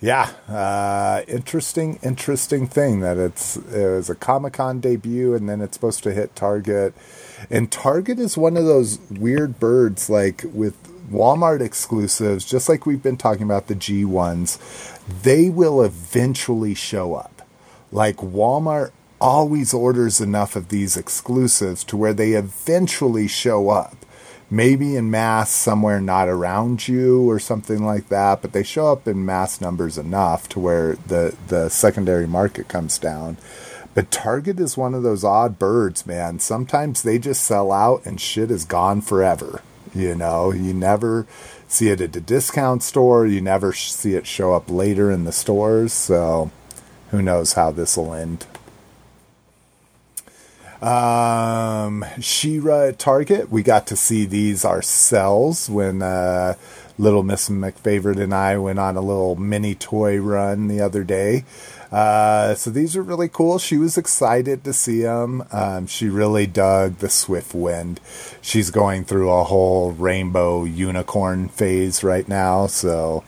[0.00, 5.60] yeah, uh, interesting, interesting thing that it's it was a Comic Con debut and then
[5.60, 6.94] it's supposed to hit Target.
[7.50, 13.02] And Target is one of those weird birds, like with Walmart exclusives, just like we've
[13.02, 14.58] been talking about the G ones,
[15.22, 17.42] they will eventually show up.
[17.90, 24.06] Like Walmart always orders enough of these exclusives to where they eventually show up
[24.50, 29.06] maybe in mass somewhere not around you or something like that, but they show up
[29.06, 33.36] in mass numbers enough to where the, the secondary market comes down.
[33.94, 36.38] But Target is one of those odd birds, man.
[36.40, 39.62] Sometimes they just sell out and shit is gone forever.
[39.94, 41.26] You know, you never
[41.66, 45.32] see it at a discount store, you never see it show up later in the
[45.32, 46.50] stores, so
[47.10, 48.46] who knows how this will end.
[50.80, 53.50] Um, She-Ra at Target.
[53.50, 56.54] We got to see these ourselves when uh,
[56.96, 61.44] little Miss McFavorite and I went on a little mini toy run the other day.
[61.90, 63.58] Uh, so these are really cool.
[63.58, 65.44] She was excited to see them.
[65.52, 68.00] Um, she really dug the Swift Wind.
[68.40, 72.68] She's going through a whole rainbow unicorn phase right now.
[72.68, 73.24] So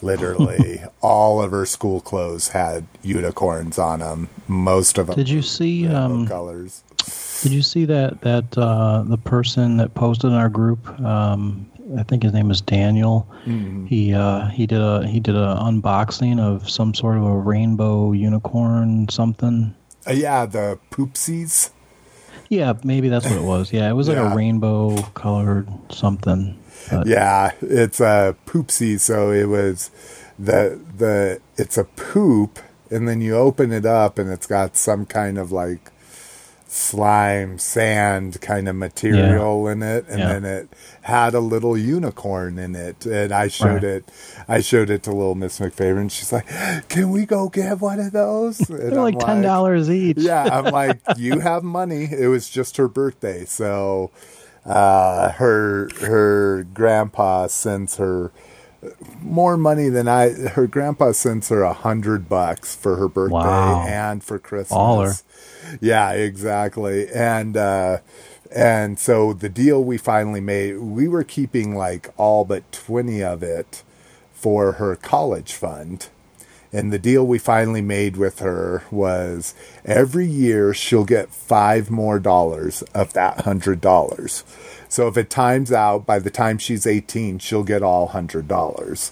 [0.00, 4.28] literally all of her school clothes had unicorns on them.
[4.46, 5.16] Most of them.
[5.16, 5.88] Did you see?
[5.88, 6.82] Um, colors?
[7.42, 10.88] did you see that that uh, the person that posted in our group?
[11.00, 11.66] Um,
[11.98, 13.28] I think his name is Daniel.
[13.44, 13.86] Mm-hmm.
[13.86, 18.12] He uh, he did a he did a unboxing of some sort of a rainbow
[18.12, 19.74] unicorn something.
[20.06, 21.70] Uh, yeah, the poopsies.
[22.48, 23.72] Yeah, maybe that's what it was.
[23.72, 24.32] Yeah, it was like Yeah.
[24.32, 26.58] a rainbow colored something.
[26.90, 29.00] But Yeah, it's a poopsie.
[29.00, 29.90] So it was
[30.38, 32.58] the the it's a poop,
[32.90, 35.90] and then you open it up, and it's got some kind of like
[36.74, 40.28] slime, sand kind of material in it, and Yeah.
[40.40, 40.68] then it
[41.02, 43.06] had a little unicorn in it.
[43.06, 44.02] And I showed Right.
[44.02, 44.04] it,
[44.48, 46.46] I showed it to little Miss McFavor, and she's like,
[46.88, 50.18] "Can we go get one of those?" They're I'm like ten dollars each.
[50.18, 52.08] yeah, I'm like, you have money.
[52.10, 54.10] It was just her birthday, so
[54.66, 58.32] uh, her her grandpa sends her
[59.22, 60.30] more money than I.
[60.30, 63.84] Her grandpa sends her a hundred bucks for her birthday Wow.
[63.86, 64.76] and for Christmas.
[64.76, 65.22] Baller.
[65.80, 67.08] Yeah, exactly.
[67.12, 67.98] And uh,
[68.54, 73.42] and so the deal we finally made, we were keeping like all but twenty of
[73.42, 73.82] it
[74.32, 76.08] for her college fund.
[76.72, 79.54] And the deal we finally made with her was
[79.84, 84.42] every year she'll get five more dollars of that hundred dollars.
[84.94, 89.10] So if it times out, by the time she's 18, she'll get all hundred dollars.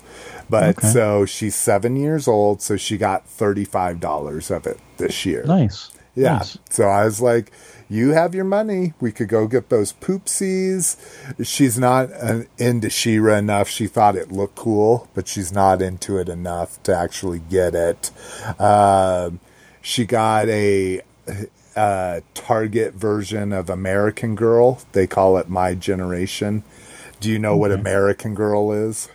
[0.48, 0.86] But Okay.
[0.86, 5.42] so she's seven years old, so she got $35 of it this year.
[5.44, 5.90] Nice.
[6.14, 6.34] Yeah.
[6.34, 6.56] Nice.
[6.70, 7.50] So I was like,
[7.88, 8.92] you have your money.
[9.00, 10.96] We could go get those poopsies.
[11.44, 13.68] She's not uh, into She-Ra enough.
[13.68, 18.12] She thought it looked cool, but she's not into it enough to actually get it.
[18.60, 19.40] Um,
[19.80, 21.00] she got a,
[21.76, 24.80] uh Target version of American Girl.
[24.92, 26.62] They call it My Generation.
[27.20, 29.08] Do you know what American Girl is?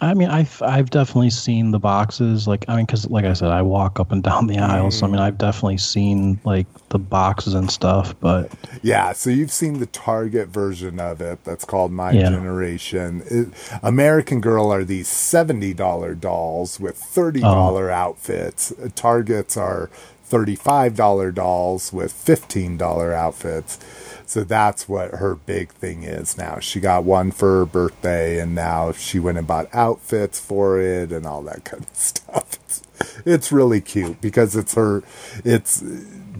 [0.00, 2.48] I mean, I've I've definitely seen the boxes.
[2.48, 4.98] Like, I mean, because like I said, I walk up and down the aisles.
[4.98, 8.18] So I mean, I've definitely seen like the boxes and stuff.
[8.18, 8.50] But
[8.82, 12.30] Yeah, so you've seen the Target version of it that's called My Yeah.
[12.30, 13.22] Generation.
[13.30, 13.48] It,
[13.80, 18.72] American Girl are these $70 dolls with $30 outfits.
[18.72, 19.88] Uh, Targets are
[20.32, 23.78] $35 dolls with $15 outfits.
[24.24, 26.58] So that's what her big thing is now.
[26.58, 31.12] She got one for her birthday, and now she went and bought outfits for it
[31.12, 32.58] and all that kind of stuff.
[32.64, 32.82] It's,
[33.26, 35.02] it's really cute because it's her,
[35.44, 35.84] it's,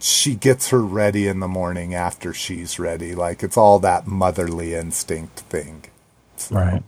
[0.00, 3.14] she gets her ready in the morning after she's ready.
[3.14, 5.84] Like it's all that motherly instinct thing.
[6.36, 6.82] So, right,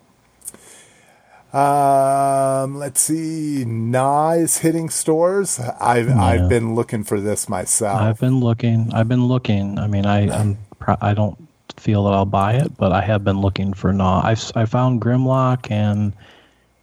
[1.55, 3.65] Um, let's see.
[3.65, 5.61] Gnaw is hitting stores.
[5.61, 8.01] I've I've been looking for this myself.
[8.01, 8.93] I've been looking.
[8.93, 9.79] I've been looking.
[9.79, 11.39] I mean, I I'm pro- I don't
[11.77, 14.23] feel that I'll buy it, but I have been looking for Gnaw.
[14.25, 16.13] I I found Grimlock, and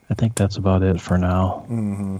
[0.09, 1.65] I think that's about it for now.
[1.67, 2.17] Hmm.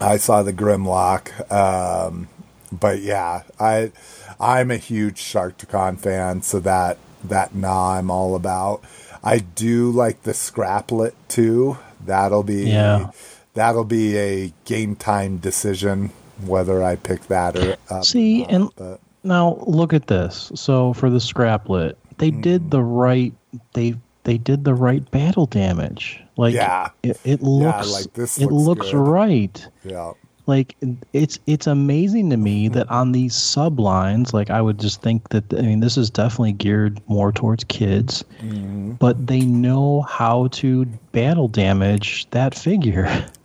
[0.00, 1.52] I saw the Grimlock.
[1.52, 2.28] Um,
[2.72, 3.92] but yeah, I
[4.40, 8.82] I'm a huge Sharkticon fan, so that that Gnaw I'm all about.
[9.24, 11.78] I do like the Scraplet too.
[12.04, 13.10] That'll be Yeah.
[13.54, 16.10] that'll be a game time decision
[16.44, 18.04] whether I pick that or up.
[18.04, 20.52] See, and but now look at this.
[20.54, 22.40] So for the Scraplet, they Mm-hmm.
[22.42, 23.32] did the right.
[23.72, 23.94] They
[24.24, 26.20] they did the right battle damage.
[26.36, 26.88] Like Yeah.
[27.02, 28.96] it, it looks like, this it looks looks good.
[28.98, 29.68] right.
[29.84, 30.12] yeah.
[30.46, 30.76] Like
[31.12, 35.44] it's it's amazing to me that on these sublines like i would just think that
[35.54, 38.92] i mean this is definitely geared more towards kids mm-hmm.
[38.92, 43.26] but they know how to battle damage that figure.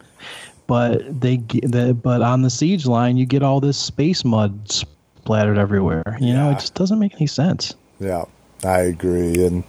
[0.67, 5.57] But they the, but on the siege line you get all this space mud splattered
[5.57, 6.15] everywhere.
[6.21, 7.73] You know it just doesn't make any sense.
[7.99, 8.25] Yeah,
[8.63, 9.63] I agree, and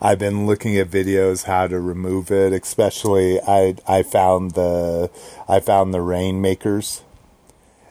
[0.00, 2.52] I've been looking at videos how to remove it.
[2.52, 5.10] Especially, I I found the
[5.48, 7.02] I found the rainmakers,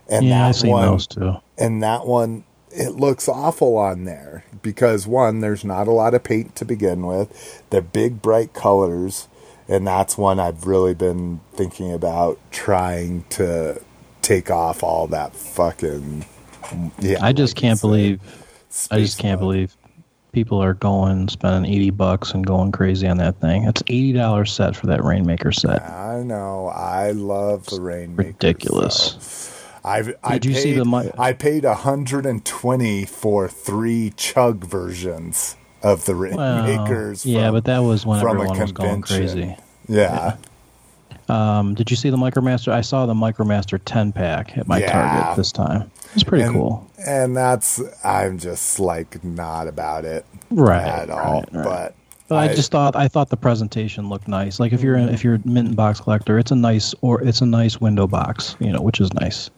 [0.10, 5.08] and yeah that one those too and that one it looks awful on there because
[5.08, 7.64] one there's not a lot of paint to begin with.
[7.70, 9.28] They're big bright colors,
[9.68, 13.82] and that's one I've really been thinking about trying to
[14.22, 16.26] take off all that fucking.
[17.00, 18.22] Yeah, i just like can't believe
[18.92, 19.40] I just can't mud.
[19.40, 19.78] believe
[20.32, 23.64] people are going spending eighty bucks and going crazy on that thing.
[23.64, 25.82] It's eighty dollars set for that Rainmaker set.
[25.84, 26.68] I know.
[26.68, 28.28] I love the rainmaker.
[28.30, 29.54] ridiculous.
[29.84, 34.12] I've, I Did you paid, see the mi- I paid hundred and twenty for three
[34.18, 37.26] chug versions of the Well, rainmakers.
[37.26, 39.56] yeah, from- but that was when everyone was going crazy.
[39.88, 40.36] Yeah,
[41.30, 42.74] Um, did you see the Micromaster?
[42.74, 44.92] I saw the Micromaster 10 pack at my Yeah.
[44.92, 45.90] Target this time.
[46.18, 46.90] It's pretty and, cool.
[46.98, 51.46] And that's I'm just like not about it Right, at all.
[51.54, 51.64] right.
[51.64, 51.96] But
[52.28, 54.60] But I, just thought I thought the presentation looked nice.
[54.60, 57.42] Like if you're in, if you're a mint box collector, it's a nice or it's
[57.42, 59.50] a nice window box, you know, which is nice.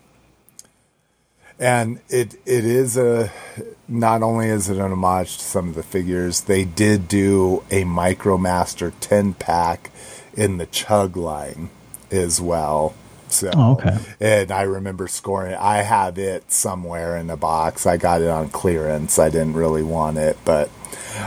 [1.60, 3.32] and it it is a
[3.88, 7.84] not only is it an homage to some of the figures, they did do a
[7.84, 9.92] Micromaster 10 pack
[10.34, 11.70] in the Chug line
[12.12, 12.94] as well.
[13.32, 13.98] So, Oh, okay.
[14.20, 15.56] and I remember scoring.
[15.56, 17.86] I have it somewhere in the box.
[17.86, 19.20] I got it on clearance.
[19.20, 20.70] I didn't really want it, but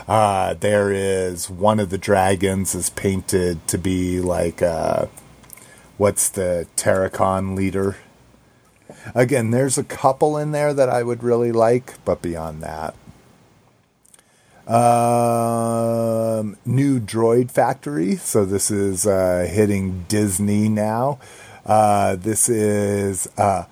[0.08, 5.06] uh, there is one of the dragons is painted to be like uh,
[5.98, 7.96] what's the Terrorcon leader?
[9.14, 12.94] Again, there's a couple in there that I would really like, but beyond that.
[15.22, 18.16] Um, new Droid Factory.
[18.16, 21.18] So this is uh, hitting Disney now.
[21.64, 23.64] Uh, this is uh,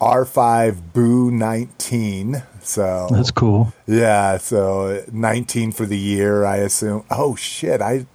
[0.00, 2.42] R5 Boo 19.
[2.60, 3.72] So That's cool.
[3.86, 7.04] yeah, so 19 for the year, I assume.
[7.10, 8.06] Oh shit, I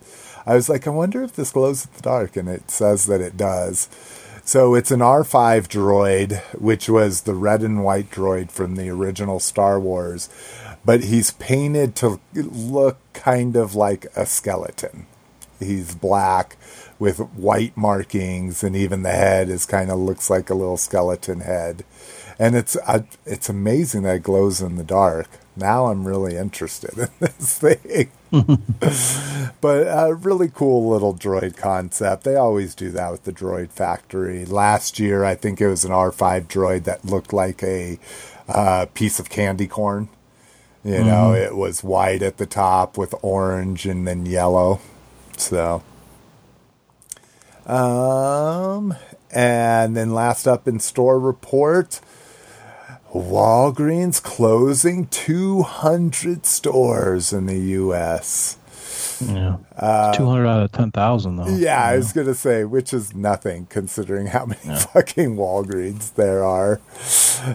[0.46, 3.22] I was like I wonder if this glows in the dark and it says that
[3.22, 3.90] it does.
[4.44, 9.40] So it's an R5 droid, which was the red and white droid from the original
[9.40, 10.28] Star Wars,
[10.84, 15.06] but he's painted to look kind of like a skeleton.
[15.60, 16.58] He's black
[17.00, 21.40] with white markings and even the head is kind of looks like a little skeleton
[21.40, 21.84] head
[22.40, 25.28] and it's uh, it's amazing that it glows in the dark.
[25.58, 28.12] Now I'm really interested in this thing.
[29.62, 32.24] but a really cool little droid concept.
[32.24, 34.46] They always do that with the Droid Factory.
[34.46, 38.00] Last year, I think it was an R5 droid that looked like a
[38.48, 40.10] uh, piece of candy corn.
[40.84, 44.80] You know, it was white at the top with orange and then yellow.
[45.36, 45.84] So,
[47.70, 48.96] um,
[49.32, 52.02] and then last up in store report,
[53.14, 58.58] Walgreens closing 200 stores in the U.S.
[59.22, 59.58] Yeah.
[59.72, 61.44] It's 200 out of 10,000 though.
[61.44, 64.62] Uh, Yeah, I was gonna say, which is nothing considering how many
[64.94, 66.80] fucking Walgreens there are.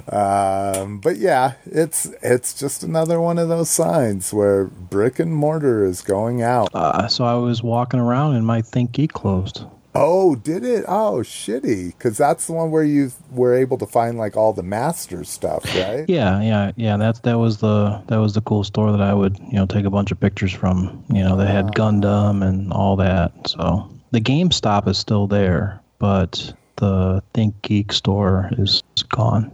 [0.09, 5.85] Um, but yeah, it's it's just another one of those signs where brick and mortar
[5.85, 6.69] is going out.
[6.75, 9.65] Uh, so I was walking around and my ThinkGeek closed.
[9.97, 10.85] Oh, did it?
[10.89, 11.89] Oh, shitty!
[11.89, 15.65] Because that's the one where you were able to find like all the master stuff,
[15.77, 16.05] right?
[16.09, 16.97] Yeah, yeah, yeah.
[16.97, 19.85] That's that was the that was the cool store that I would you know take
[19.85, 21.05] a bunch of pictures from.
[21.11, 23.33] You know, they had Gundam and all that.
[23.47, 29.51] So the GameStop is still there, but the ThinkGeek store is gone.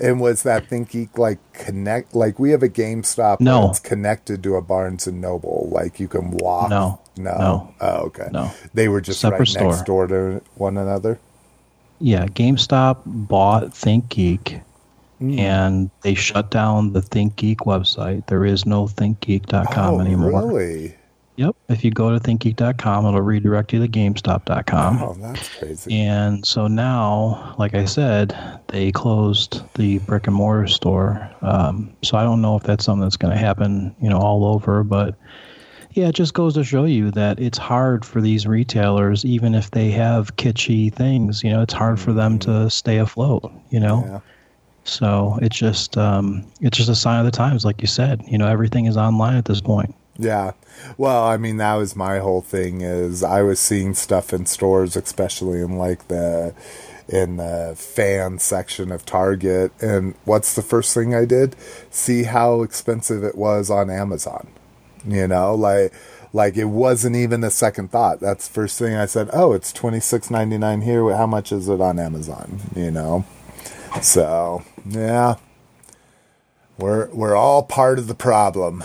[0.00, 2.14] And was that ThinkGeek like connect?
[2.14, 3.66] Like we have a GameStop No.
[3.66, 5.68] that's connected to a Barnes and Noble.
[5.70, 6.70] Like you can walk.
[6.70, 6.98] No.
[7.18, 7.74] no, No.
[7.80, 8.28] Oh, okay.
[8.32, 8.50] No.
[8.72, 9.70] they were just Separate right store.
[9.72, 11.18] next door to one another.
[12.00, 14.62] Yeah, GameStop bought ThinkGeek,
[15.18, 15.38] Hmm.
[15.38, 18.26] and they shut down the ThinkGeek website.
[18.28, 20.30] There is no ThinkGeek.com oh, anymore.
[20.30, 20.94] really?
[21.36, 21.56] Yep.
[21.68, 25.02] If you go to ThinkGeek.com, it'll redirect you to GameStop.com.
[25.02, 25.98] Oh, that's crazy.
[25.98, 28.36] And so now, like I said,
[28.68, 31.30] they closed the brick and mortar store.
[31.40, 34.44] Um, so I don't know if that's something that's going to happen, you know, all
[34.44, 34.84] over.
[34.84, 35.14] But
[35.92, 39.70] yeah, it just goes to show you that it's hard for these retailers, even if
[39.70, 41.42] they have kitschy things.
[41.42, 43.50] You know, it's hard for them to stay afloat.
[43.70, 44.04] You know.
[44.06, 44.20] Yeah.
[44.84, 48.22] So it's just um, it's just a sign of the times, like you said.
[48.26, 49.94] You know, everything is online at this point.
[50.18, 50.52] Yeah.
[50.98, 54.96] Well, I mean, that was my whole thing is I was seeing stuff in stores,
[54.96, 56.54] especially in like the
[57.08, 61.56] in the fan section of Target, and what's the first thing I did?
[61.90, 64.48] See how expensive it was on Amazon.
[65.06, 65.92] You know, like
[66.32, 68.20] like it wasn't even a second thought.
[68.20, 69.30] That's first thing I said.
[69.32, 71.14] Oh, it's twenty six ninety nine here.
[71.16, 72.60] How much is it on Amazon?
[72.76, 73.24] You know.
[74.02, 75.36] So yeah,
[76.78, 78.84] we're we're all part of the problem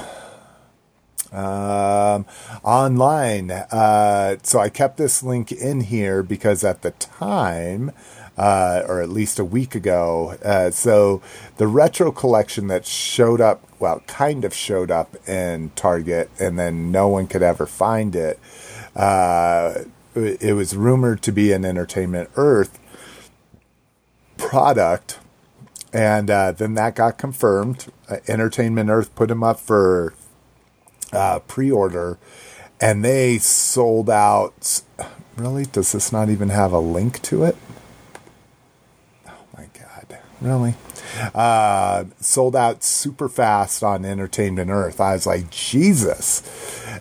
[1.35, 2.25] um,
[2.63, 3.51] online.
[3.51, 7.91] Uh, so I kept this link in here because at the time,
[8.37, 11.21] uh, or at least a week ago, uh, so
[11.57, 16.91] the retro collection that showed up, well, kind of showed up in Target, and then
[16.91, 18.39] no one could ever find it.
[18.95, 19.83] Uh,
[20.15, 22.79] it was rumored to be an Entertainment Earth
[24.37, 25.19] product.
[25.93, 27.87] And uh, then that got confirmed.
[28.09, 30.13] Uh, Entertainment Earth put them up for
[31.15, 32.17] uh, pre-order
[32.79, 34.81] and they sold out.
[35.35, 35.65] Really?
[35.65, 37.55] Does this not even have a link to it?
[39.27, 40.19] Oh my god.
[40.41, 40.75] Really?
[41.33, 44.99] Uh, sold out super fast on entertainment earth.
[44.99, 46.43] I was like jesus.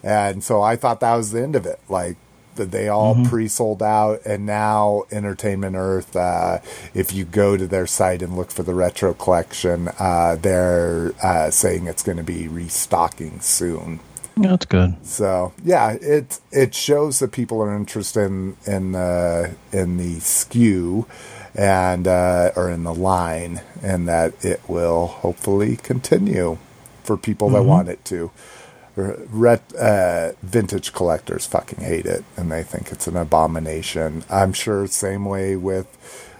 [0.03, 1.81] And so i thought that was the end of it.
[1.89, 2.16] Like
[2.56, 6.14] they all pre-sold out, and now Entertainment Earth.
[6.14, 6.59] Uh,
[6.94, 11.51] if you go to their site and look for the retro collection, uh, they're uh,
[11.51, 14.01] saying it's going to be restocking soon.
[14.36, 14.97] That's good.
[15.06, 21.06] So yeah, it it shows that people are interested in in the in the SKU
[21.55, 26.59] and uh, or in the line, and that it will hopefully continue
[27.05, 28.31] for people that want it to.
[28.97, 34.25] Ret, uh, vintage collectors fucking hate it, and they think it's an abomination.
[34.31, 35.87] I'm sure same way with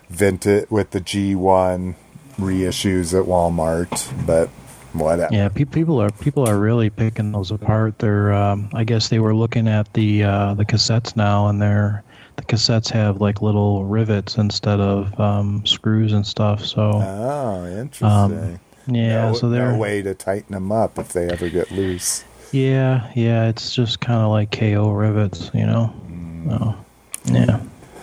[0.09, 1.95] vintage with the G1
[2.39, 3.91] reissues at Walmart,
[4.27, 4.49] but
[4.93, 5.35] whatever.
[5.35, 7.99] Yeah, pe- people are people are really picking those apart.
[7.99, 12.05] They're, um, I guess they were looking at the uh, the cassettes now, and they're
[12.37, 16.65] the cassettes have like little rivets instead of um, screws and stuff.
[16.65, 18.61] So Oh, interesting.
[18.87, 22.25] yeah, no, so they're no way to tighten them up if they ever get loose.
[22.55, 23.49] Yeah, yeah.
[23.49, 25.93] It's just kind of like KO rivets, you know.
[26.51, 26.77] Oh,
[27.27, 27.61] yeah.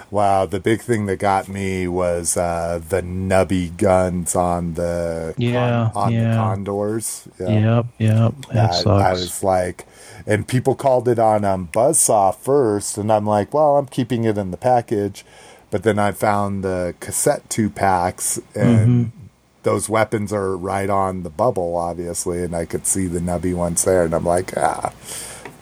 [0.10, 5.90] Wow, the big thing that got me was uh, the nubby guns on the Yeah,
[5.96, 6.32] on yeah.
[6.32, 7.28] the condors.
[7.40, 7.48] Yeah.
[7.78, 8.34] Yep, yep.
[8.54, 8.90] That I.
[8.92, 9.86] I was like,
[10.28, 14.38] and people called it on um, Buzzsaw first, and I'm like, well, I'm keeping it
[14.38, 15.24] in the package.
[15.70, 19.21] But then I found the cassette two packs, and Mm-hmm.
[19.64, 23.84] Those weapons are right on the bubble, obviously, and I could see the nubby ones
[23.84, 24.94] there, and I'm like, ah,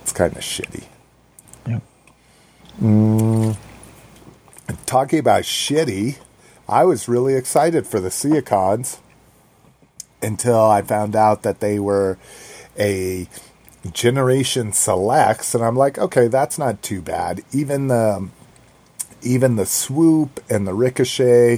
[0.01, 0.85] it's kind of shitty.
[1.67, 1.84] Yep.
[4.85, 6.17] talking about shitty,
[6.67, 8.99] I was really excited for the Seacons
[10.21, 12.17] until I found out that they were
[12.77, 13.27] a
[13.91, 17.43] generation selects, and I'm like, okay, that's not too bad.
[17.51, 18.30] Even the
[19.22, 21.58] even the swoop and the ricochet,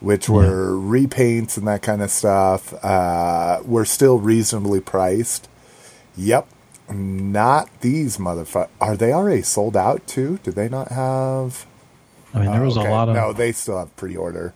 [0.00, 5.48] which were repaints and that kind of stuff, uh, were still reasonably priced.
[6.16, 6.46] Yep.
[6.90, 8.68] Not these motherfuckers.
[8.80, 10.38] Are they already sold out too?
[10.44, 11.66] Do they not have?
[12.32, 12.88] I mean, there was Oh, Okay.
[12.90, 13.32] a lot of no.
[13.32, 14.52] They still have pre-order.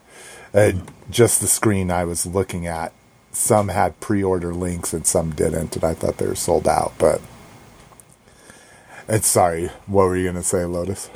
[0.55, 0.73] Uh,
[1.11, 2.93] just the screen I was looking at.
[3.33, 6.93] Some had pre-order links and some didn't, and I thought they were sold out.
[6.99, 7.21] But
[9.09, 9.69] it's sorry.
[9.87, 11.11] What were you gonna say, Lotus?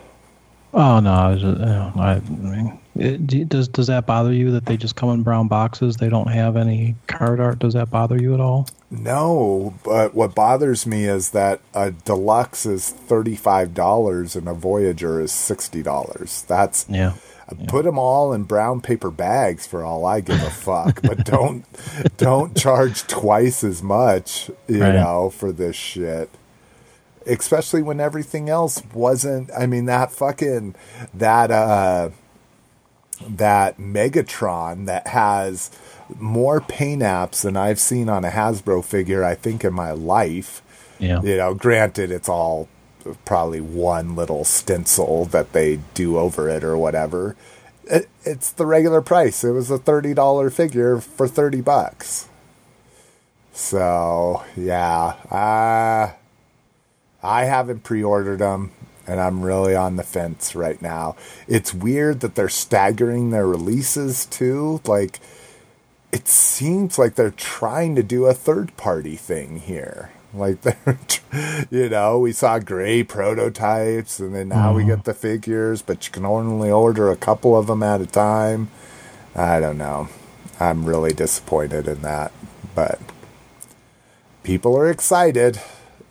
[0.76, 4.76] Oh no, I, just, I, I mean, it, does does that bother you that they
[4.76, 5.96] just come in brown boxes?
[5.98, 7.60] They don't have any card art.
[7.60, 8.68] Does that bother you at all?
[8.90, 15.20] No, but what bothers me is that a deluxe is thirty-five dollars and a Voyager
[15.20, 16.42] is sixty dollars.
[16.48, 17.14] That's Yeah.
[17.68, 21.64] Put them all in brown paper bags for all I give a fuck, but don't
[22.16, 24.94] don't charge twice as much, you Right.
[24.94, 26.30] know, for this shit.
[27.26, 29.50] Especially when everything else wasn't.
[29.56, 30.74] I mean, that fucking
[31.12, 32.10] that uh
[33.26, 35.70] that Megatron that has
[36.18, 40.62] more paint apps than I've seen on a Hasbro figure, I think, in my life.
[40.98, 41.22] Yeah.
[41.22, 42.68] You know, granted, it's all
[43.24, 47.36] probably one little stencil that they do over it or whatever.
[47.84, 49.44] It, it's the regular price.
[49.44, 52.28] It was a thirty dollar figure for thirty bucks.
[53.52, 56.12] So yeah, uh,
[57.24, 58.70] I haven't pre-ordered them,
[59.06, 61.16] and I'm really on the fence right now.
[61.48, 64.82] It's weird that they're staggering their releases too.
[64.84, 65.20] Like,
[66.12, 70.10] it seems like they're trying to do a third-party thing here.
[70.34, 70.98] Like they're,
[71.70, 74.90] you know, we saw gray prototypes, and then now we mm-hmm.
[74.90, 78.68] get the figures, but you can only order a couple of them at a time.
[79.34, 80.08] I don't know.
[80.60, 82.32] I'm really disappointed in that,
[82.74, 83.00] but
[84.42, 85.60] people are excited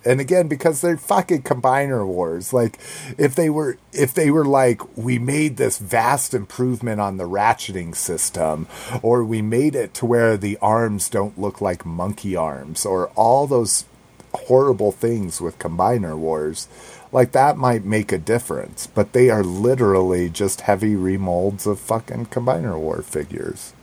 [0.06, 2.54] and again because they're fucking combiner wars.
[2.54, 2.80] Like
[3.18, 7.96] if they were if they were like we made this vast improvement on the ratcheting
[7.96, 8.68] system
[9.02, 13.48] or we made it to where the arms don't look like monkey arms or all
[13.48, 13.86] those
[14.34, 16.68] horrible things with combiner wars
[17.12, 18.88] like that might make a difference.
[18.88, 23.74] But they are literally just heavy remolds of fucking combiner war figures.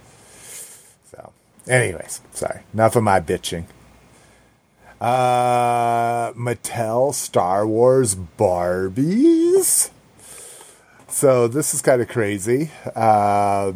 [1.10, 1.32] So
[1.68, 2.62] anyways sorry.
[2.74, 3.66] Enough of my bitching
[5.01, 9.90] uh, Mattel Star Wars Barbies.
[11.09, 12.70] So this is kind of crazy.
[12.94, 13.72] Uh,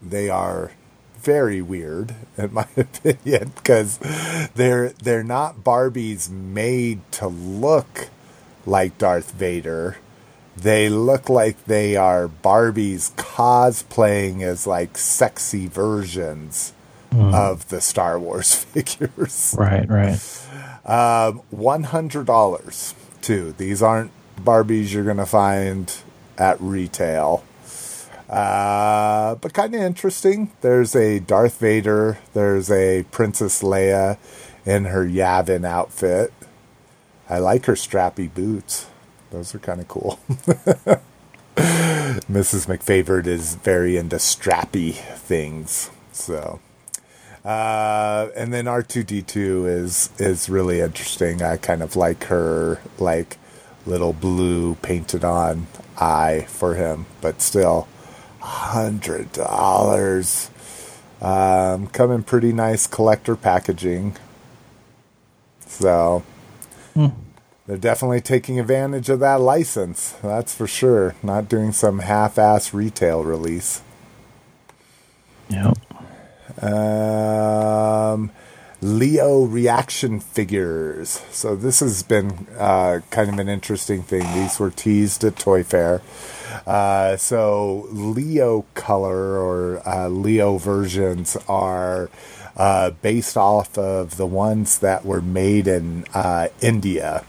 [0.00, 0.72] they are
[1.18, 3.98] very weird, in my opinion, because
[4.54, 8.08] they're they're not Barbies made to look
[8.64, 9.98] like Darth Vader.
[10.56, 16.72] They look like they are Barbies cosplaying as like sexy versions
[17.18, 19.54] of the Star Wars figures.
[19.58, 19.88] Right.
[19.88, 20.20] Right.
[20.84, 23.54] Um, one hundred dollars too.
[23.58, 24.10] These aren't
[24.40, 25.92] Barbies you're gonna find
[26.38, 27.42] at retail.
[28.28, 30.50] Uh, but kind of interesting.
[30.60, 32.18] There's a Darth Vader.
[32.34, 34.18] There's a Princess Leia
[34.64, 36.32] in her Yavin outfit.
[37.28, 38.86] I like her strappy boots.
[39.30, 40.18] those are kind of cool.
[41.56, 42.66] Mrs.
[42.66, 46.60] McFavorite is very into strappy things, so.
[47.46, 51.42] Uh, and then R two D two is is really interesting.
[51.42, 53.38] I kind of like her like
[53.86, 57.86] little blue painted on eye for him, but still,
[58.40, 60.50] hundred dollars.
[61.22, 64.16] Um, come in pretty nice collector packaging.
[65.66, 66.24] So
[67.66, 70.16] they're definitely taking advantage of that license.
[70.20, 71.14] That's for sure.
[71.22, 73.82] Not doing some half-ass retail release.
[75.48, 75.78] Yep.
[76.62, 78.30] Um,
[78.82, 81.22] Leo reaction figures.
[81.30, 84.22] So this has been uh, kind of an interesting thing.
[84.34, 86.02] These were teased at Toy Fair.
[86.66, 92.10] Uh, so Leo color or uh, Leo versions are
[92.56, 97.24] uh, based off of the ones that were made in uh, India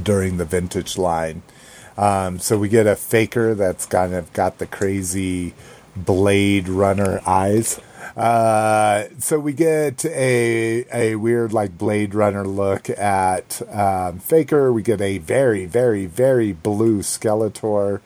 [0.00, 1.42] during the vintage line.
[1.96, 5.54] Um, so we get a Faker that's kind of got the crazy
[5.96, 7.80] Blade Runner eyes.
[8.16, 14.72] Uh, so we get a a weird like Blade Runner look at um, Faker.
[14.72, 18.00] We get a very very very blue Skeletor.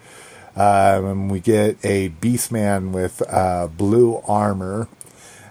[0.57, 4.89] Um, and we get a Beastman with uh, blue armor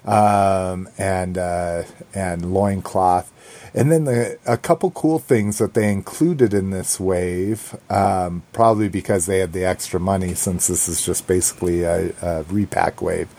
[0.05, 1.83] um, and uh,
[2.13, 3.31] and loincloth.
[3.73, 8.89] And then the, a couple cool things that they included in this wave, um, probably
[8.89, 13.29] because they had the extra money, since this is just basically a, a repack wave,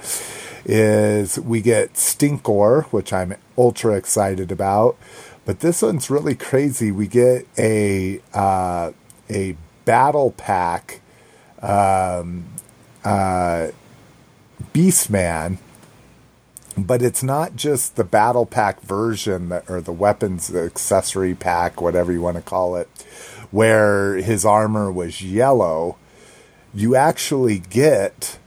[0.64, 4.96] is we get Stinkor, which I'm ultra excited about.
[5.44, 6.90] But this one's really crazy.
[6.92, 8.92] We get a uh,
[9.28, 11.00] a battle pack
[11.62, 12.44] um,
[13.04, 13.68] uh,
[14.72, 15.58] Beastman
[16.86, 22.12] but it's not just the battle pack version that, or the weapons accessory pack, whatever
[22.12, 22.88] you want to call it,
[23.50, 25.96] where his armor was yellow.
[26.72, 28.38] You actually get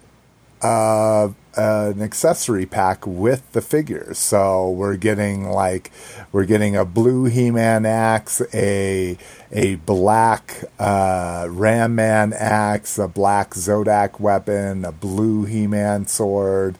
[0.61, 4.17] uh, an accessory pack with the figures.
[4.17, 5.91] So we're getting like
[6.31, 9.17] we're getting a blue He-Man axe, a
[9.51, 16.77] a black uh, Ram Man axe, a black Zodak weapon, a blue He-Man sword,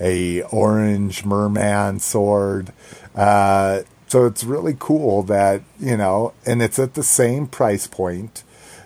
[0.00, 2.72] a orange Merman sword.
[3.14, 8.42] Uh, so it's really cool that you know, and it's at the same price point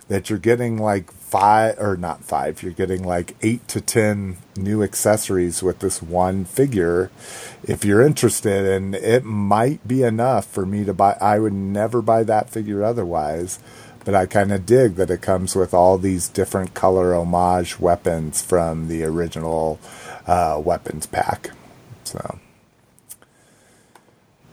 [0.09, 4.83] that you're getting like five or not five you're getting like eight to ten new
[4.83, 7.11] accessories with this one figure.
[7.63, 12.03] If you're interested and it might be enough for me to buy i would never
[12.03, 13.59] buy that figure otherwise
[14.05, 18.43] but i kind of dig that it comes with all these different color homage weapons
[18.43, 19.79] from the original
[20.27, 21.51] uh, weapons pack
[22.05, 22.39] so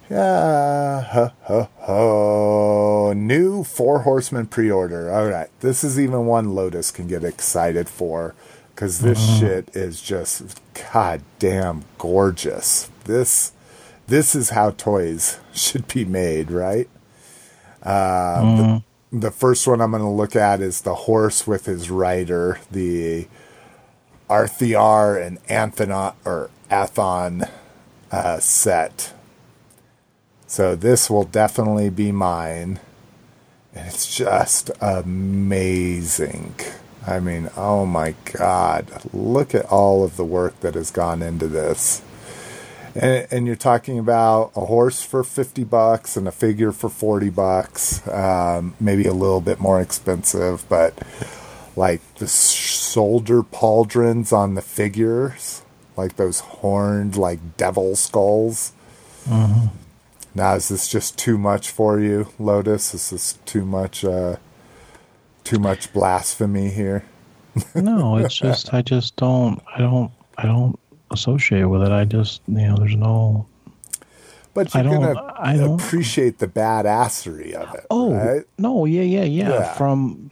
[0.09, 3.13] yeah, ho, ho, ho.
[3.13, 5.11] New Four Horsemen pre order.
[5.11, 5.49] All right.
[5.59, 8.35] This is even one Lotus can get excited for
[8.73, 10.61] because this shit is just
[10.93, 12.89] goddamn gorgeous.
[13.05, 13.51] This
[14.07, 16.89] this is how toys should be made, right?
[17.84, 18.41] Uh,
[19.11, 22.59] the, the first one I'm going to look at is the horse with his rider,
[22.71, 23.27] the
[24.29, 27.49] Arthear and Anthon or Athon
[28.11, 29.13] uh, set.
[30.47, 32.79] So this will definitely be mine.
[33.75, 36.55] And it's just amazing.
[37.05, 38.89] I mean, oh my God.
[39.13, 42.01] Look at all of the work that has gone into this.
[42.95, 47.29] And, and you're talking about a horse for 50 bucks and a figure for 40
[47.29, 48.07] bucks.
[48.07, 50.97] Um, maybe a little bit more expensive, but
[51.75, 55.61] like the shoulder pauldrons on the figures,
[55.95, 58.71] like those horned, like devil skulls.
[60.38, 62.93] Now, is this just too much for you, Lotus?
[62.93, 64.35] Is this too much, uh,
[65.43, 67.03] too much blasphemy here?
[67.73, 70.77] No, it's just I just don't I don't I don't
[71.09, 71.91] associate with it.
[71.91, 73.47] I just you know there's no
[74.53, 77.88] But I you're don't- gonna I don't- appreciate the badassery of it.
[77.89, 78.43] oh right?
[78.59, 79.73] no yeah yeah yeah Yeah.
[79.73, 80.30] from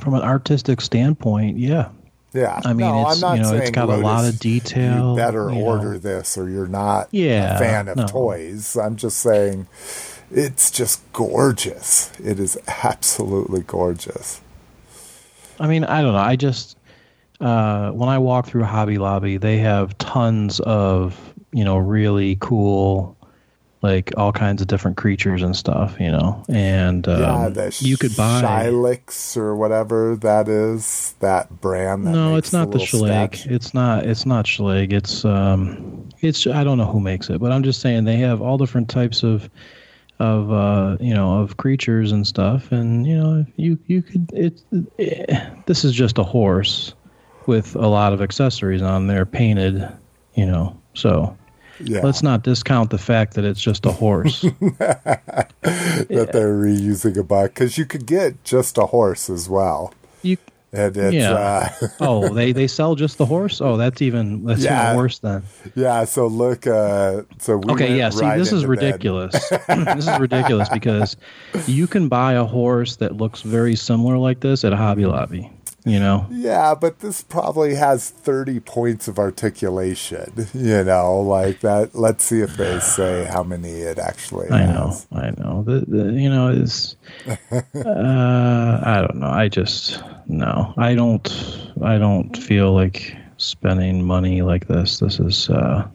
[0.00, 1.88] from an artistic standpoint yeah
[2.36, 2.60] yeah.
[2.64, 5.10] I mean, no, it's, I'm not you know, it's saying, got a lot of detail,
[5.12, 5.64] You better you know.
[5.64, 8.06] order this, or you're not Yeah, a fan of no.
[8.06, 8.76] toys.
[8.76, 9.66] I'm just saying,
[10.30, 12.12] it's just gorgeous.
[12.20, 14.40] It is absolutely gorgeous.
[15.58, 16.18] I mean, I don't know.
[16.18, 16.76] I just
[17.40, 21.18] uh, when I walk through Hobby Lobby, they have tons of
[21.52, 23.15] you know really cool,
[23.86, 25.96] like all kinds of different creatures and stuff.
[26.00, 28.42] You know, and um, yeah, the you could buy.
[28.42, 31.14] Shilix or whatever that is.
[31.20, 32.06] That brand.
[32.06, 34.04] That no, it's not the statue- It's not.
[34.04, 34.92] It's not Schlag.
[34.92, 38.42] It's um, it's I don't know who makes it, but I'm just saying they have
[38.42, 39.48] all different types of
[40.18, 44.60] of uh, you know of creatures and stuff, and you know you you could it,
[44.98, 46.94] eh, this is just a horse
[47.46, 49.88] with a lot of accessories on there painted,
[50.34, 50.76] you know.
[50.94, 51.36] So
[51.80, 52.00] Yeah.
[52.02, 54.42] let's not discount the fact that it's just a horse.
[55.60, 59.92] that they're reusing a bike because you could get just a horse as well,
[60.22, 60.36] you
[60.72, 61.32] Yeah.
[61.32, 61.68] uh,
[62.00, 63.60] oh they they sell just the horse.
[63.60, 64.86] Oh, that's even that's Yeah.
[64.88, 65.42] even worse then.
[65.74, 66.04] yeah.
[66.04, 68.10] So look, uh, so we Okay, yeah.
[68.10, 69.32] See, right this is ridiculous.
[69.68, 71.16] this is ridiculous because
[71.66, 75.50] you can buy a horse that looks very similar like this at a Hobby Lobby.
[75.86, 81.94] You know, Yeah, but this probably has 30 points of articulation, you know, like that.
[81.94, 84.96] Let's see if they say how many it actually I know.
[85.12, 85.62] I know.
[85.62, 86.96] The, the you know is,
[87.28, 87.30] uh,
[87.72, 89.30] I don't know.
[89.30, 90.74] I just no.
[90.76, 91.72] I don't.
[91.80, 94.98] I don't feel like spending money like this.
[94.98, 95.86] This is, uh,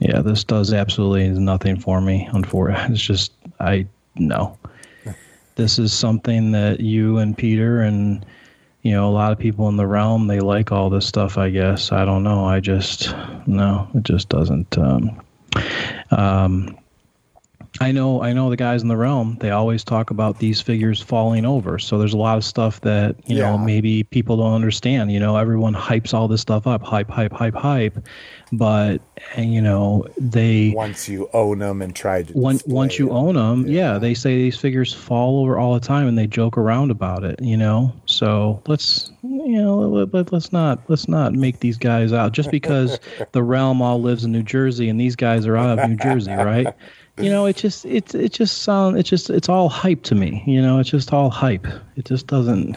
[0.00, 0.20] yeah.
[0.20, 2.28] This does absolutely nothing for me.
[2.32, 3.30] Unfortunately, it's just
[3.60, 3.86] I
[4.16, 4.58] no.
[5.54, 8.26] This is something that you and Peter and
[8.82, 11.38] you know a lot of people in the realm they like all this stuff.
[11.38, 12.44] I guess I don't know.
[12.44, 13.14] I just
[13.46, 13.88] no.
[13.94, 14.76] It just doesn't.
[14.76, 15.20] Um,
[16.10, 16.76] um,
[17.80, 21.00] I know I know the guys in the realm, they always talk about these figures
[21.00, 21.78] falling over.
[21.78, 23.50] So there's a lot of stuff that, you Yeah.
[23.52, 25.10] know, maybe people don't understand.
[25.10, 27.98] You know, everyone hypes all this stuff up, hype, hype, hype, hype.
[28.52, 29.00] But
[29.36, 32.32] and, you know, they Once you own them and try to.
[32.34, 33.12] once once you it.
[33.14, 33.96] own them, yeah.
[33.98, 37.40] they say these figures fall over all the time, and they joke around about it.
[37.40, 42.12] You know, so let's you know let, let, let's not let's not make these guys
[42.12, 43.00] out just because
[43.32, 46.32] the realm all lives in New Jersey and these guys are out of New Jersey,
[46.32, 46.66] right?
[47.18, 50.42] You know, it just it's it just sound it just it's all hype to me.
[50.46, 51.66] You know, it's just all hype.
[51.96, 52.76] It just doesn't.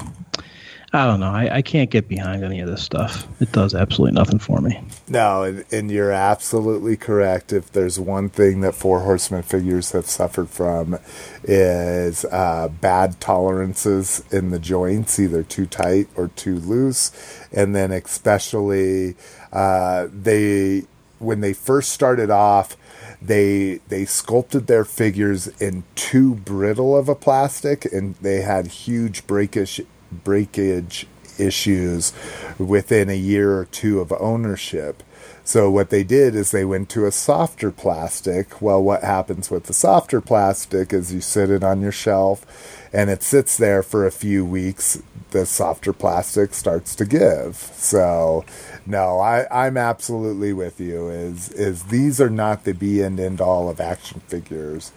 [0.94, 1.32] I don't know.
[1.32, 3.28] I, I can't get behind any of this stuff.
[3.42, 4.82] It does absolutely nothing for me.
[5.10, 7.52] No, and, and you're absolutely correct.
[7.52, 10.98] If there's one thing that Four Horsemen figures have suffered from,
[11.44, 17.12] is uh, bad tolerances in the joints, either too tight or too loose,
[17.52, 19.16] and then especially
[19.52, 20.84] uh, they
[21.20, 22.78] when they first started off.
[23.26, 29.26] They they sculpted their figures in too brittle of a plastic, and they had huge
[29.26, 29.82] breakage
[30.12, 31.08] breakage
[31.40, 32.14] issues
[32.58, 35.04] within a year or two of ownership.
[35.44, 38.62] So what they did is they went to a softer plastic.
[38.62, 43.10] Well, what happens with the softer plastic is you sit it on your shelf and
[43.10, 45.02] it sits there for a few weeks.
[45.32, 47.56] The softer plastic starts to give.
[47.56, 48.46] So
[48.86, 51.10] no, I, I'm absolutely with you.
[51.10, 54.92] Is is these are not the be and end all of action figures,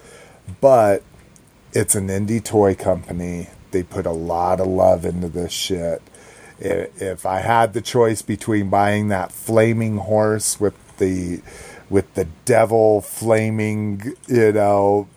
[0.60, 1.02] but
[1.72, 3.48] it's an indie toy company.
[3.70, 6.02] They put a lot of love into this shit.
[6.60, 11.40] If I had the choice between buying that flaming horse with the
[11.88, 15.08] with the devil flaming, you know,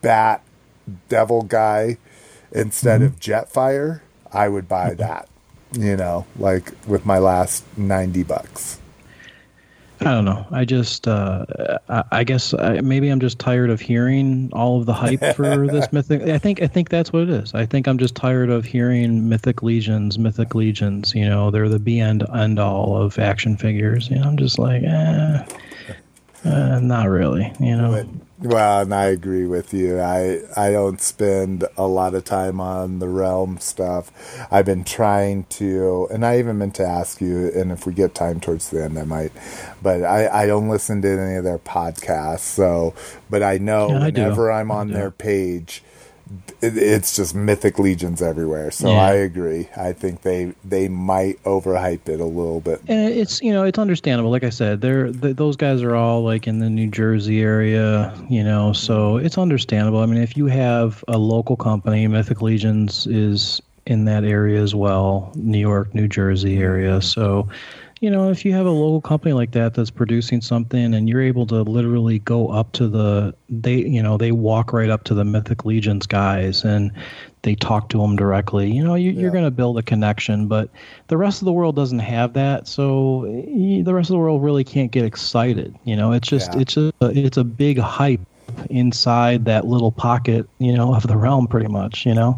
[0.00, 0.42] bat
[1.08, 1.98] devil guy
[2.52, 4.00] instead of Jetfire,
[4.32, 5.28] I would buy that.
[5.72, 8.78] You know, like with my last 90 bucks.
[10.00, 10.44] I don't know.
[10.50, 11.46] I just, uh,
[11.88, 15.66] I, I guess I, maybe I'm just tired of hearing all of the hype for
[15.70, 16.22] this mythic.
[16.22, 17.54] I think, I think that's what it is.
[17.54, 21.14] I think I'm just tired of hearing mythic legions, mythic legions.
[21.14, 24.10] You know, they're the be end end all of action figures.
[24.10, 25.44] You know, I'm just like, eh,
[26.44, 27.52] uh, not really.
[27.60, 28.06] You know, But,
[28.42, 30.00] well, and I agree with you.
[30.00, 34.12] I I don't spend a lot of time on the realm stuff.
[34.50, 38.14] I've been trying to, and I even meant to ask you, and if we get
[38.14, 39.32] time towards the end, I might.
[39.82, 42.94] But I I don't listen to any of their podcasts, so
[43.30, 44.22] but I know Yeah, I do.
[44.22, 45.82] whenever I'm on their page.
[46.60, 49.00] It- It's just mythic legions everywhere, so Yeah.
[49.02, 49.68] I agree.
[49.76, 52.80] I think they they might overhype it a little bit.
[52.88, 54.30] And it's you know it's understandable.
[54.30, 58.12] Like I said, they're th- those guys are all like in the New Jersey area,
[58.28, 60.00] you know, so it's understandable.
[60.00, 64.74] I mean, if you have a local company, Mythic Legions is in that area as
[64.76, 67.02] well, New York, New Jersey area.
[67.02, 67.48] So,
[68.02, 71.22] you know, if you have a local company like that that's producing something and you're
[71.22, 75.14] able to literally go up to the they you know they walk right up to
[75.14, 76.90] the Mythic Legions guys and
[77.42, 78.68] they talk to them directly.
[78.72, 79.30] You know, you, you're Yeah.
[79.30, 80.68] going to build a connection, but
[81.08, 82.66] the rest of the world doesn't have that.
[82.66, 85.72] So the rest of the world really can't get excited.
[85.84, 86.60] You know, it's just Yeah.
[86.62, 88.20] it's a it's a big hype
[88.68, 92.04] inside that little pocket, you know, of the realm, pretty much.
[92.04, 92.36] You know,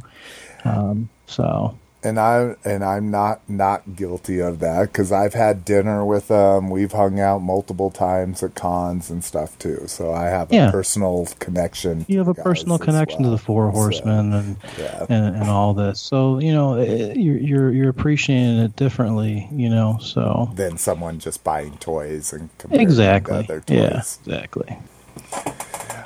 [0.64, 6.04] um, so and I and I'm not not guilty of that because I've had dinner
[6.04, 6.70] with them.
[6.70, 9.84] We've hung out multiple times at cons and stuff too.
[9.86, 12.04] So I have a personal connection.
[12.08, 15.06] you have a personal connection to the Four So, Horsemen and, yeah.
[15.08, 16.00] and and all this.
[16.00, 19.48] So you know, eh, you're you're you're appreciating it differently.
[19.50, 24.78] You know, so Than someone just buying toys and them to exactly, other yeah, exactly.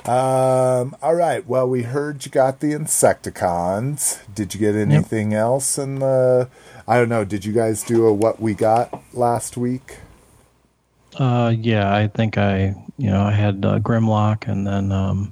[0.09, 1.45] Um, all right.
[1.47, 4.19] Well, we heard you got the Insecticons.
[4.33, 6.49] Did you get anything else in the?
[6.87, 7.23] I don't know.
[7.23, 9.99] Did you guys do a what we got last week?
[11.15, 15.31] Uh, yeah, I think I, you know, I had uh, Grimlock, and then um,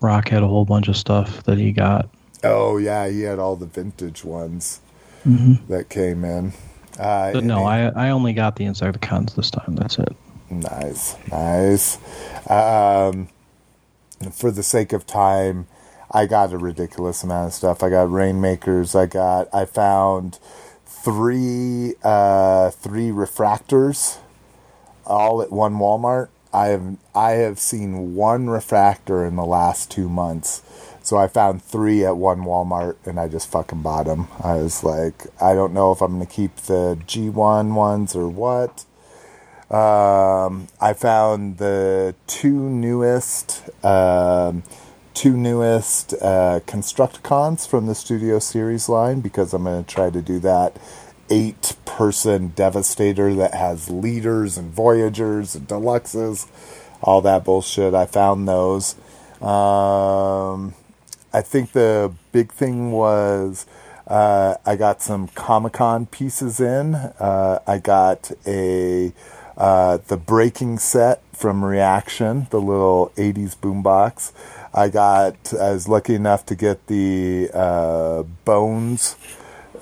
[0.00, 2.08] Rock had a whole bunch of stuff that he got.
[2.42, 4.80] Oh yeah, he had all the vintage ones
[5.68, 6.54] that came in.
[6.98, 9.76] Uh, But no, I I only got the Insecticons this time.
[9.76, 10.16] That's it.
[10.48, 11.98] Nice, nice.
[12.48, 13.28] Um,
[14.32, 15.66] for the sake of time,
[16.10, 17.82] I got a ridiculous amount of stuff.
[17.82, 18.94] I got rainmakers.
[18.94, 19.52] I got.
[19.54, 20.38] I found
[20.86, 24.18] three uh, three refractors,
[25.06, 26.28] all at one Walmart.
[26.52, 30.62] I have I have seen one refractor in the last two months.
[31.02, 34.28] So I found three at one Walmart and I just fucking bought them.
[34.42, 38.84] I was like, I don't know if I'm to keep the G1 ones or what.
[39.70, 44.62] Um, I found the two newest, um,
[45.12, 50.22] two newest uh, Constructicons from the Studio Series line because I'm going to try to
[50.22, 50.78] do that
[51.30, 56.48] eight-person Devastator that has leaders and Voyagers and Deluxes,
[57.02, 57.92] all that bullshit.
[57.92, 58.94] I found those.
[59.42, 60.74] Um,
[61.32, 63.66] I think the big thing was
[64.06, 66.94] uh, I got some Comic Con pieces in.
[66.94, 69.12] Uh, I got a
[69.58, 74.32] uh, the breaking set from Reaction, the little '80s boombox.
[74.72, 75.52] I got.
[75.52, 79.16] I was lucky enough to get the uh, Bones,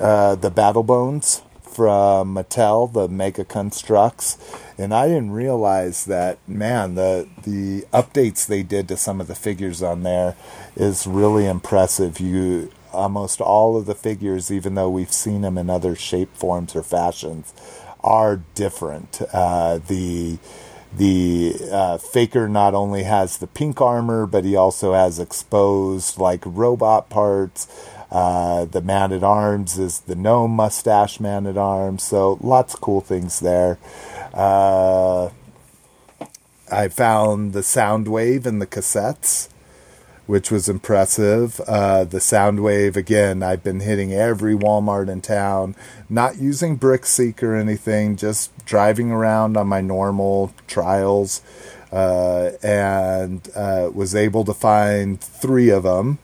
[0.01, 4.39] uh, the Battle Bones from Mattel, the Mega Construx,
[4.79, 6.39] and I didn't realize that.
[6.49, 10.37] Man, the the updates they did to some of the figures on there
[10.75, 12.19] is really impressive.
[12.19, 16.75] You almost all of the figures, even though we've seen them in other shape, forms,
[16.75, 17.53] or fashions,
[18.07, 19.21] are different.
[19.33, 20.39] Uh, the
[20.97, 26.43] the uh, Faker not only has the pink armor, but he also has exposed like
[26.47, 27.67] robot parts.
[28.11, 32.03] Uh, the man at arms is the gnome mustache man at arms.
[32.03, 33.79] So lots of cool things there.
[34.33, 35.31] Uh,
[36.71, 39.49] I found the Soundwave and the cassettes,
[40.27, 41.61] which was impressive.
[41.67, 45.75] Uh, the Soundwave, again, I've been hitting every Walmart in town,
[46.09, 51.43] not using BrickSeek or anything, just driving around on my normal trials,
[51.93, 56.19] uh, and uh, was able to find three of them.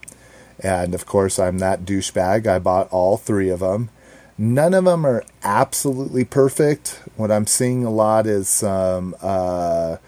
[0.59, 2.47] And of course, I'm that douchebag.
[2.47, 3.91] I bought all three of them.
[4.39, 7.01] None of them are absolutely perfect.
[7.17, 9.99] What I'm seeing a lot is some uh,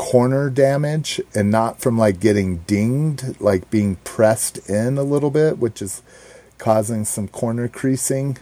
[0.00, 5.58] corner damage and not from like getting dinged, like being pressed in a little bit,
[5.58, 6.02] which is
[6.56, 8.38] causing some corner creasing.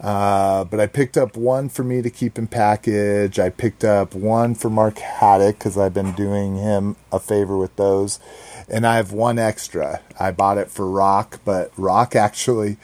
[0.00, 3.40] Uh, but I picked up one for me to keep in package.
[3.40, 7.74] I picked up one for Mark Haddock because I've been doing him a favor with
[7.74, 8.20] those.
[8.68, 10.02] And I have one extra.
[10.20, 12.76] I bought it for Rock, but Rock actually,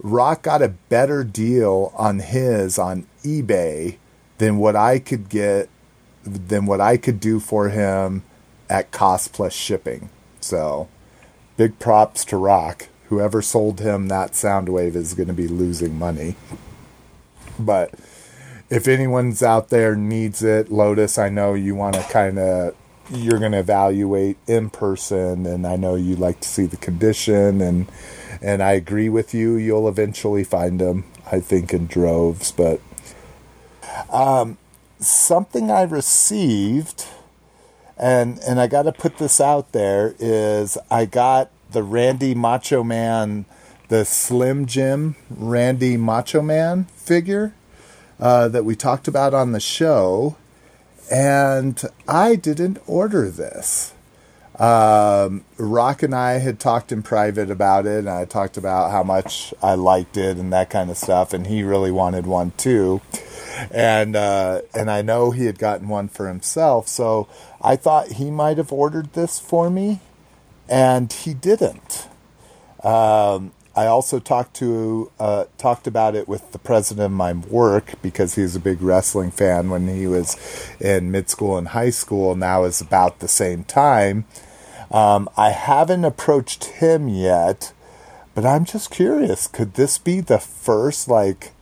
[0.00, 3.96] Rock got a better deal on his on eBay
[4.36, 5.70] than what I could get,
[6.28, 8.22] than what I could do for him
[8.68, 10.10] at cost plus shipping.
[10.40, 10.88] So
[11.56, 12.88] big props to Rock.
[13.08, 16.36] Whoever sold him that Soundwave is going to be losing money.
[17.58, 17.94] But
[18.70, 22.74] if anyone's out there needs it, Lotus, I know you want to kind of
[23.10, 27.60] you're going to evaluate in person and I know you like to see the condition
[27.62, 27.90] and
[28.40, 32.80] and I agree with you, you'll eventually find them I think in droves, but
[34.10, 34.58] um
[35.00, 37.06] something I received
[37.98, 42.84] and and I got to put this out there is I got the Randy Macho
[42.84, 43.44] Man,
[43.88, 47.54] the Slim Jim Randy Macho Man figure
[48.20, 50.36] uh, that we talked about on the show,
[51.10, 53.94] and I didn't order this.
[54.58, 59.02] Um, Rock and I had talked in private about it, and I talked about how
[59.04, 63.00] much I liked it and that kind of stuff, and he really wanted one too.
[63.70, 67.28] And uh, and I know he had gotten one for himself, so
[67.60, 70.00] I thought he might have ordered this for me,
[70.68, 72.08] and he didn't.
[72.84, 77.94] Um, I also talked to uh, talked about it with the president of my work
[78.02, 80.36] because he's a big wrestling fan when he was
[80.80, 82.34] in mid school and high school.
[82.34, 84.24] Now is about the same time.
[84.90, 87.72] Um, I haven't approached him yet,
[88.34, 89.46] but I'm just curious.
[89.46, 91.52] Could this be the first like?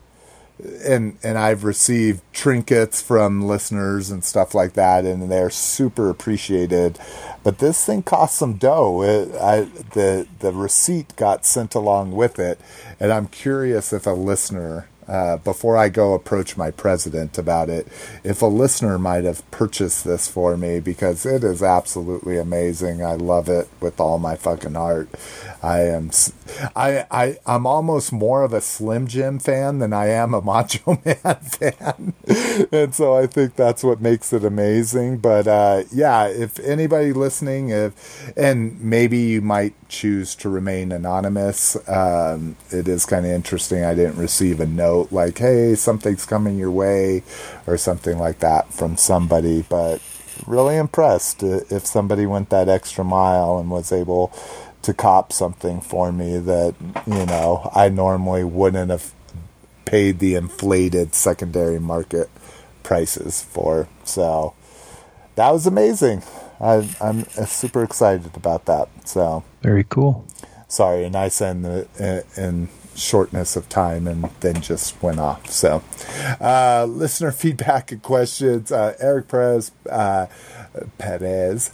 [0.59, 6.99] And and I've received trinkets from listeners and stuff like that, and they're super appreciated.
[7.43, 9.03] But this thing cost some dough.
[9.03, 9.61] It, I,
[9.93, 12.61] the the receipt got sent along with it,
[12.99, 17.87] and I'm curious if a listener uh, before I go approach my president about it,
[18.24, 23.05] if a listener might have purchased this for me because it is absolutely amazing.
[23.05, 25.09] I love it with all my fucking heart.
[25.66, 26.10] I am,
[26.76, 31.02] I, I, I'm almost more of a Slim Jim fan than I am a Macho
[31.05, 32.14] Man fan,
[32.70, 35.18] and so I think that's what makes it amazing.
[35.18, 41.76] But uh, yeah, if anybody listening, if and maybe you might choose to remain anonymous.
[41.88, 43.84] Um, it is kind of interesting.
[43.84, 47.24] I didn't receive a note like, "Hey, something's coming your way,"
[47.66, 50.01] or something like that from somebody, but
[50.47, 54.32] really impressed if somebody went that extra mile and was able
[54.86, 56.76] to cop something for me that
[57.08, 59.12] you know I normally wouldn't have
[59.84, 62.30] paid the inflated secondary market
[62.84, 63.88] prices for.
[64.04, 64.54] So
[65.34, 66.22] that was amazing.
[66.60, 68.88] I, I'm uh, super excited about that.
[69.08, 70.24] So Very cool.
[70.68, 75.50] sorry, and I said in, the, in shortness of time and then just went off.
[75.50, 75.82] So,
[76.40, 78.70] uh, listener feedback and questions.
[78.70, 80.26] Uh, Eric Perez, uh,
[80.98, 81.72] Perez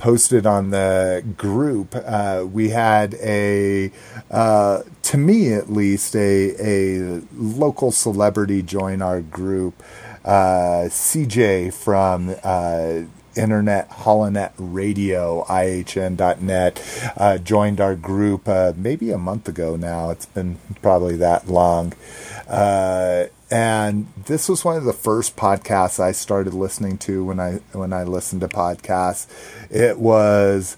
[0.00, 1.94] posted on the group.
[1.94, 3.92] Uh, we had a,
[4.30, 9.80] uh, to me at least, a, a local celebrity join our group.
[10.24, 13.02] Uh, CJ from uh,
[13.36, 20.10] Internet Holonet Radio, IHN.net, uh, joined our group uh, maybe a month ago now.
[20.10, 21.92] It's been probably that long.
[22.48, 27.60] Uh, and this was one of the first podcasts I started listening to when I
[27.72, 29.26] when I listened to podcasts.
[29.70, 30.76] It was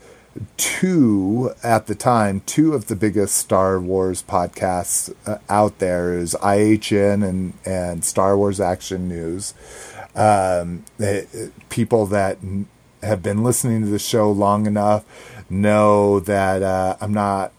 [0.56, 6.34] two at the time, two of the biggest Star Wars podcasts uh, out there is
[6.40, 9.54] IHN and and Star Wars Action News.
[10.14, 11.24] Um, eh,
[11.68, 12.38] people that
[13.02, 15.04] have been listening to the show long enough
[15.50, 17.52] know that uh, I'm not.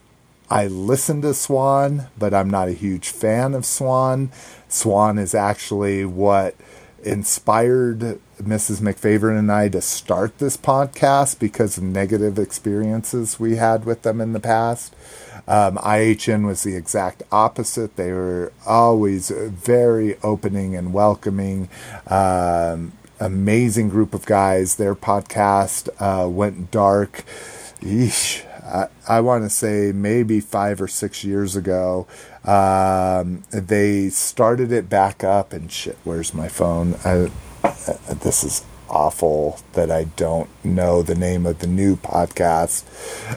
[0.50, 4.32] I listen to Swan, but I'm not a huge fan of Swan.
[4.74, 6.56] Swan is actually what
[7.04, 8.82] inspired Mrs.
[8.82, 14.20] McFavor and I to start this podcast because of negative experiences we had with them
[14.20, 14.96] in the past.
[15.48, 17.98] Um, IHN was the exact opposite.
[17.98, 21.70] They were always very opening and welcoming.
[22.08, 24.76] Um, amazing group of guys.
[24.76, 27.24] Their podcast uh, went dark.
[27.82, 28.44] Yeesh.
[29.08, 32.08] I, want to say maybe five or six years ago.
[32.44, 36.96] Um, they started it back up, and shit, where's my phone?
[37.06, 37.30] I,
[38.14, 42.84] this is awful that I don't know the name of the new podcast.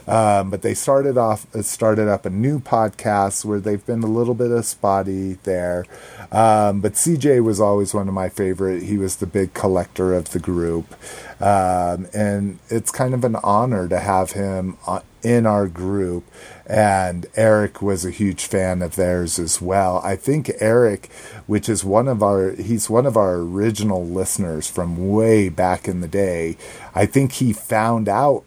[0.07, 4.07] Um, but they started off uh, started up a new podcast where they've been a
[4.07, 5.85] little bit of spotty there.
[6.31, 8.83] Um, but CJ was always one of my favorite.
[8.83, 10.93] He was the big collector of the group,
[11.41, 14.77] um, and it's kind of an honor to have him
[15.23, 16.23] in our group.
[16.65, 20.01] And Eric was a huge fan of theirs as well.
[20.03, 21.09] I think Eric,
[21.45, 26.01] which is one of our, he's one of our original listeners from way back in
[26.01, 26.57] the day.
[26.93, 28.43] I think he found out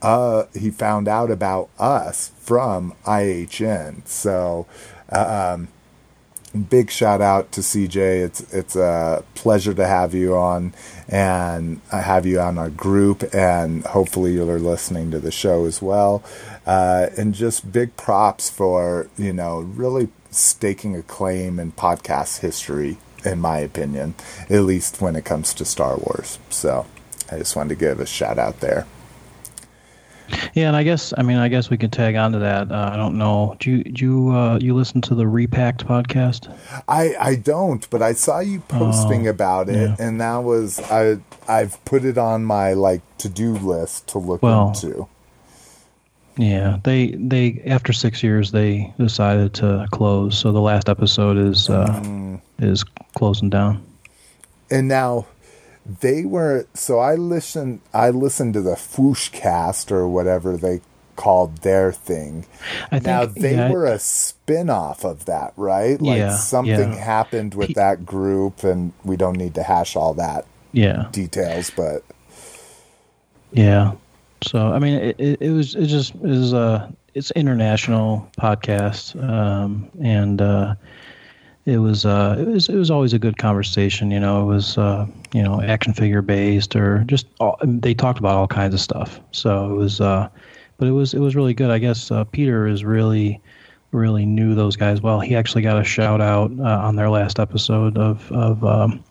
[0.00, 4.06] uh, he found out about us from IHN.
[4.06, 4.66] So,
[5.10, 5.68] um,
[6.58, 8.24] big shout out to CJ.
[8.24, 10.74] It's it's a pleasure to have you on
[11.08, 15.80] and I have you on our group, and hopefully you're listening to the show as
[15.80, 16.22] well.
[16.66, 22.98] Uh, and just big props for you know really staking a claim in podcast history,
[23.24, 24.14] in my opinion,
[24.50, 26.38] at least when it comes to Star Wars.
[26.50, 26.86] So.
[27.30, 28.86] I just wanted to give a shout out there.
[30.54, 32.70] Yeah, and I guess I mean I guess we could tag on to that.
[32.70, 33.56] Uh, I don't know.
[33.60, 36.54] Do you do you uh, you listen to the Repacked podcast?
[36.88, 39.96] I I don't, but I saw you posting Oh, about it, yeah.
[39.98, 41.18] and that was I
[41.48, 45.08] I've put it on my like to do list to look Well, into.
[46.36, 50.38] Yeah, they they after six years they decided to close.
[50.38, 52.40] So the last episode is uh, Mm.
[52.60, 52.84] is
[53.16, 53.82] closing down.
[54.70, 55.26] And now
[55.88, 60.80] they were so I listened I listened to the Fwoosh cast or whatever they
[61.16, 62.46] called their thing.
[62.92, 66.00] I think now they yeah, were a spin-off of that, right?
[66.00, 67.04] Like Yeah, something yeah.
[67.04, 72.04] happened with that group and we don't need to hash all that yeah details, but
[73.52, 73.92] yeah.
[74.42, 79.90] So I mean it, it, it was it just is uh it's international podcast um
[80.00, 80.74] and uh
[81.68, 84.78] it was uh it was it was always a good conversation you know it was
[84.78, 88.80] uh you know action figure based or just all, they talked about all kinds of
[88.80, 89.20] stuff.
[89.32, 90.28] So it was uh
[90.78, 91.70] but it was it was really good.
[91.70, 93.40] I guess uh, peter is really
[93.92, 95.20] really knew those guys well.
[95.20, 99.02] He actually got a shout out uh, on their last episode of of um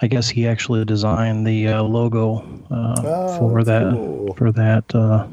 [0.00, 2.38] i guess he actually designed the uh, logo
[2.70, 4.34] uh, Oh, for that cool.
[4.34, 5.26] for that uh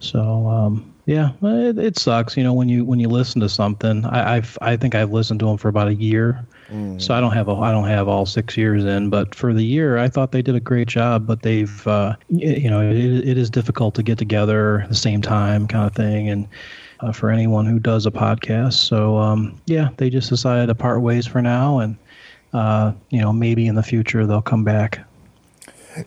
[0.00, 2.36] so um Yeah, it, it sucks.
[2.36, 5.40] You know, when you when you listen to something, I, I've I think I've listened
[5.40, 6.44] to them for about a year,
[6.98, 9.08] so I don't have a I don't have all six years in.
[9.08, 11.26] But for the year, I thought they did a great job.
[11.26, 15.22] But they've uh, you know it, it is difficult to get together at the same
[15.22, 16.46] time, kind of thing, and
[17.00, 18.74] uh, for anyone who does a podcast.
[18.74, 21.96] So um, yeah, they just decided to part ways for now, and
[22.52, 25.00] uh, you know maybe in the future they'll come back.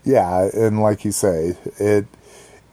[0.04, 2.06] Yeah, and like you say, it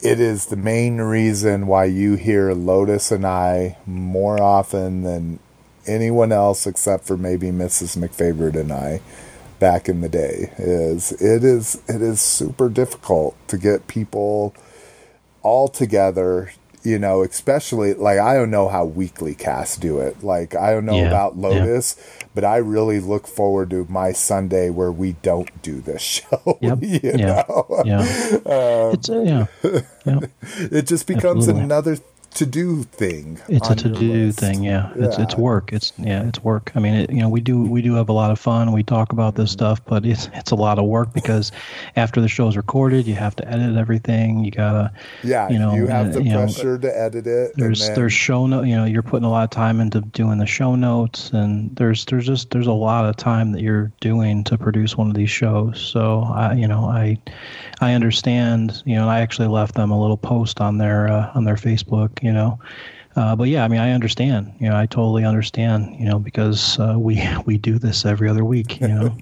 [0.01, 5.41] it is the main reason why you hear Lotus and I more often than
[5.87, 7.97] anyone else except for maybe Mrs.
[7.97, 9.01] McFavorite and I
[9.59, 14.55] back in the day is it is it is super difficult to get people
[15.43, 16.53] all together
[16.85, 20.87] you know especially like i don't know how weekly casts do it like i don't
[20.87, 21.43] know Yeah, about yeah.
[21.49, 21.97] lotus
[22.35, 26.79] but i really look forward to my sunday where we don't do this show Yep.
[26.83, 27.17] you yeah.
[27.49, 28.03] know Yeah.
[28.93, 29.47] it's uh, yeah.
[30.05, 30.21] yeah.
[30.71, 31.63] it just becomes Absolutely.
[31.65, 31.99] another
[32.35, 34.39] to do thing It's a to do list.
[34.39, 34.93] thing, yeah.
[34.97, 35.73] It's it's work.
[35.73, 36.71] It's yeah, it's work.
[36.75, 38.71] I mean, it, you know, we do we do have a lot of fun.
[38.73, 41.51] We talk about this stuff, but it's it's a lot of work because
[41.97, 44.45] after the show is recorded, you have to edit everything.
[44.45, 44.93] You gotta,
[45.25, 47.95] yeah you know, you have uh, the you know, pressure to edit it there's then-
[47.97, 48.67] there's show note.
[48.67, 52.05] You know, you're putting a lot of time into doing the show notes, and there's
[52.05, 55.31] there's just there's a lot of time that you're doing to produce one of these
[55.31, 55.81] shows.
[55.81, 57.19] So I, you know, I
[57.81, 58.83] I understand.
[58.85, 61.57] You know, and I actually left them a little post on their uh, on their
[61.57, 62.18] Facebook.
[62.23, 62.59] You know.
[63.17, 64.53] Uh, but yeah, I mean, I understand.
[64.61, 65.97] You know, I totally understand.
[65.99, 68.81] You know, because uh, we we do this every other week.
[68.81, 69.17] You know,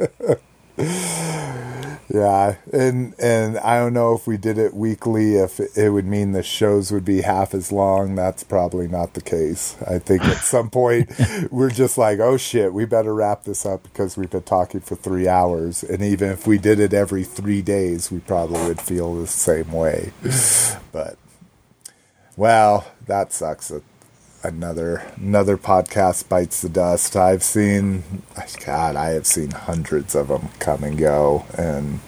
[2.09, 6.32] Yeah, and and I don't know if we did it weekly, if it would mean
[6.32, 8.14] the shows would be half as long.
[8.14, 9.77] That's probably not the case.
[9.86, 11.10] I think at some point
[11.51, 14.94] we're just like, oh shit, we better wrap this up because we've been talking for
[14.94, 15.82] three hours.
[15.82, 19.73] And even if we did it every three days, we probably would feel the same
[19.73, 20.12] way.
[20.93, 21.18] But
[22.36, 23.72] well, that sucks.
[24.42, 27.16] Another another podcast bites the dust.
[27.16, 28.04] I've seen,
[28.64, 32.00] God, I have seen hundreds of them come and go, and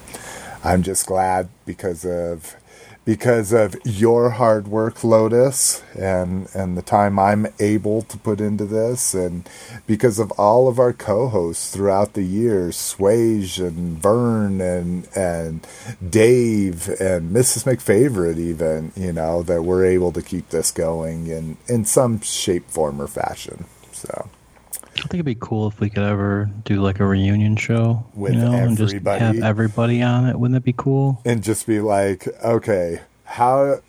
[0.62, 2.54] I'm just glad because of
[3.08, 8.66] because of your hard work, Lotus, and and the time I'm able to put into
[8.66, 9.48] this, and
[9.86, 15.66] because of all of our co-hosts throughout the years, Swage and Vern and and
[16.06, 17.64] Dave and Mrs.
[17.64, 22.68] McFavorite, even you know that we're able to keep this going in in some shape,
[22.68, 23.64] form, or fashion.
[23.90, 24.28] So
[24.98, 28.04] I think it'd be cool if we could ever do like a reunion show.
[28.14, 30.38] With you know, and just have everybody on it.
[30.38, 31.20] Wouldn't that be cool?
[31.24, 33.80] and just be like, okay, how,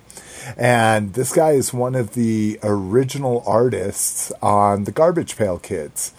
[0.56, 6.14] And this guy is one of the original artists on the Garbage Pail Kids.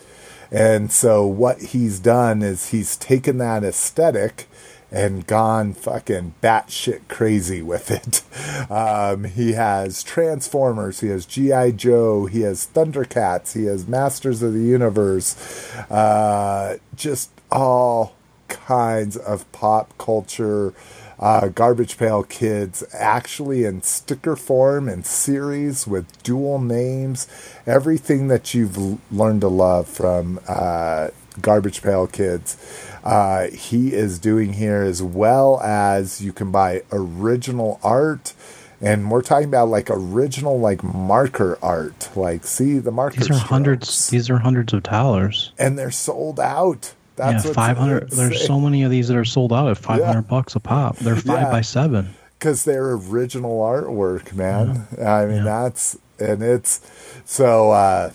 [0.50, 4.48] And so what he's done is he's taken that aesthetic
[4.90, 8.22] and gone fucking batshit crazy with it.
[8.70, 11.70] Um, he has Transformers, he has G.I.
[11.70, 18.14] Joe, he has Thundercats, he has Masters of the Universe, uh, just all
[18.48, 20.74] kinds of pop culture
[21.20, 27.26] uh, Garbage Pail Kids actually in sticker form and series with dual names.
[27.66, 31.08] Everything that you've l- learned to love from uh,
[31.40, 32.56] Garbage Pail Kids.
[33.04, 38.34] Uh, he is doing here as well as you can buy original art.
[38.80, 42.10] And we're talking about like original, like marker art.
[42.14, 43.26] Like, see the markers.
[43.26, 44.08] These are hundreds.
[44.08, 45.52] These are hundreds of dollars.
[45.58, 46.92] and they're sold out.
[47.18, 48.10] That's yeah, five hundred.
[48.10, 50.96] There's so many of these that are sold out at five hundred bucks a pop.
[50.96, 51.50] They're five Yeah.
[51.50, 52.14] by seven.
[52.38, 54.86] because they're original artwork, man.
[55.04, 56.80] I mean, that's and it's
[57.26, 57.72] so.
[57.72, 58.12] uh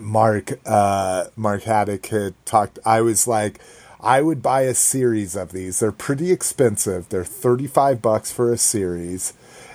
[0.00, 2.78] Mark uh Mark Haddock had talked.
[2.86, 3.60] I was like,
[4.00, 5.80] I would buy a series of these.
[5.80, 7.08] They're pretty expensive.
[7.08, 9.32] They're thirty five bucks for a series,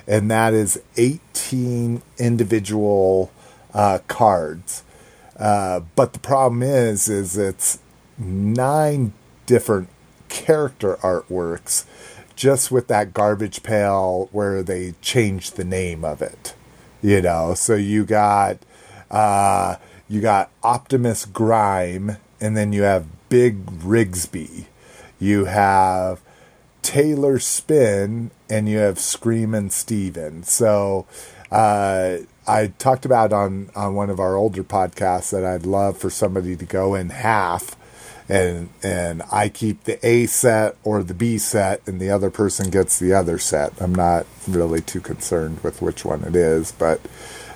[0.07, 3.29] and that is eighteen individual
[3.73, 4.83] uh, cards.
[5.37, 7.79] Uh, but the problem is, is it's
[8.17, 9.13] nine
[9.45, 9.89] different
[10.29, 11.85] character artworks
[12.35, 16.53] just with that garbage pail where they changed the name of it.
[17.01, 18.57] You know, so you got
[19.11, 19.75] uh
[20.07, 24.65] you got Optimus Grime and then you have Big Rigsby.
[25.19, 26.21] You have
[26.81, 30.43] Taylor Spin and you have Screamin' Steven.
[30.43, 31.07] So
[31.51, 32.17] uh,
[32.47, 36.55] I talked about on, on one of our older podcasts that I'd love for somebody
[36.55, 37.75] to go in half
[38.27, 42.69] and and I keep the A set or the B set and the other person
[42.69, 43.73] gets the other set.
[43.81, 47.01] I'm not really too concerned with which one it is, but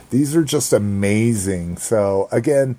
[0.09, 1.77] these are just amazing.
[1.77, 2.77] So again,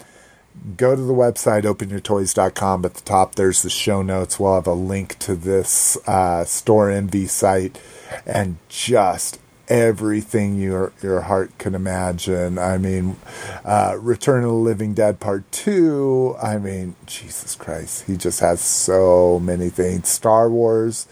[0.77, 4.73] go to the website openyourtoys.com at the top there's the show notes we'll have a
[4.73, 7.81] link to this uh, store envy site
[8.27, 9.39] and just
[9.71, 13.17] everything your your heart can imagine i mean
[13.65, 18.61] uh, return of the living dead part 2 i mean jesus christ he just has
[18.61, 21.07] so many things star wars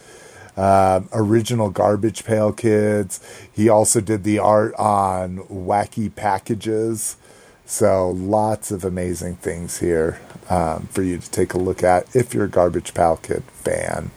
[0.58, 3.20] um, original Garbage Pail Kids.
[3.52, 7.16] He also did the art on Wacky Packages.
[7.64, 10.20] So lots of amazing things here
[10.50, 14.10] um, for you to take a look at if you're a Garbage Pail Kid fan.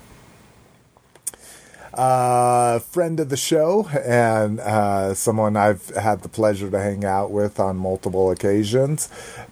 [1.93, 7.31] Uh, friend of the show and uh, someone I've had the pleasure to hang out
[7.31, 9.09] with on multiple occasions.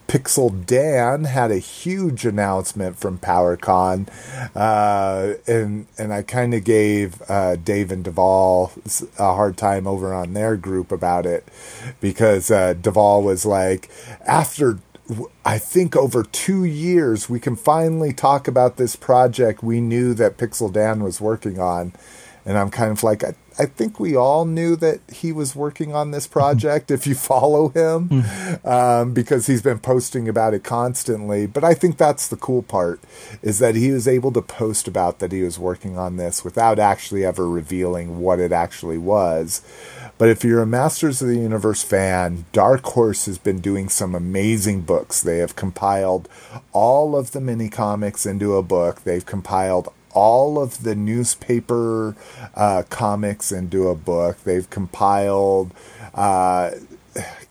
[0.07, 4.07] Pixel Dan had a huge announcement from PowerCon,
[4.55, 8.71] uh, and and I kind of gave uh, Dave and Duvall
[9.19, 11.47] a hard time over on their group about it
[12.01, 13.91] because uh, Duvall was like,
[14.25, 14.79] after
[15.45, 20.37] I think over two years, we can finally talk about this project we knew that
[20.37, 21.93] Pixel Dan was working on.
[22.45, 25.93] And I'm kind of like, I, I think we all knew that he was working
[25.93, 28.23] on this project if you follow him,
[28.63, 31.45] um, because he's been posting about it constantly.
[31.45, 33.01] But I think that's the cool part
[33.41, 36.79] is that he was able to post about that he was working on this without
[36.79, 39.61] actually ever revealing what it actually was.
[40.17, 44.13] But if you're a Masters of the Universe fan, Dark Horse has been doing some
[44.13, 45.21] amazing books.
[45.21, 46.27] They have compiled
[46.73, 49.03] all of the mini comics into a book.
[49.03, 52.15] They've compiled all of the newspaper
[52.55, 54.43] uh, comics into a book.
[54.43, 55.71] They've compiled,
[56.13, 56.71] uh,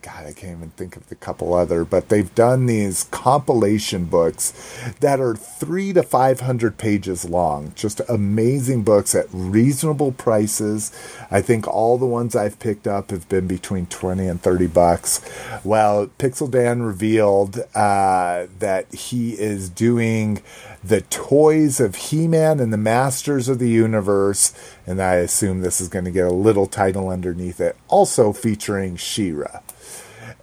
[0.08, 4.54] God, I can't even think of the couple other, but they've done these compilation books
[5.00, 7.72] that are three to five hundred pages long.
[7.74, 10.90] Just amazing books at reasonable prices.
[11.30, 15.20] I think all the ones I've picked up have been between twenty and thirty bucks.
[15.62, 20.40] Well, Pixel Dan revealed uh, that he is doing
[20.82, 24.54] the toys of He-Man and the Masters of the Universe,
[24.86, 28.96] and I assume this is going to get a little title underneath it, also featuring
[28.96, 29.60] She-Ra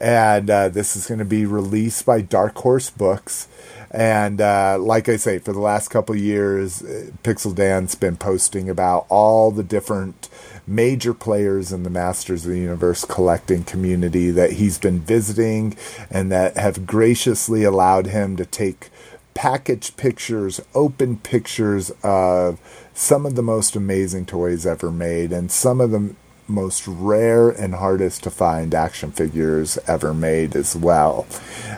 [0.05, 3.47] and uh, this is going to be released by Dark Horse Books.
[3.89, 8.69] And uh, like I say, for the last couple years, uh, Pixel Dan's been posting
[8.69, 10.29] about all the different
[10.67, 15.75] major players in the Masters of the Universe collecting community that he's been visiting
[16.11, 18.89] and that have graciously allowed him to take
[19.33, 22.59] packaged pictures, open pictures of
[22.93, 26.13] some of the most amazing toys ever made and some of the
[26.47, 31.25] most rare and hardest to find action figures ever made as well.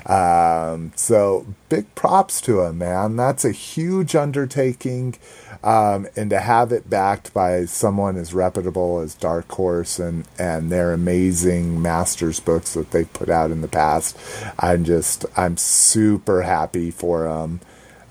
[0.05, 3.15] Um, so big props to him, man.
[3.15, 5.15] That's a huge undertaking.
[5.63, 10.71] Um, and to have it backed by someone as reputable as Dark Horse and, and
[10.71, 14.17] their amazing Masters books that they've put out in the past,
[14.59, 17.59] I'm just, I'm super happy for them.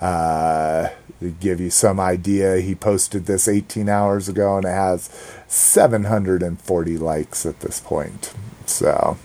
[0.00, 0.88] Uh,
[1.20, 5.08] to give you some idea, he posted this 18 hours ago and it has
[5.48, 8.32] 740 likes at this point.
[8.66, 9.16] So,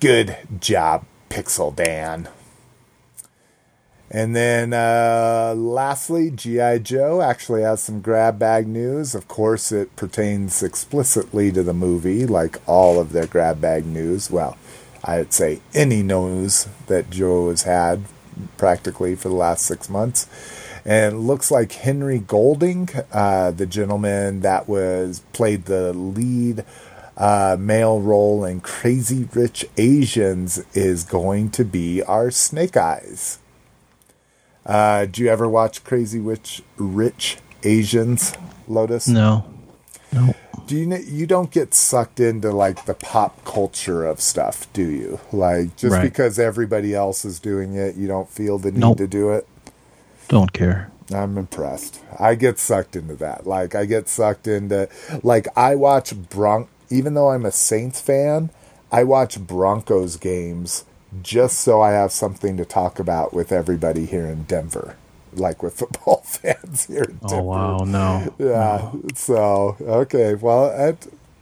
[0.00, 2.28] good job, Pixel Dan.
[4.10, 6.78] And then uh, lastly, G.I.
[6.78, 9.14] Joe actually has some grab bag news.
[9.14, 14.28] Of course, it pertains explicitly to the movie, like all of their grab bag news.
[14.28, 14.58] Well,
[15.04, 18.04] I'd say any news that Joe has had
[18.56, 20.26] practically for the last six months.
[20.84, 26.64] And it looks like Henry Golding, uh, the gentleman that was played the lead
[27.16, 33.38] uh, male role in Crazy Rich Asians, is going to be our Snake Eyes.
[34.64, 38.32] Uh, do you ever watch Crazy Rich Rich Asians,
[38.68, 39.08] Lotus?
[39.08, 39.44] No.
[40.12, 40.34] No.
[40.66, 45.18] Do you you don't get sucked into like the pop culture of stuff, do you?
[45.32, 46.02] Like just Right.
[46.02, 48.98] because everybody else is doing it, you don't feel the need Nope.
[48.98, 49.48] to do it.
[50.30, 50.92] Don't care.
[51.12, 52.00] I'm impressed.
[52.20, 53.48] I get sucked into that.
[53.48, 54.88] Like I get sucked into
[55.24, 58.50] like I watch Bron even though I'm a Saints fan,
[58.92, 60.84] I watch Broncos games
[61.20, 64.96] just so I have something to talk about with everybody here in Denver.
[65.32, 67.34] Like with football fans here in Denver.
[67.34, 68.32] Oh wow, no.
[68.38, 68.92] Yeah.
[69.16, 70.70] So okay, well,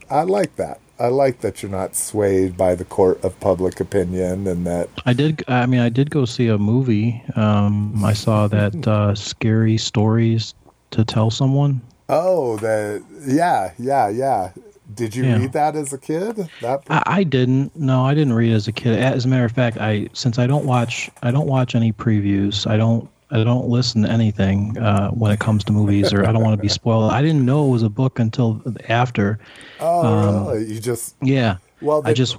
[0.09, 0.79] I, I like that.
[0.99, 5.13] I like that you're not swayed by the court of public opinion, and that I
[5.13, 5.43] did.
[5.47, 7.23] I mean, I did go see a movie.
[7.35, 10.53] Um, I saw that uh, scary stories
[10.91, 11.81] to tell someone.
[12.09, 14.51] oh, that yeah, yeah, yeah.
[14.93, 15.37] Did you Yeah.
[15.37, 16.49] read that as a kid?
[16.61, 17.75] That I, I didn't.
[17.75, 18.97] No, I didn't read as a kid.
[18.99, 22.65] As a matter of fact, I since I don't watch, I don't watch any previews.
[22.67, 23.07] I don't.
[23.31, 26.57] I don't listen to anything uh, when it comes to movies, or I don't want
[26.57, 27.11] to be spoiled.
[27.11, 29.39] I didn't know it was a book until after.
[29.79, 30.73] oh, really?
[30.73, 31.57] You just Yeah.
[31.81, 32.37] well, I just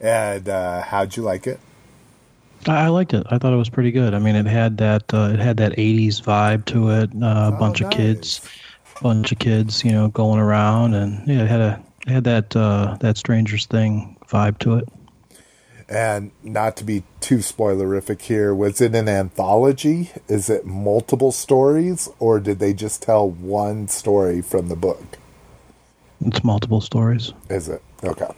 [0.00, 1.60] and uh, how'd you like it?
[2.66, 3.26] I I liked it.
[3.30, 4.14] I thought it was pretty good.
[4.14, 7.10] I mean, it had that uh, it had that '80s vibe to it.
[7.14, 8.40] Uh, a bunch of kids,
[9.00, 12.56] bunch of kids, you know, going around, and yeah, it had a it had that
[12.56, 14.88] uh, that Strangers Thing vibe to it.
[15.92, 20.10] And not to be too spoilerific here, was it an anthology?
[20.26, 25.18] Is it multiple stories, or did they just tell one story from the book?
[26.24, 27.34] It's multiple stories.
[27.50, 28.32] Is it okay?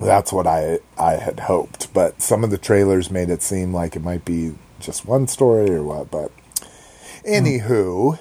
[0.00, 3.94] That's what I I had hoped, but some of the trailers made it seem like
[3.94, 6.10] it might be just one story or what.
[6.10, 6.30] But
[7.26, 7.30] hmm.
[7.30, 8.18] anywho,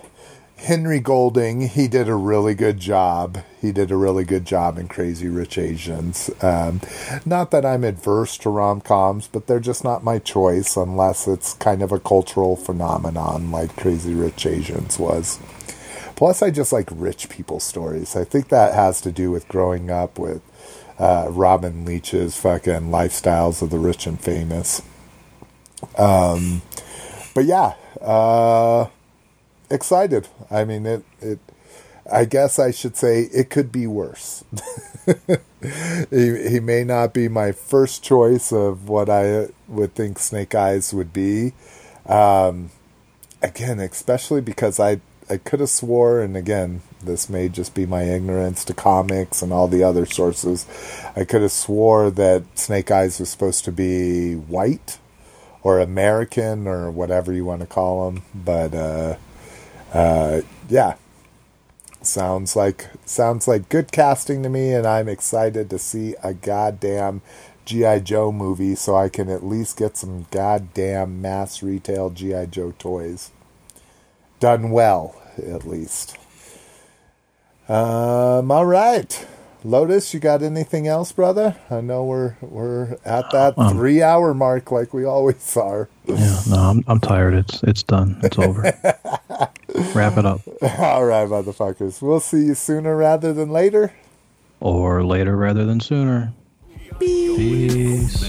[0.63, 3.39] Henry Golding he did a really good job.
[3.61, 6.29] He did a really good job in Crazy Rich Asians.
[6.41, 6.79] Um,
[7.25, 11.53] not that I'm adverse to rom coms, but they're just not my choice unless it's
[11.55, 15.37] kind of a cultural phenomenon like Crazy Rich Asians was.
[16.15, 18.15] Plus, I just like rich people stories.
[18.15, 20.41] I think that has to do with growing up with
[20.97, 24.81] uh, Robin Leach's fucking lifestyles of the rich and famous.
[25.97, 26.61] Um,
[27.35, 28.87] but yeah, uh,
[29.73, 30.27] excited.
[30.49, 31.39] I mean, it, it,
[32.11, 34.43] I guess I should say it could be worse.
[36.09, 40.93] he, he may not be my first choice of what I would think Snake Eyes
[40.93, 41.53] would be.
[42.05, 42.71] Um,
[43.41, 48.03] again, especially because I I could have swore, and again, this may just be my
[48.03, 50.65] ignorance to comics and all the other sources.
[51.15, 54.99] I could have swore that Snake Eyes was supposed to be white
[55.61, 59.15] or American or whatever you want to call him, but uh,
[59.93, 60.95] uh, yeah,
[62.01, 67.21] sounds like sounds like good casting to me, and I'm excited to see a goddamn
[67.65, 72.73] GI Joe movie, so I can at least get some goddamn mass retail GI Joe
[72.77, 73.31] toys
[74.39, 76.17] done well, at least.
[77.69, 79.25] Um, all right.
[79.65, 81.55] Lotus, you got anything else, brother?
[81.69, 85.87] I know we're we're at that Um, three hour mark like we always are.
[86.05, 87.33] Yeah, no, I'm I'm tired.
[87.33, 88.19] It's it's done.
[88.23, 88.63] It's over.
[89.95, 92.01] Wrap it up, all right, motherfuckers.
[92.01, 93.93] We'll see you sooner rather than later.
[94.59, 96.33] or later rather than sooner.
[96.99, 98.21] Peace.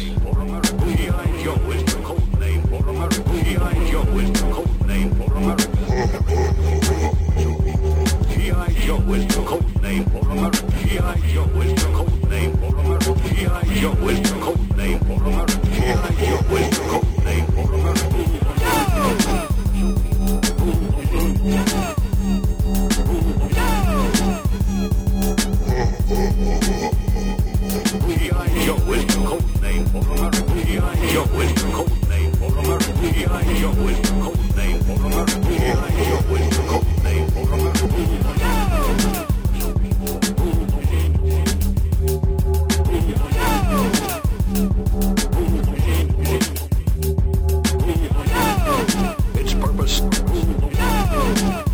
[49.37, 50.01] Its purpose.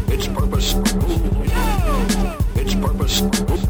[0.08, 0.74] Its purpose.
[2.54, 3.69] Its purpose.